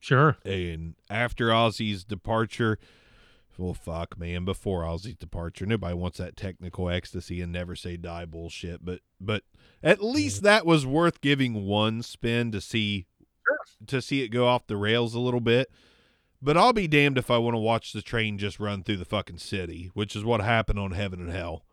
[0.00, 0.36] Sure.
[0.44, 2.78] And after Ozzy's departure,
[3.56, 4.44] well, fuck, man.
[4.44, 8.84] Before Ozzy's departure, nobody wants that technical ecstasy and never say die bullshit.
[8.84, 9.44] But but
[9.82, 13.06] at least that was worth giving one spin to see
[13.88, 15.70] to see it go off the rails a little bit.
[16.42, 19.04] But I'll be damned if I want to watch the train just run through the
[19.06, 21.64] fucking city, which is what happened on Heaven and Hell.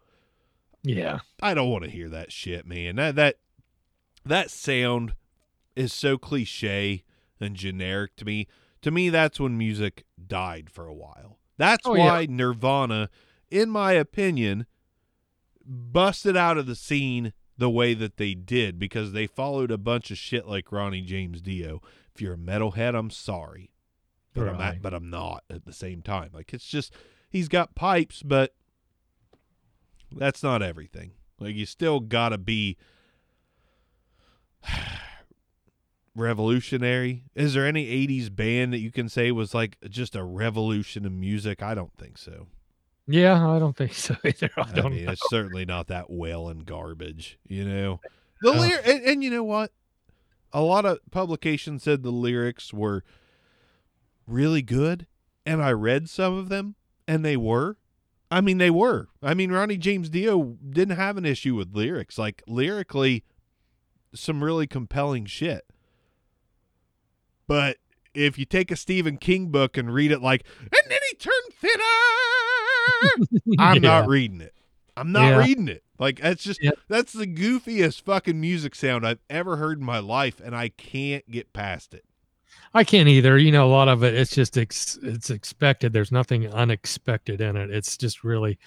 [0.83, 1.19] Yeah.
[1.41, 2.95] I don't want to hear that shit, man.
[2.95, 3.35] That that
[4.25, 5.13] that sound
[5.75, 7.03] is so cliche
[7.39, 8.47] and generic to me.
[8.81, 11.37] To me, that's when music died for a while.
[11.57, 12.05] That's Oh, yeah.
[12.05, 13.09] why Nirvana,
[13.51, 14.65] in my opinion,
[15.65, 20.09] busted out of the scene the way that they did because they followed a bunch
[20.09, 21.81] of shit like Ronnie James Dio.
[22.13, 23.71] If you're a metalhead, I'm sorry,
[24.33, 26.31] but I'm not, but I'm not at the same time.
[26.33, 26.93] Like it's just
[27.29, 28.53] he's got pipes, but
[30.11, 31.11] that's not everything.
[31.39, 32.77] Like you still gotta be
[36.15, 37.23] revolutionary.
[37.35, 41.19] Is there any '80s band that you can say was like just a revolution in
[41.19, 41.63] music?
[41.63, 42.47] I don't think so.
[43.07, 44.49] Yeah, I don't think so either.
[44.57, 47.99] I I, don't mean, it's certainly not that well and garbage, you know.
[48.43, 48.53] The oh.
[48.53, 48.61] No.
[48.61, 49.71] lyric, and, and you know what?
[50.53, 53.03] A lot of publications said the lyrics were
[54.27, 55.07] really good,
[55.45, 56.75] and I read some of them,
[57.07, 57.77] and they were.
[58.29, 59.09] I mean, they were.
[59.21, 62.17] I mean, Ronnie James Dio didn't have an issue with lyrics.
[62.17, 63.23] Like lyrically,
[64.13, 65.65] some really compelling shit.
[67.47, 67.77] But
[68.13, 71.53] if you take a Stephen King book and read it like, and then he turned
[71.59, 73.99] thinner, I'm Yeah.
[73.99, 74.53] not reading it.
[74.95, 75.37] I'm not Yeah.
[75.39, 75.83] reading it.
[76.01, 76.71] Like that's just Yeah.
[76.89, 81.29] that's the goofiest fucking music sound I've ever heard in my life, and I can't
[81.31, 82.03] get past it.
[82.73, 83.37] I can't either.
[83.37, 85.93] You know, a lot of it it's just ex- it's expected.
[85.93, 87.69] There's nothing unexpected in it.
[87.69, 88.57] It's just really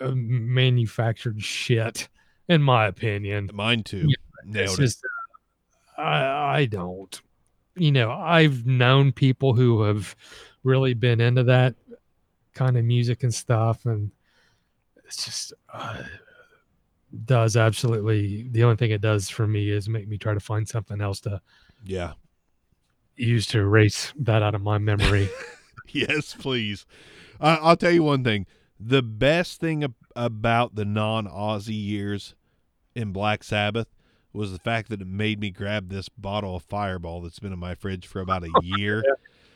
[0.00, 2.08] uh, manufactured shit,
[2.48, 3.50] in my opinion.
[3.52, 4.08] Mine too.
[4.46, 4.80] Yeah, It's it.
[4.80, 5.02] just
[5.98, 7.20] I I don't.
[7.76, 10.14] You know, I've known people who have
[10.62, 11.74] really been into that
[12.54, 14.12] kind of music and stuff, and
[15.04, 16.02] it's just uh,
[17.24, 20.68] does absolutely the only thing it does for me is make me try to find
[20.68, 21.40] something else to
[21.84, 22.14] Yeah.
[23.16, 25.28] use to erase that out of my memory.
[25.92, 26.86] Yes, please.
[27.40, 28.46] Uh, I'll tell you one thing.
[28.80, 32.34] The best thing ab- about the non-Ozzy years
[32.96, 33.86] in Black Sabbath
[34.32, 37.60] was the fact that it made me grab this bottle of Fireball that's been in
[37.60, 39.04] my fridge for about a year.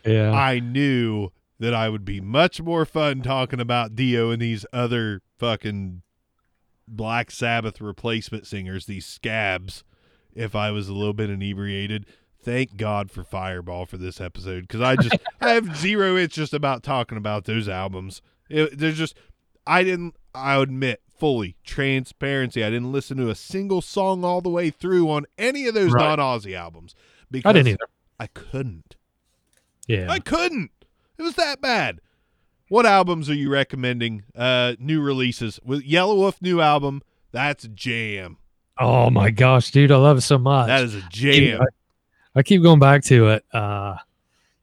[0.05, 0.30] yeah.
[0.30, 5.22] I knew that I would be much more fun talking about Dio and these other
[5.39, 6.02] fucking
[6.97, 9.85] Black Sabbath replacement singers, these scabs,
[10.35, 12.06] if I was a little bit inebriated.
[12.40, 16.82] Thank God for Fireball for this episode because I just I have zero interest about
[16.82, 18.23] talking about those albums.
[18.48, 19.15] It, there's just
[19.66, 20.15] I didn't.
[20.35, 22.62] I admit fully transparency.
[22.62, 25.93] I didn't listen to a single song all the way through on any of those
[25.93, 26.16] Right.
[26.16, 26.94] non-Ozzy albums
[27.31, 27.89] because I didn't either.
[28.20, 28.94] I couldn't.
[29.89, 30.06] Yeah.
[30.09, 30.70] I couldn't.
[31.19, 32.01] It was that bad.
[32.69, 34.24] What albums are you recommending?
[34.36, 37.03] Uh, new releases with Yelawolf new album.
[37.32, 38.39] That's a jam.
[38.78, 40.69] oh my gosh, dude, I love it so much.
[40.69, 41.62] That is a jam.
[41.62, 41.66] I,
[42.39, 43.45] I keep going back to it.
[43.53, 43.97] Uh,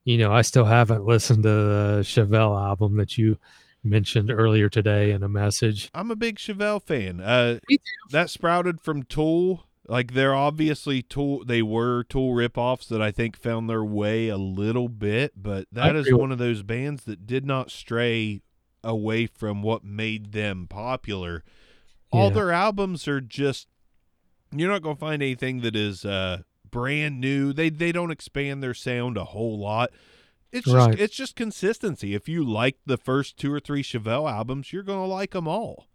[0.04, 3.38] you know, I still haven't listened to the Chevelle album that you
[3.84, 5.90] mentioned earlier today in a message.
[5.94, 7.20] I'm a big Chevelle fan.
[7.20, 7.60] Uh,
[8.12, 9.66] that sprouted from Tool.
[9.88, 11.44] Like they're obviously Tool.
[11.46, 15.96] They were Tool ripoffs that I think found their way a little bit, but that
[15.96, 18.42] is one of those bands that did not stray
[18.84, 21.44] away from what made them popular.
[22.12, 23.68] All their albums are just
[24.56, 27.54] you're not going to find anything that is uh brand new.
[27.54, 29.92] They they don't expand their sound a whole lot.
[30.52, 31.00] It's just Right.
[31.00, 32.14] it's just consistency.
[32.16, 35.48] If you like the first two or three Chevelle albums, you're going to like them
[35.48, 35.88] all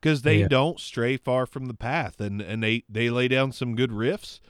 [0.00, 0.48] because they Yeah.
[0.48, 4.40] don't stray far from the path, and and they they lay down some good riffs.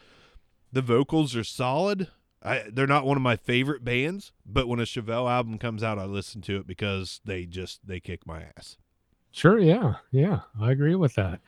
[0.72, 2.09] The vocals are solid.
[2.43, 5.98] I, they're not one of my favorite bands, but when a Chevelle album comes out,
[5.98, 8.77] I listen to it because they just they kick my ass.
[9.32, 11.40] Sure, yeah, yeah, I agree with that.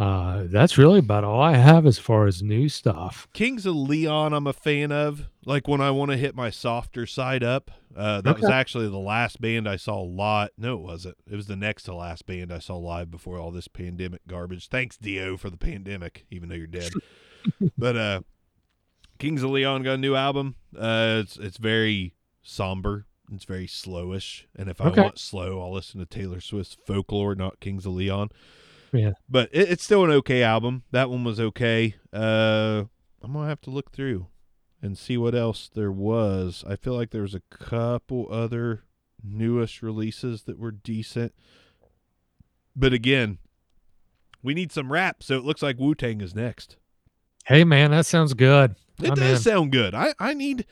[0.00, 3.28] Uh, that's really about all I have as far as new stuff.
[3.34, 5.26] Kings of Leon, I'm a fan of.
[5.44, 7.70] Like when I want to hit my softer side up.
[7.94, 10.52] Uh, that was actually the last band I saw a lot.
[10.56, 11.16] No, it wasn't.
[11.30, 14.68] It was the next to last band I saw live before all this pandemic garbage.
[14.68, 16.92] Thanks, Dio, for the pandemic, even though you're dead.
[17.78, 18.20] but uh,
[19.18, 20.54] Kings of Leon got a new album.
[20.74, 23.06] Uh, it's it's very somber.
[23.32, 24.44] It's very slowish.
[24.56, 25.02] And if I Okay.
[25.02, 28.30] want slow, I'll listen to Taylor Swift's Folklore, not Kings of Leon.
[28.92, 29.12] Yeah.
[29.28, 30.82] But it, it's still an okay album.
[30.90, 31.94] That one was okay.
[32.12, 32.84] Uh,
[33.22, 34.26] I'm gonna have to look through
[34.82, 36.64] and see what else there was.
[36.66, 38.84] I feel like there was a couple other
[39.22, 41.34] newish releases that were decent.
[42.74, 43.38] But again,
[44.42, 46.76] we need some rap, so it looks like Wu Tang is next.
[47.44, 48.76] Hey, man, that sounds good.
[49.02, 49.52] It I'm does in.
[49.52, 49.94] sound good.
[49.94, 50.66] I, I need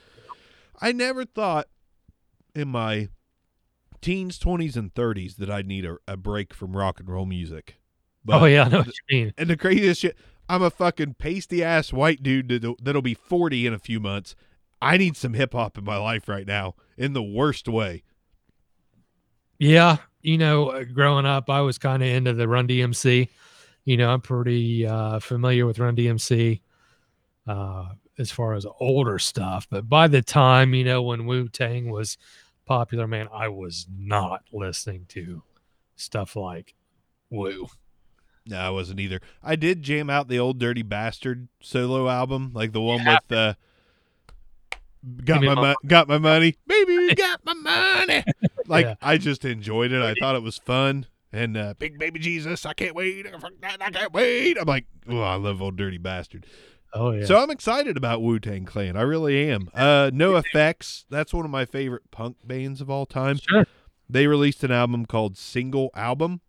[0.81, 1.69] I never thought
[2.55, 3.09] in my
[4.01, 7.78] teens, twenties, and thirties that I'd need a, a break from rock and roll music.
[8.29, 9.35] Oh yeah, I know what you mean.
[9.39, 10.17] And the craziest shit,
[10.49, 14.35] I'm a fucking pasty ass white dude that'll, that'll be 40 in a few months.
[14.81, 18.03] I need some hip hop in my life right now in the worst way.
[19.59, 23.29] Yeah, you know, uh, growing up, I was kind of into the Run DMC.
[23.85, 26.61] You know, I'm pretty uh, familiar with Run DMC
[27.47, 27.87] uh,
[28.19, 29.67] as far as older stuff.
[29.71, 32.19] But by the time, you know, when Wu Tang was
[32.67, 35.43] popular, man, I was not listening to
[35.97, 36.75] stuff like
[37.31, 37.69] Wu.
[38.49, 39.21] No, I wasn't either.
[39.43, 43.19] I did jam out the old Dirty Bastard solo album, like the one Yeah.
[43.29, 43.55] with uh,
[45.25, 48.25] got my my mo- got my money, baby, you got my money.
[48.67, 48.95] Like Yeah.
[49.03, 50.03] I just enjoyed it.
[50.03, 51.07] I thought it was fun.
[51.31, 53.27] And uh, Big Baby Jesus, I can't wait.
[53.27, 54.57] I can't wait.
[54.59, 56.47] I'm like, oh, I love old Dirty Bastard.
[56.95, 57.27] Oh yeah.
[57.27, 58.97] So I'm excited about Wu Tang Clan.
[58.97, 59.69] I really am.
[59.75, 61.05] Uh, NOFX.
[61.11, 63.39] That's one of my favorite punk bands of all time.
[63.47, 63.67] sure.
[64.09, 66.41] they released an album called Single Album.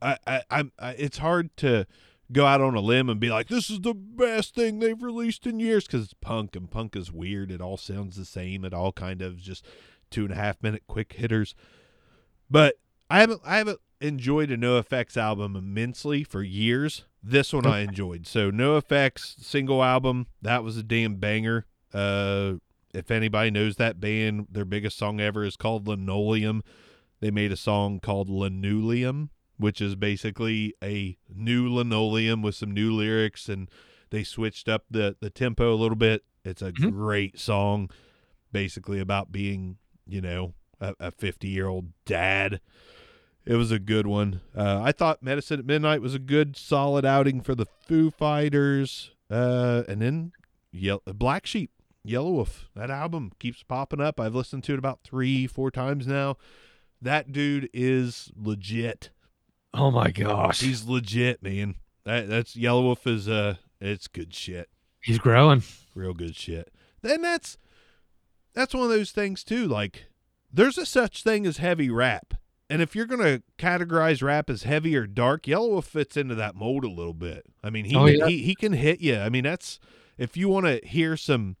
[0.00, 1.86] I, I, I, I it's hard to
[2.32, 5.46] go out on a limb and be like, this is the best thing they've released
[5.46, 7.50] in years because it's punk and punk is weird.
[7.50, 8.64] It all sounds the same.
[8.64, 9.64] It all kind of just
[10.10, 11.54] two and a half minute quick hitters.
[12.50, 12.76] But
[13.10, 17.04] I haven't, I haven't enjoyed a NOFX album immensely for years.
[17.22, 18.26] This one I enjoyed.
[18.26, 21.66] So NOFX single album that was a damn banger.
[21.92, 22.54] Uh,
[22.94, 26.62] if anybody knows that band, their biggest song ever is called Linoleum.
[27.20, 32.92] They made a song called Linoleum, which is basically a new linoleum with some new
[32.92, 33.68] lyrics, and
[34.10, 36.24] they switched up the the tempo a little bit.
[36.44, 36.92] It's a Mhm.
[36.92, 37.90] great song,
[38.52, 42.60] basically about being, you know, a 50 year old dad.
[43.46, 44.40] It was a good one.
[44.54, 49.12] Uh, I thought Medicine at Midnight was a good, solid outing for the Foo Fighters.
[49.30, 50.32] Uh, and then
[50.72, 51.70] Ye- Black Sheep,
[52.06, 52.64] Yelawolf.
[52.74, 54.20] That album keeps popping up.
[54.20, 56.36] I've listened to it about three, four times now.
[57.00, 59.10] That dude is legit.
[59.76, 60.60] Oh my gosh.
[60.60, 61.74] He's, legit, man.
[62.04, 64.68] That that's Yelawolf is uh, it's good shit
[65.02, 65.62] He's growing.
[65.94, 66.72] real good shit.
[67.02, 67.58] Then that's
[68.54, 69.66] that's one of those things too.
[69.66, 70.06] Like
[70.52, 72.34] there's a such thing as heavy rap,
[72.70, 76.84] and if you're gonna categorize rap as heavy or dark, Yelawolf fits into that mold
[76.84, 77.44] a little bit.
[77.62, 78.26] I mean, he Oh, yeah.
[78.26, 79.18] he he can hit you.
[79.18, 79.78] I mean, that's
[80.16, 81.56] if you want to hear some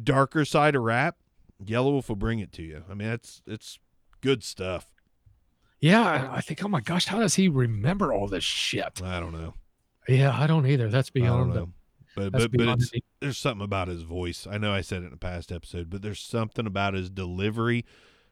[0.00, 1.16] darker side of rap,
[1.64, 2.84] Yelawolf will bring it to you.
[2.90, 3.78] I mean, it's it's
[4.20, 4.86] good stuff.
[5.80, 6.64] Yeah, I- um, I think.
[6.64, 9.00] Oh my gosh, how does he remember all this shit?
[9.02, 9.54] I don't know.
[10.08, 10.88] Yeah, I don't either.
[10.88, 11.54] That's I don't beyond.
[11.54, 11.68] know.
[12.16, 13.02] But but but it's, me.
[13.20, 14.46] there's something about his voice.
[14.50, 17.84] I know I said it in a past episode, but there's something about his delivery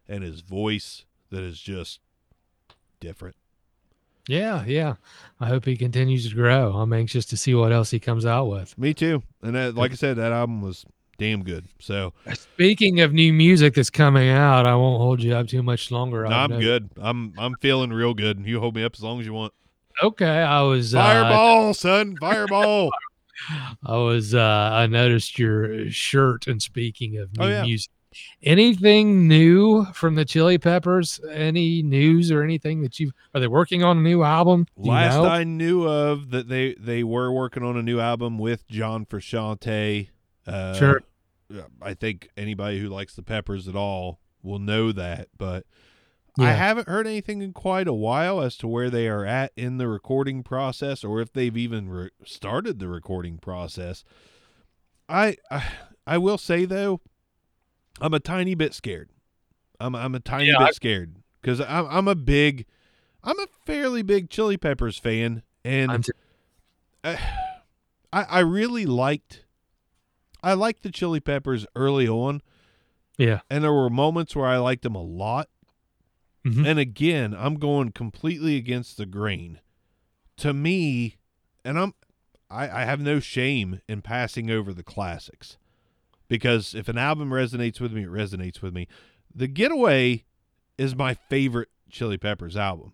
[0.09, 2.01] and his voice that is just
[2.99, 3.37] different.
[4.29, 4.95] Yeah, yeah.
[5.39, 6.73] I hope he continues to grow.
[6.73, 8.77] I'm anxious to see what else he comes out with.
[8.77, 9.23] Me too.
[9.41, 10.85] And that, like I said, that album was
[11.19, 11.67] damn good.
[11.81, 15.91] So Speaking of new music that's coming out, I won't hold you up too much
[15.91, 16.25] longer.
[16.25, 16.91] no, I'm good.
[16.97, 18.41] I'm I'm feeling real good.
[18.47, 19.53] You hold me up as long as you want.
[20.03, 22.91] Okay, I was uh, Fireball, son, fireball.
[23.87, 27.63] I was uh I noticed your shirt and speaking of new Oh, yeah.
[27.63, 27.91] music.
[28.43, 31.21] Anything new from the Chili Peppers?
[31.31, 34.67] Any news or anything that you are they working on a new album?
[34.79, 35.27] Do you Last know?
[35.27, 40.09] I knew of that they they were working on a new album with John Frusciante.
[40.47, 41.01] Uh, Sure.
[41.81, 45.65] I think anybody who likes the Peppers at all will know that, but
[46.39, 49.79] I haven't heard anything in quite a while as to where they are at in
[49.79, 54.05] the recording process or if they've even re- started the recording process.
[55.09, 55.65] I, I
[56.07, 57.01] I will say though,
[58.01, 59.09] I'm a tiny bit scared.
[59.81, 62.67] I'm I'm a tiny Yeah, bit I- scared because I'm I'm a big,
[63.25, 66.13] I'm a fairly big Chili Peppers fan, and I'm t-
[67.05, 67.19] I
[68.13, 69.45] I really liked,
[70.43, 72.43] I liked the Chili Peppers early on,
[73.19, 73.41] yeah.
[73.51, 75.49] and there were moments where I liked them a lot.
[76.45, 76.67] Mhm.
[76.67, 79.61] And again, I'm going completely against the grain.
[80.39, 81.17] To me,
[81.65, 81.95] and I'm
[82.49, 85.59] I, I have no shame in passing over the classics.
[86.29, 88.87] Because if an album resonates with me, it resonates with me.
[89.35, 90.25] The Getaway
[90.79, 92.93] is my favorite Chili Peppers album.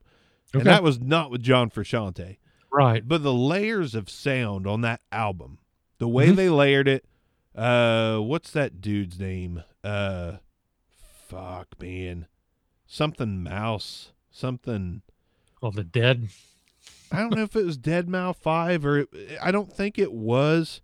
[0.55, 2.37] And that was not with John Frusciante.
[2.71, 3.07] Right.
[3.07, 5.59] But the layers of sound on that album,
[5.99, 6.37] the way Mhm.
[6.37, 7.05] they layered it,
[7.55, 9.63] uh, what's that dude's name?
[9.85, 10.37] Uh,
[11.29, 12.27] fuck, man,
[12.87, 15.03] something Mouse, something.
[15.61, 16.29] Well, the dead.
[17.11, 19.09] I don't know if it was Dead Mouse Five or it,
[19.41, 20.81] I don't think it was.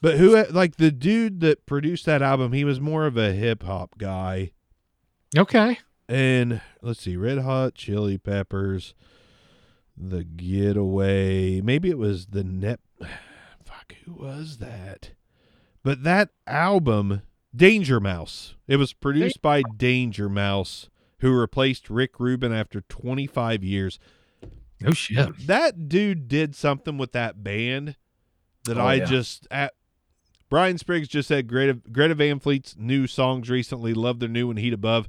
[0.00, 3.64] But who, like the dude that produced that album, he was more of a hip
[3.64, 4.52] hop guy.
[5.36, 5.78] Okay.
[6.08, 8.94] And let's see, Red Hot Chili Peppers,
[9.96, 11.60] The Getaway.
[11.60, 12.80] Maybe it was the Net.
[13.64, 15.10] Fuck, who was that?
[15.88, 17.22] But that album,
[17.56, 18.56] Danger Mouse.
[18.66, 20.90] It was produced by Danger Mouse,
[21.20, 23.98] who replaced Rick Rubin after 25 years.
[24.82, 25.46] No shit.
[25.46, 27.96] That dude did something with that band
[28.66, 29.04] that Oh, I yeah.
[29.06, 29.72] just at.
[30.50, 33.94] Brian Spriggs just said Greta, Greta Van Fleet's new songs recently.
[33.94, 35.08] Love their new one, Heat Above.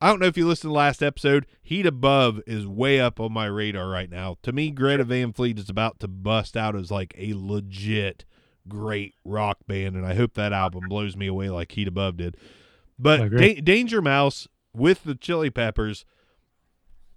[0.00, 1.46] I don't know if you listened to the last episode.
[1.64, 4.36] Heat Above is way up on my radar right now.
[4.44, 8.24] To me, Greta Van Fleet is about to bust out as like a legit
[8.68, 12.36] great rock band, and I hope that album blows me away like Heat Above did.
[12.98, 16.04] But da- Danger Mouse with the Chili Peppers,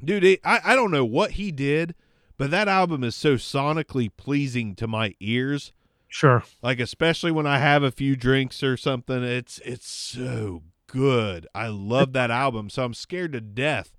[0.03, 1.95] dude, it, I I don't know what he did,
[2.37, 5.71] but that album is so sonically pleasing to my ears
[6.11, 6.43] Sure.
[6.63, 9.23] like especially when I have a few drinks or something.
[9.23, 11.45] It's it's so good.
[11.53, 13.95] I love that album, so I'm scared to death.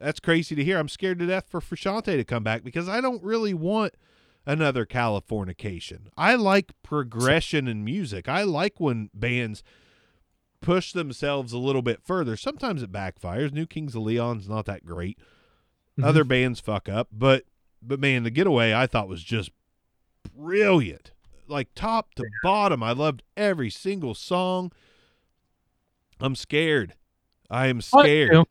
[0.00, 0.78] That's crazy to hear.
[0.78, 3.94] I'm scared to death for Frusciante to come back because I don't really want
[4.46, 6.06] another Californication.
[6.16, 8.28] I like progression in music.
[8.28, 9.62] I like when bands
[10.60, 12.36] push themselves a little bit further.
[12.36, 13.52] Sometimes it backfires.
[13.52, 15.18] New Kings of Leon's not that great.
[15.98, 16.04] Mhm.
[16.04, 17.44] Other bands fuck up, but
[17.82, 19.50] but man, the getaway I thought was just
[20.34, 21.12] brilliant.
[21.46, 22.82] Like top to bottom.
[22.82, 24.72] I loved every single song.
[26.20, 26.94] I'm scared.
[27.50, 28.28] I am scared.
[28.28, 28.44] you know,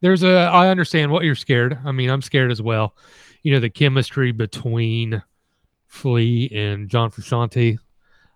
[0.00, 1.78] there's a I understand what you're scared.
[1.84, 2.94] I mean, I'm scared as well.
[3.42, 5.22] You know, the chemistry between
[5.86, 7.78] Flea and John Frusciante,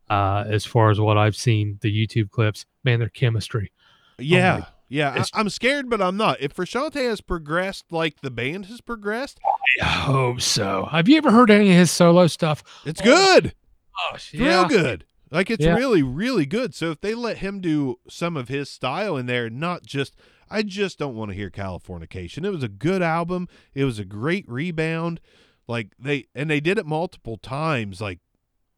[0.09, 3.73] uh, as far as what I've seen, the YouTube clips, man, their chemistry.
[4.19, 4.59] Yeah.
[4.61, 5.25] my- yeah.
[5.35, 6.41] I, I'm scared, but I'm not.
[6.41, 9.41] If Frusciante has progressed like the band has progressed,
[9.81, 10.87] I hope so.
[10.93, 12.63] Have you ever heard any of his solo stuff?
[12.85, 13.55] it's Oh, good.
[14.11, 15.05] Gosh, It's real good.
[15.31, 15.75] Like it's Yeah.
[15.77, 16.75] really, really good.
[16.75, 20.15] So if they let him do some of his style in there, not just
[20.53, 22.45] I just don't want to hear Californication.
[22.45, 23.49] It was a good album.
[23.75, 25.21] It was a great rebound.
[25.67, 28.01] Like they and they did it multiple times.
[28.01, 28.19] Like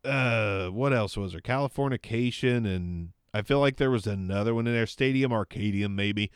[0.05, 1.41] uh what else was there?
[1.41, 4.87] Californication and I feel like there was another one in there.
[4.87, 6.31] Stadium Arcadium, maybe.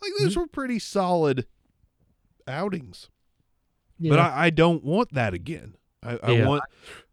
[0.00, 0.40] Like those Mm-hmm.
[0.40, 1.46] were pretty solid
[2.46, 3.10] outings.
[3.98, 4.10] Yeah.
[4.10, 5.74] But I, I don't want that again.
[6.02, 6.46] I, I Yeah.
[6.46, 6.62] want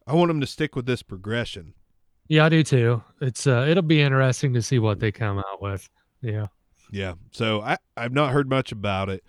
[0.07, 1.73] I want them to stick with this progression.
[2.27, 3.03] yeah, I do too.
[3.21, 5.89] It's uh, it'll be interesting to see what they come out with.
[6.21, 6.47] Yeah.
[6.91, 7.13] Yeah.
[7.31, 9.23] So I I've not heard much about it.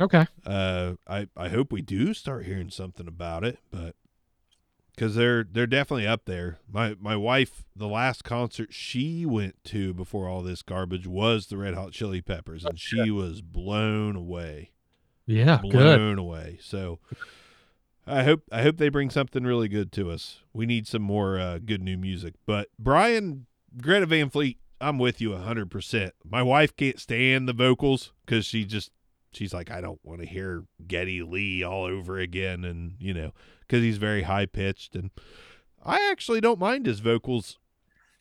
[0.00, 0.26] Okay.
[0.44, 3.94] Uh, I I hope we do start hearing something about it, but
[4.94, 6.58] because they're they're definitely up there.
[6.70, 11.56] My my wife, the last concert she went to before all this garbage was the
[11.56, 14.70] Red Hot Chili Peppers, and she was blown away,
[15.26, 15.60] Yeah.
[15.62, 15.70] Good.
[15.72, 16.58] blown away.
[16.60, 16.98] So.
[18.06, 20.40] I hope I hope they bring something really good to us.
[20.52, 22.34] We need some more uh, good new music.
[22.44, 23.46] But Brian
[23.80, 26.14] Greta Van Fleet, I'm with you hundred percent.
[26.24, 28.90] My wife can't stand the vocals because she just
[29.32, 33.32] she's like I don't want to hear Geddy Lee all over again, and you know
[33.60, 35.10] because he's very high pitched, and
[35.82, 37.58] I actually don't mind his vocals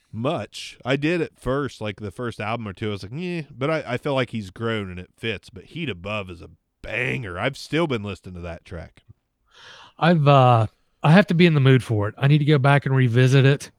[0.09, 0.77] much.
[0.85, 2.89] I did at first, like the first album or two.
[2.89, 5.49] I was like, yeah, but I, I feel like he's grown and it fits.
[5.49, 7.37] But Heat Above is a banger.
[7.37, 9.03] I've still been listening to that track.
[9.97, 10.67] I've uh
[11.03, 12.15] I have to be in the mood for it.
[12.17, 13.71] I need to go back and revisit it.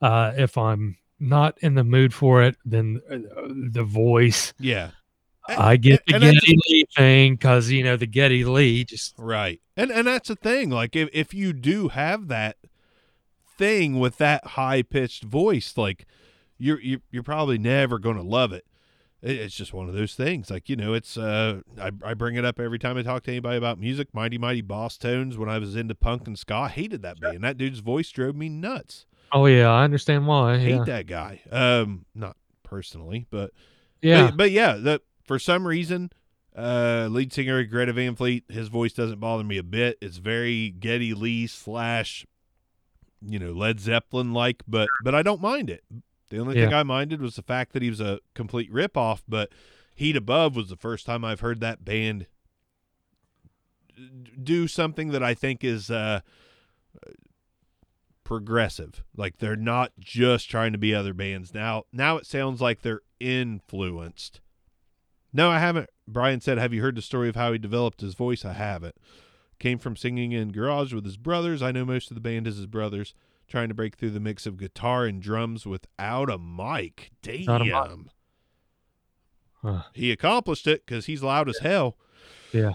[0.00, 3.18] Uh if I'm not in the mood for it, then uh,
[3.48, 4.90] the voice Yeah.
[5.50, 9.60] I get the and Geddy Lee thing because you know the Geddy Lee just Right.
[9.78, 10.68] And and that's the thing.
[10.70, 12.58] Like if if you do have that
[13.56, 16.06] thing with that high pitched voice, like
[16.58, 18.66] you're you're, you're probably never going to love it.
[19.22, 20.50] It- It's just one of those things.
[20.50, 23.30] Like you know, it's uh, I, I bring it up every time I talk to
[23.30, 24.08] anybody about music.
[24.12, 25.36] Mighty Mighty Bosstones.
[25.36, 27.42] When I was into punk and ska, I hated that band.
[27.42, 29.06] That dude's voice drove me nuts.
[29.32, 31.40] Oh yeah I understand why I hate yeah that guy.
[31.50, 33.52] Um, not personally, but
[34.02, 36.10] yeah but, but yeah, that for some reason,
[36.56, 39.98] uh, lead singer Greta Van Fleet, his voice doesn't bother me a bit.
[40.00, 42.26] It's very Geddy Lee slash,
[43.20, 45.84] you know, Led Zeppelin like, but but I don't mind it.
[46.30, 49.22] The only thing I minded was the fact that he was a complete ripoff.
[49.26, 49.50] But
[49.94, 52.26] Heat Above was the first time I've heard that band
[54.42, 56.20] do something that I think is uh,
[58.28, 59.02] progressive.
[59.16, 61.54] Like they're not just trying to be other bands.
[61.54, 64.42] Now now it sounds like they're influenced.
[65.32, 65.88] No, I haven't.
[66.06, 68.96] Brian said, "Have you heard the story of how he developed his voice?" I haven't.
[69.58, 71.62] Came from singing in garage with his brothers.
[71.62, 73.14] I know most of the band is his brothers.
[73.48, 77.10] Trying to break through the mix of guitar and drums without a mic.
[77.26, 77.72] Without a mic.
[77.72, 78.10] Damn.
[79.62, 79.82] Huh.
[79.94, 81.96] He accomplished it because he's loud as hell.
[82.52, 82.74] Yeah.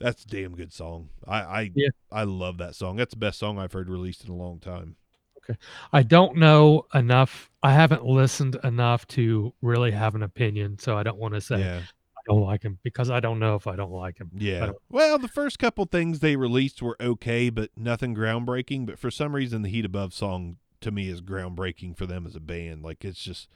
[0.00, 1.08] That's a damn good song.
[1.26, 1.88] I I Yeah.
[2.12, 2.96] I love that song.
[2.96, 4.96] That's the best song I've heard released in a long time.
[5.38, 5.58] Okay.
[5.92, 7.50] I don't know enough.
[7.62, 11.58] I haven't listened enough to really have an opinion, so I don't want to say
[11.60, 11.80] Yeah.
[11.80, 14.30] I don't like him because I don't know if I don't like him.
[14.36, 14.72] Yeah.
[14.90, 18.86] Well, the first couple things they released were okay, but nothing groundbreaking.
[18.86, 22.36] But for some reason, the Heat Above song to me is groundbreaking for them as
[22.36, 22.82] a band.
[22.82, 23.48] Like it's just,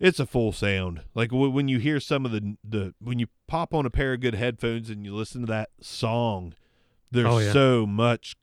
[0.00, 1.02] it's a full sound.
[1.14, 4.14] Like w- when you hear some of the the when you pop on a pair
[4.14, 6.54] of good headphones and you listen to that song,
[7.10, 7.52] there's Oh, yeah.
[7.52, 8.36] so much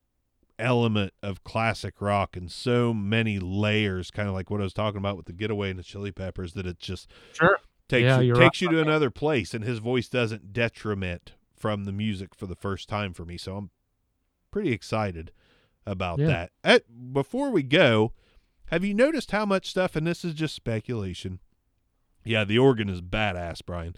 [0.58, 4.98] element of classic rock and so many layers, kind of like what I was talking
[4.98, 7.60] about with the Getaway and the Chili Peppers, that it just Sure.
[7.90, 11.84] takes Yeah, you, takes right you to another place and his voice doesn't detriment from
[11.84, 13.70] the music for the first time for me so i'm
[14.52, 15.32] pretty excited
[15.86, 16.28] about Yeah.
[16.28, 16.80] that Eh,
[17.14, 18.12] before we go
[18.68, 21.40] have you noticed how much stuff and this is just speculation
[22.26, 23.96] yeah the organ is badass brian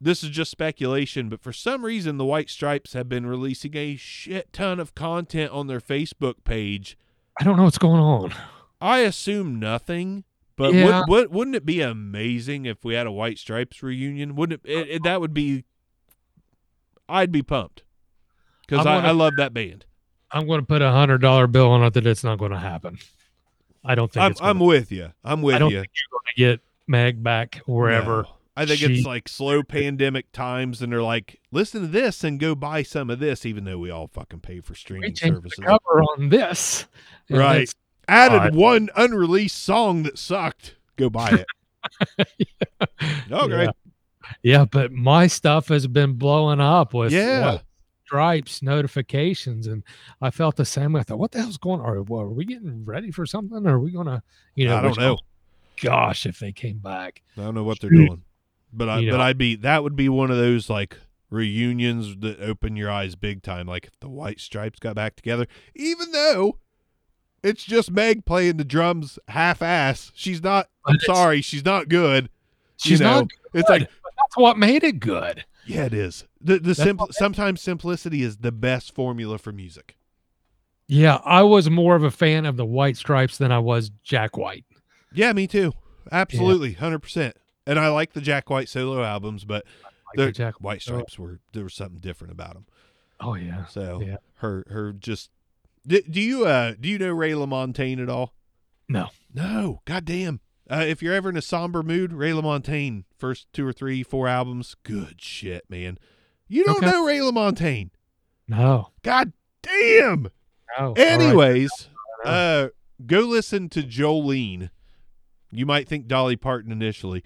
[0.00, 3.96] this is just speculation but for some reason the white stripes have been releasing a
[3.96, 6.96] shit ton of content on their facebook page
[7.38, 8.32] I don't know what's going on.
[8.80, 10.24] I assume nothing,
[10.56, 11.00] but Yeah.
[11.00, 14.34] would, would, wouldn't it be amazing if we had a White Stripes reunion?
[14.36, 14.70] Wouldn't it?
[14.70, 15.64] it, it- that would be.
[17.08, 17.82] I'd be pumped
[18.66, 19.84] because I'm I, love that band.
[20.32, 22.58] I'm going to put a hundred dollar bill on it that it's not going to
[22.58, 22.96] happen.
[23.84, 25.12] I don't think I'm I'm with you.
[25.22, 25.80] I'm I with don't you.
[25.80, 28.22] think you're going to get Meg back wherever.
[28.22, 28.28] No.
[28.58, 32.40] I think she- it's like slow pandemic times, and they're like, listen to this and
[32.40, 35.58] go buy some of this, even though we all fucking pay for streaming services.
[35.62, 36.86] cover on this.
[37.28, 37.70] Right.
[38.08, 40.76] Added one unreleased song that sucked.
[40.96, 41.44] Go buy
[42.18, 42.26] it.
[43.30, 43.64] okay.
[43.64, 43.70] Yeah.
[44.42, 47.52] Yeah, but my stuff has been blowing up with Yeah.
[47.52, 47.64] what,
[48.06, 49.82] stripes notifications, and
[50.20, 50.92] I felt the same.
[50.92, 51.00] way.
[51.00, 51.86] I thought, what the hell's going on?
[51.86, 53.66] Are, are we getting ready for something?
[53.66, 54.22] Or are we gonna,
[54.54, 54.76] you know?
[54.76, 55.18] I don't know.
[55.80, 58.22] Gosh, if they came back, I don't know what they're doing,
[58.72, 59.22] but I You but know.
[59.24, 60.96] I'd be that would be one of those like
[61.30, 63.66] reunions that open your eyes big time.
[63.66, 66.58] Like if the White Stripes got back together, even though
[67.42, 70.10] it's just Meg playing the drums half ass.
[70.14, 70.68] She's not.
[70.86, 72.28] I'm sorry, she's not good.
[72.76, 73.30] she's you know, not.
[73.54, 75.44] It's like That's what made it good.
[75.66, 76.24] yeah, it is.
[76.40, 79.96] The the simple sometimes simplicity is the best formula for music.
[80.88, 84.36] Yeah, I was more of a fan of the White Stripes than I was Jack
[84.36, 84.64] White.
[85.12, 85.72] Yeah, me too.
[86.12, 87.36] Absolutely, hundred percent.
[87.66, 89.64] And I like the Jack White solo albums, but
[90.16, 90.54] Like the Jack.
[90.60, 92.66] White Stripes were there was something different about them.
[93.20, 93.66] Oh yeah.
[93.66, 94.16] So Yeah.
[94.36, 95.30] her her just
[95.86, 98.34] do, do you uh do you know Ray LaMontagne at all?
[98.88, 99.08] No.
[99.34, 100.40] No, goddamn.
[100.70, 104.26] Uh, if you're ever in a somber mood, Ray LaMontagne, first two or three, four
[104.28, 105.96] albums, good shit, man.
[106.48, 106.86] You don't Okay.
[106.90, 107.90] know Ray LaMontagne.
[108.48, 108.90] No.
[109.02, 110.28] God damn.
[110.78, 110.92] No.
[110.96, 111.88] Anyways,
[112.24, 112.30] know.
[112.30, 112.68] uh
[113.06, 114.70] go listen to Jolene.
[115.50, 117.22] You might think Dolly Parton initially.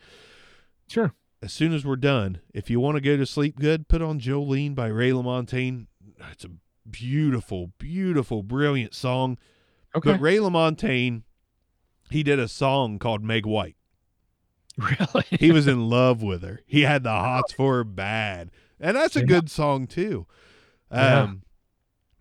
[0.88, 1.14] Sure.
[1.42, 4.20] As soon as we're done, if you want to go to sleep good, put on
[4.20, 5.86] Jolene by Ray LaMontagne.
[6.30, 6.50] It's a
[6.88, 9.38] beautiful, beautiful, brilliant song.
[9.94, 10.12] Okay.
[10.12, 11.22] But Ray LaMontagne,
[12.10, 13.76] he did a song called Meg White.
[14.76, 15.24] really?
[15.30, 16.60] He was in love with her.
[16.66, 18.50] He had the hots for her bad.
[18.78, 19.26] And that's a Yeah.
[19.26, 20.26] good song too.
[20.92, 21.22] Yeah.
[21.22, 21.42] Um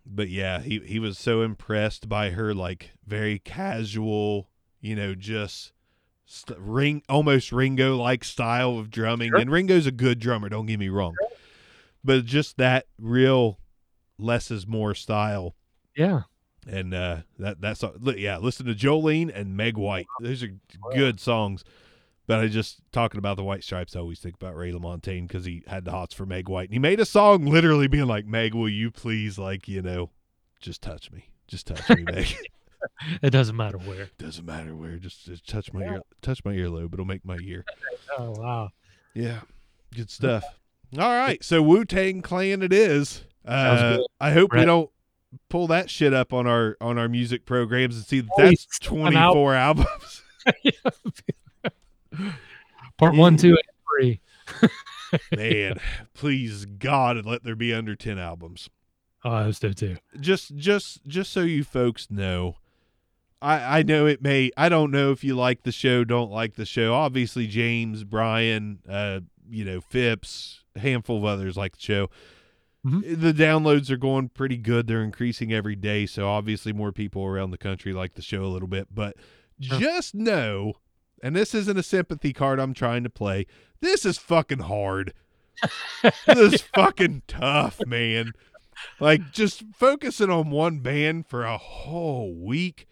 [0.06, 4.50] but yeah, he he was so impressed by her like very casual,
[4.82, 5.72] you know, just
[6.30, 9.31] st- ring almost Ringo like style of drumming.
[9.31, 9.39] Sure.
[9.39, 11.15] And Ringo's a good drummer, don't get me wrong.
[12.03, 13.60] But just that real
[14.18, 15.56] less is more style.
[15.95, 16.22] Yeah.
[16.68, 17.84] and uh that that's
[18.15, 20.07] yeah listen to jolene and meg white.
[20.22, 20.49] Those are
[20.93, 21.64] good songs.
[22.27, 25.45] But i just talking about the white stripes i always think about ray lamontagne because
[25.45, 26.69] he had the hots for meg white.
[26.69, 30.11] And he made a song literally being like meg will you please like you know
[30.61, 31.30] just touch me.
[31.47, 32.27] Just touch me meg
[33.22, 34.10] It doesn't matter where.
[34.18, 37.65] doesn't matter where just, just touch my ear touch my earlobe it'll make my ear.
[38.18, 38.69] Oh wow.
[39.14, 39.41] yeah
[39.95, 40.43] good stuff.
[40.97, 43.23] All right so wu-tang clan it is.
[43.45, 44.89] Uh i hope we don't
[45.49, 48.68] pull that shit up on our on our music programs and see that Holy that's
[48.81, 50.23] out- 24 albums.
[52.97, 54.22] Part one, two, and three.
[55.35, 55.80] man
[56.14, 58.69] please god let there be under 10 albums.
[59.23, 59.97] Oh, I was there too.
[60.19, 62.56] just just just so you folks know
[63.41, 66.56] i i know it may i don't know if you like the show don't like
[66.56, 66.94] the show.
[66.94, 72.10] Obviously james brian uh you know phipps a handful of others like the show.
[72.86, 73.20] Mhm.
[73.22, 74.88] the downloads are going pretty good.
[74.88, 78.48] They're increasing every day so obviously more people around the country like the show a
[78.48, 78.88] little bit.
[78.94, 79.16] But
[79.60, 80.74] just know
[81.22, 83.45] and this isn't a sympathy card i'm trying to play
[83.82, 85.14] this is fucking hard.
[86.26, 88.32] This is fucking tough man.
[89.02, 92.88] Like just focusing on one band for a whole week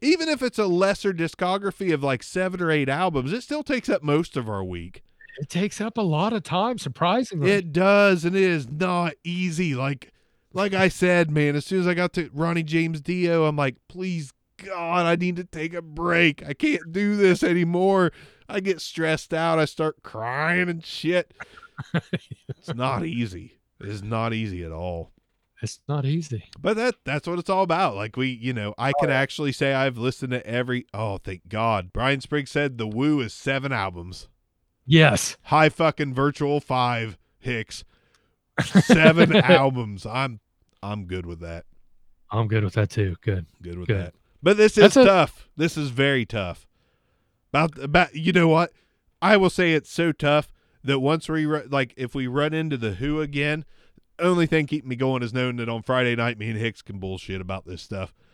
[0.00, 3.88] even if it's a lesser discography of like seven or eight albums it still takes
[3.88, 5.02] up most of our week.
[5.38, 7.50] It takes up a lot of time, surprisingly.
[7.50, 9.74] it does and it is not easy.
[9.74, 10.12] Like
[10.52, 13.76] like i said man as soon as i got to ronnie james dio i'm like
[13.86, 16.44] please god i need to take a break.
[16.46, 18.10] I can't do this anymore.
[18.48, 19.60] I get stressed out.
[19.60, 21.32] I start crying and shit.
[22.48, 23.58] It's not easy.
[23.80, 25.12] It is not easy at all
[25.62, 26.44] it's not easy.
[26.60, 27.94] but that that's what it's all about.
[27.94, 31.48] Like we, you know, I oh, can actually say I've listened to every oh, thank
[31.48, 31.92] God.
[31.92, 34.28] Brian Spriggs said the Wu is seven albums.
[34.86, 35.36] Yes.
[35.44, 37.84] High fucking virtual five Hicks.
[38.64, 40.04] Seven albums.
[40.06, 40.40] I'm
[40.82, 41.64] I'm good with that.
[42.30, 43.16] I'm good with that too.
[43.22, 43.46] Good.
[43.62, 43.98] Good with Good.
[43.98, 44.14] that.
[44.42, 45.48] But this is That's a- tough.
[45.56, 46.66] This is very tough.
[47.52, 48.72] About about you know what?
[49.22, 52.76] I will say it's so tough that once we ru- like if we run into
[52.76, 53.64] the Who again,
[54.20, 56.98] only thing keeping me going is knowing that on Friday night me and Hicks can
[56.98, 58.14] bullshit about this stuff.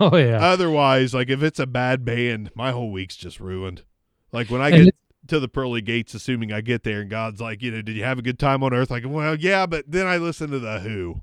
[0.00, 0.38] Oh yeah.
[0.38, 3.82] Otherwise, like if it's a bad band, my whole week's just ruined.
[4.32, 4.94] Like when I get
[5.28, 8.04] to the pearly gates, assuming I get there, and God's like, you know, did you
[8.04, 8.90] have a good time on Earth?
[8.90, 11.20] Like, well, yeah, but then I listen to the Who,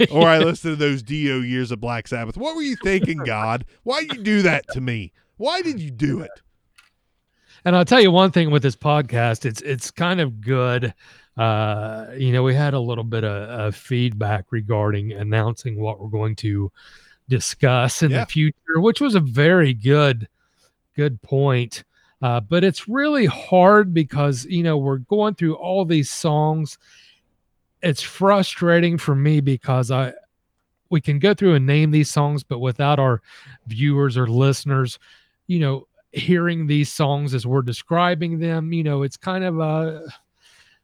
[0.10, 2.36] or I listen to those Dio years of Black Sabbath.
[2.36, 3.64] What were you thinking, God?
[3.82, 5.12] Why did you do that to me?
[5.36, 6.30] Why did you do it?
[7.64, 10.94] And I'll tell you one thing with this podcast, it's it's kind of good.
[11.38, 16.08] Uh, you know, we had a little bit of, of feedback regarding announcing what we're
[16.08, 16.70] going to
[17.28, 18.20] discuss in Yeah.
[18.20, 20.28] the future, which was a very good
[20.96, 21.84] good point.
[22.20, 26.76] Uh, but it's really hard because you know we're going through all these songs.
[27.82, 30.14] It's frustrating for me because I
[30.90, 33.20] we can go through and name these songs, but without our
[33.68, 34.98] viewers or listeners,
[35.46, 40.08] you know, hearing these songs as we're describing them, you know, it's kind of a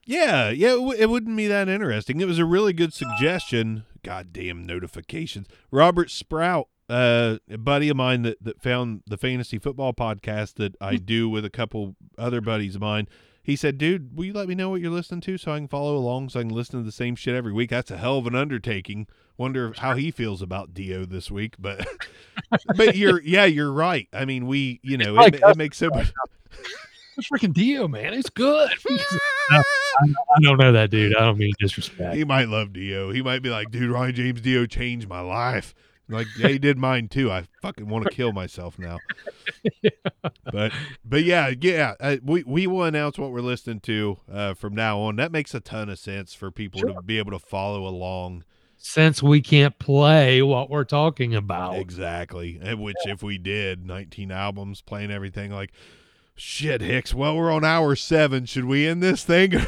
[0.07, 2.21] Yeah, yeah, it, w- it wouldn't be that interesting.
[2.21, 3.85] It was a really good suggestion.
[4.03, 5.47] Goddamn notifications.
[5.71, 10.77] Robert Sprout, uh, a buddy of mine that, that found the fantasy football podcast that
[10.81, 13.09] I do with a couple other buddies of mine.
[13.43, 15.69] He said, "Dude, will you let me know what you're listening to so I can
[15.69, 18.19] follow along, so I can listen to the same shit every week?" That's a hell
[18.19, 19.07] of an undertaking.
[19.37, 21.87] Wonder how he feels about Dio this week, but
[22.77, 24.09] but you're yeah, you're right.
[24.13, 26.13] I mean, we you know it, it makes so much.
[27.17, 28.15] it's freaking Dio, man.
[28.15, 28.71] It's good.
[29.51, 29.63] I
[30.41, 31.17] don't know that dude.
[31.17, 32.17] I don't mean disrespect.
[32.17, 33.11] He might love Dio.
[33.11, 35.75] He might be like, dude, Ryan James Dio changed my life.
[36.09, 37.31] Like, yeah, he did mine too.
[37.31, 38.99] I fucking want to kill myself now.
[40.53, 40.73] But,
[41.05, 45.01] but yeah, yeah, uh, we we will announce what we're listening to uh, from now
[45.01, 45.17] on.
[45.17, 48.45] That makes a ton of sense for people to be able to follow along.
[48.77, 51.79] Since we can't play what we're talking about.
[51.79, 52.61] Exactly.
[52.63, 55.73] And which, if we did 19 albums playing everything, like,
[56.37, 57.15] shit, Hicks.
[57.15, 58.45] Well, we're on hour seven.
[58.47, 59.53] Should we end this thing?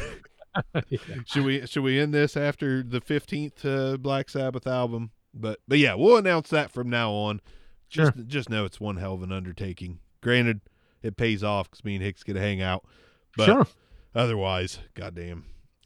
[0.89, 0.97] Yeah.
[1.27, 3.63] should we should we end this after the 15th
[3.93, 5.11] uh, Black Sabbath album?
[5.31, 7.41] But but yeah, we'll announce that from now on.
[7.89, 8.09] Sure.
[8.11, 9.99] Just just know it's one hell of an undertaking.
[10.21, 10.61] Granted,
[11.03, 12.83] it pays off because me and Hicks get to hang out.
[13.37, 13.67] But sure.
[14.15, 15.45] otherwise, goddamn,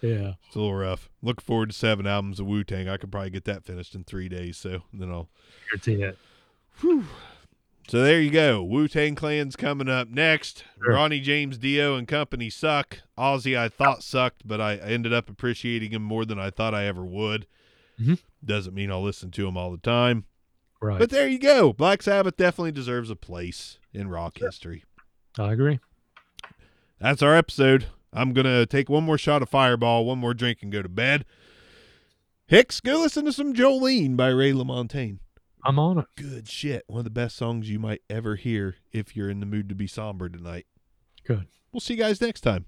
[0.00, 0.34] Yeah.
[0.46, 1.10] it's a little rough.
[1.22, 2.88] Look forward to seven albums of Wu Tang.
[2.88, 4.56] I could probably get that finished in three days.
[4.56, 5.28] So then I'll.
[5.70, 6.18] Guarantee it.
[7.88, 8.62] So there you go.
[8.62, 10.64] Wu Tang Clan's coming up next.
[10.82, 10.94] Sure.
[10.94, 13.00] Ronnie James Dio and company suck.
[13.18, 16.86] Ozzy I thought sucked, but I ended up appreciating him more than I thought I
[16.86, 17.46] ever would.
[18.00, 18.18] Mhm.
[18.44, 20.24] Doesn't mean I'll listen to him all the time.
[20.80, 20.98] Right.
[20.98, 21.72] But there you go.
[21.72, 24.84] Black Sabbath definitely deserves a place in rock history.
[25.38, 25.78] I agree.
[27.00, 27.86] That's our episode.
[28.12, 30.88] I'm going to take one more shot of Fireball, one more drink, and go to
[30.88, 31.24] bed.
[32.46, 35.18] Hicks, go listen to some Jolene by Ray LaMontagne.
[35.64, 36.06] I'm on it.
[36.16, 36.84] Good shit.
[36.86, 39.74] One of the best songs you might ever hear if you're in the mood to
[39.74, 40.66] be somber tonight.
[41.24, 41.46] Good.
[41.72, 42.66] We'll see you guys next time.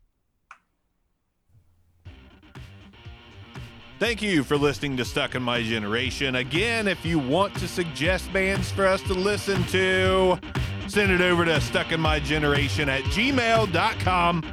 [3.99, 6.37] Thank you for listening to Stuck in My Generation.
[6.37, 10.39] Again, if you want to suggest bands for us to listen to,
[10.87, 14.53] send it over to stuckinmygeneration at gmail.com.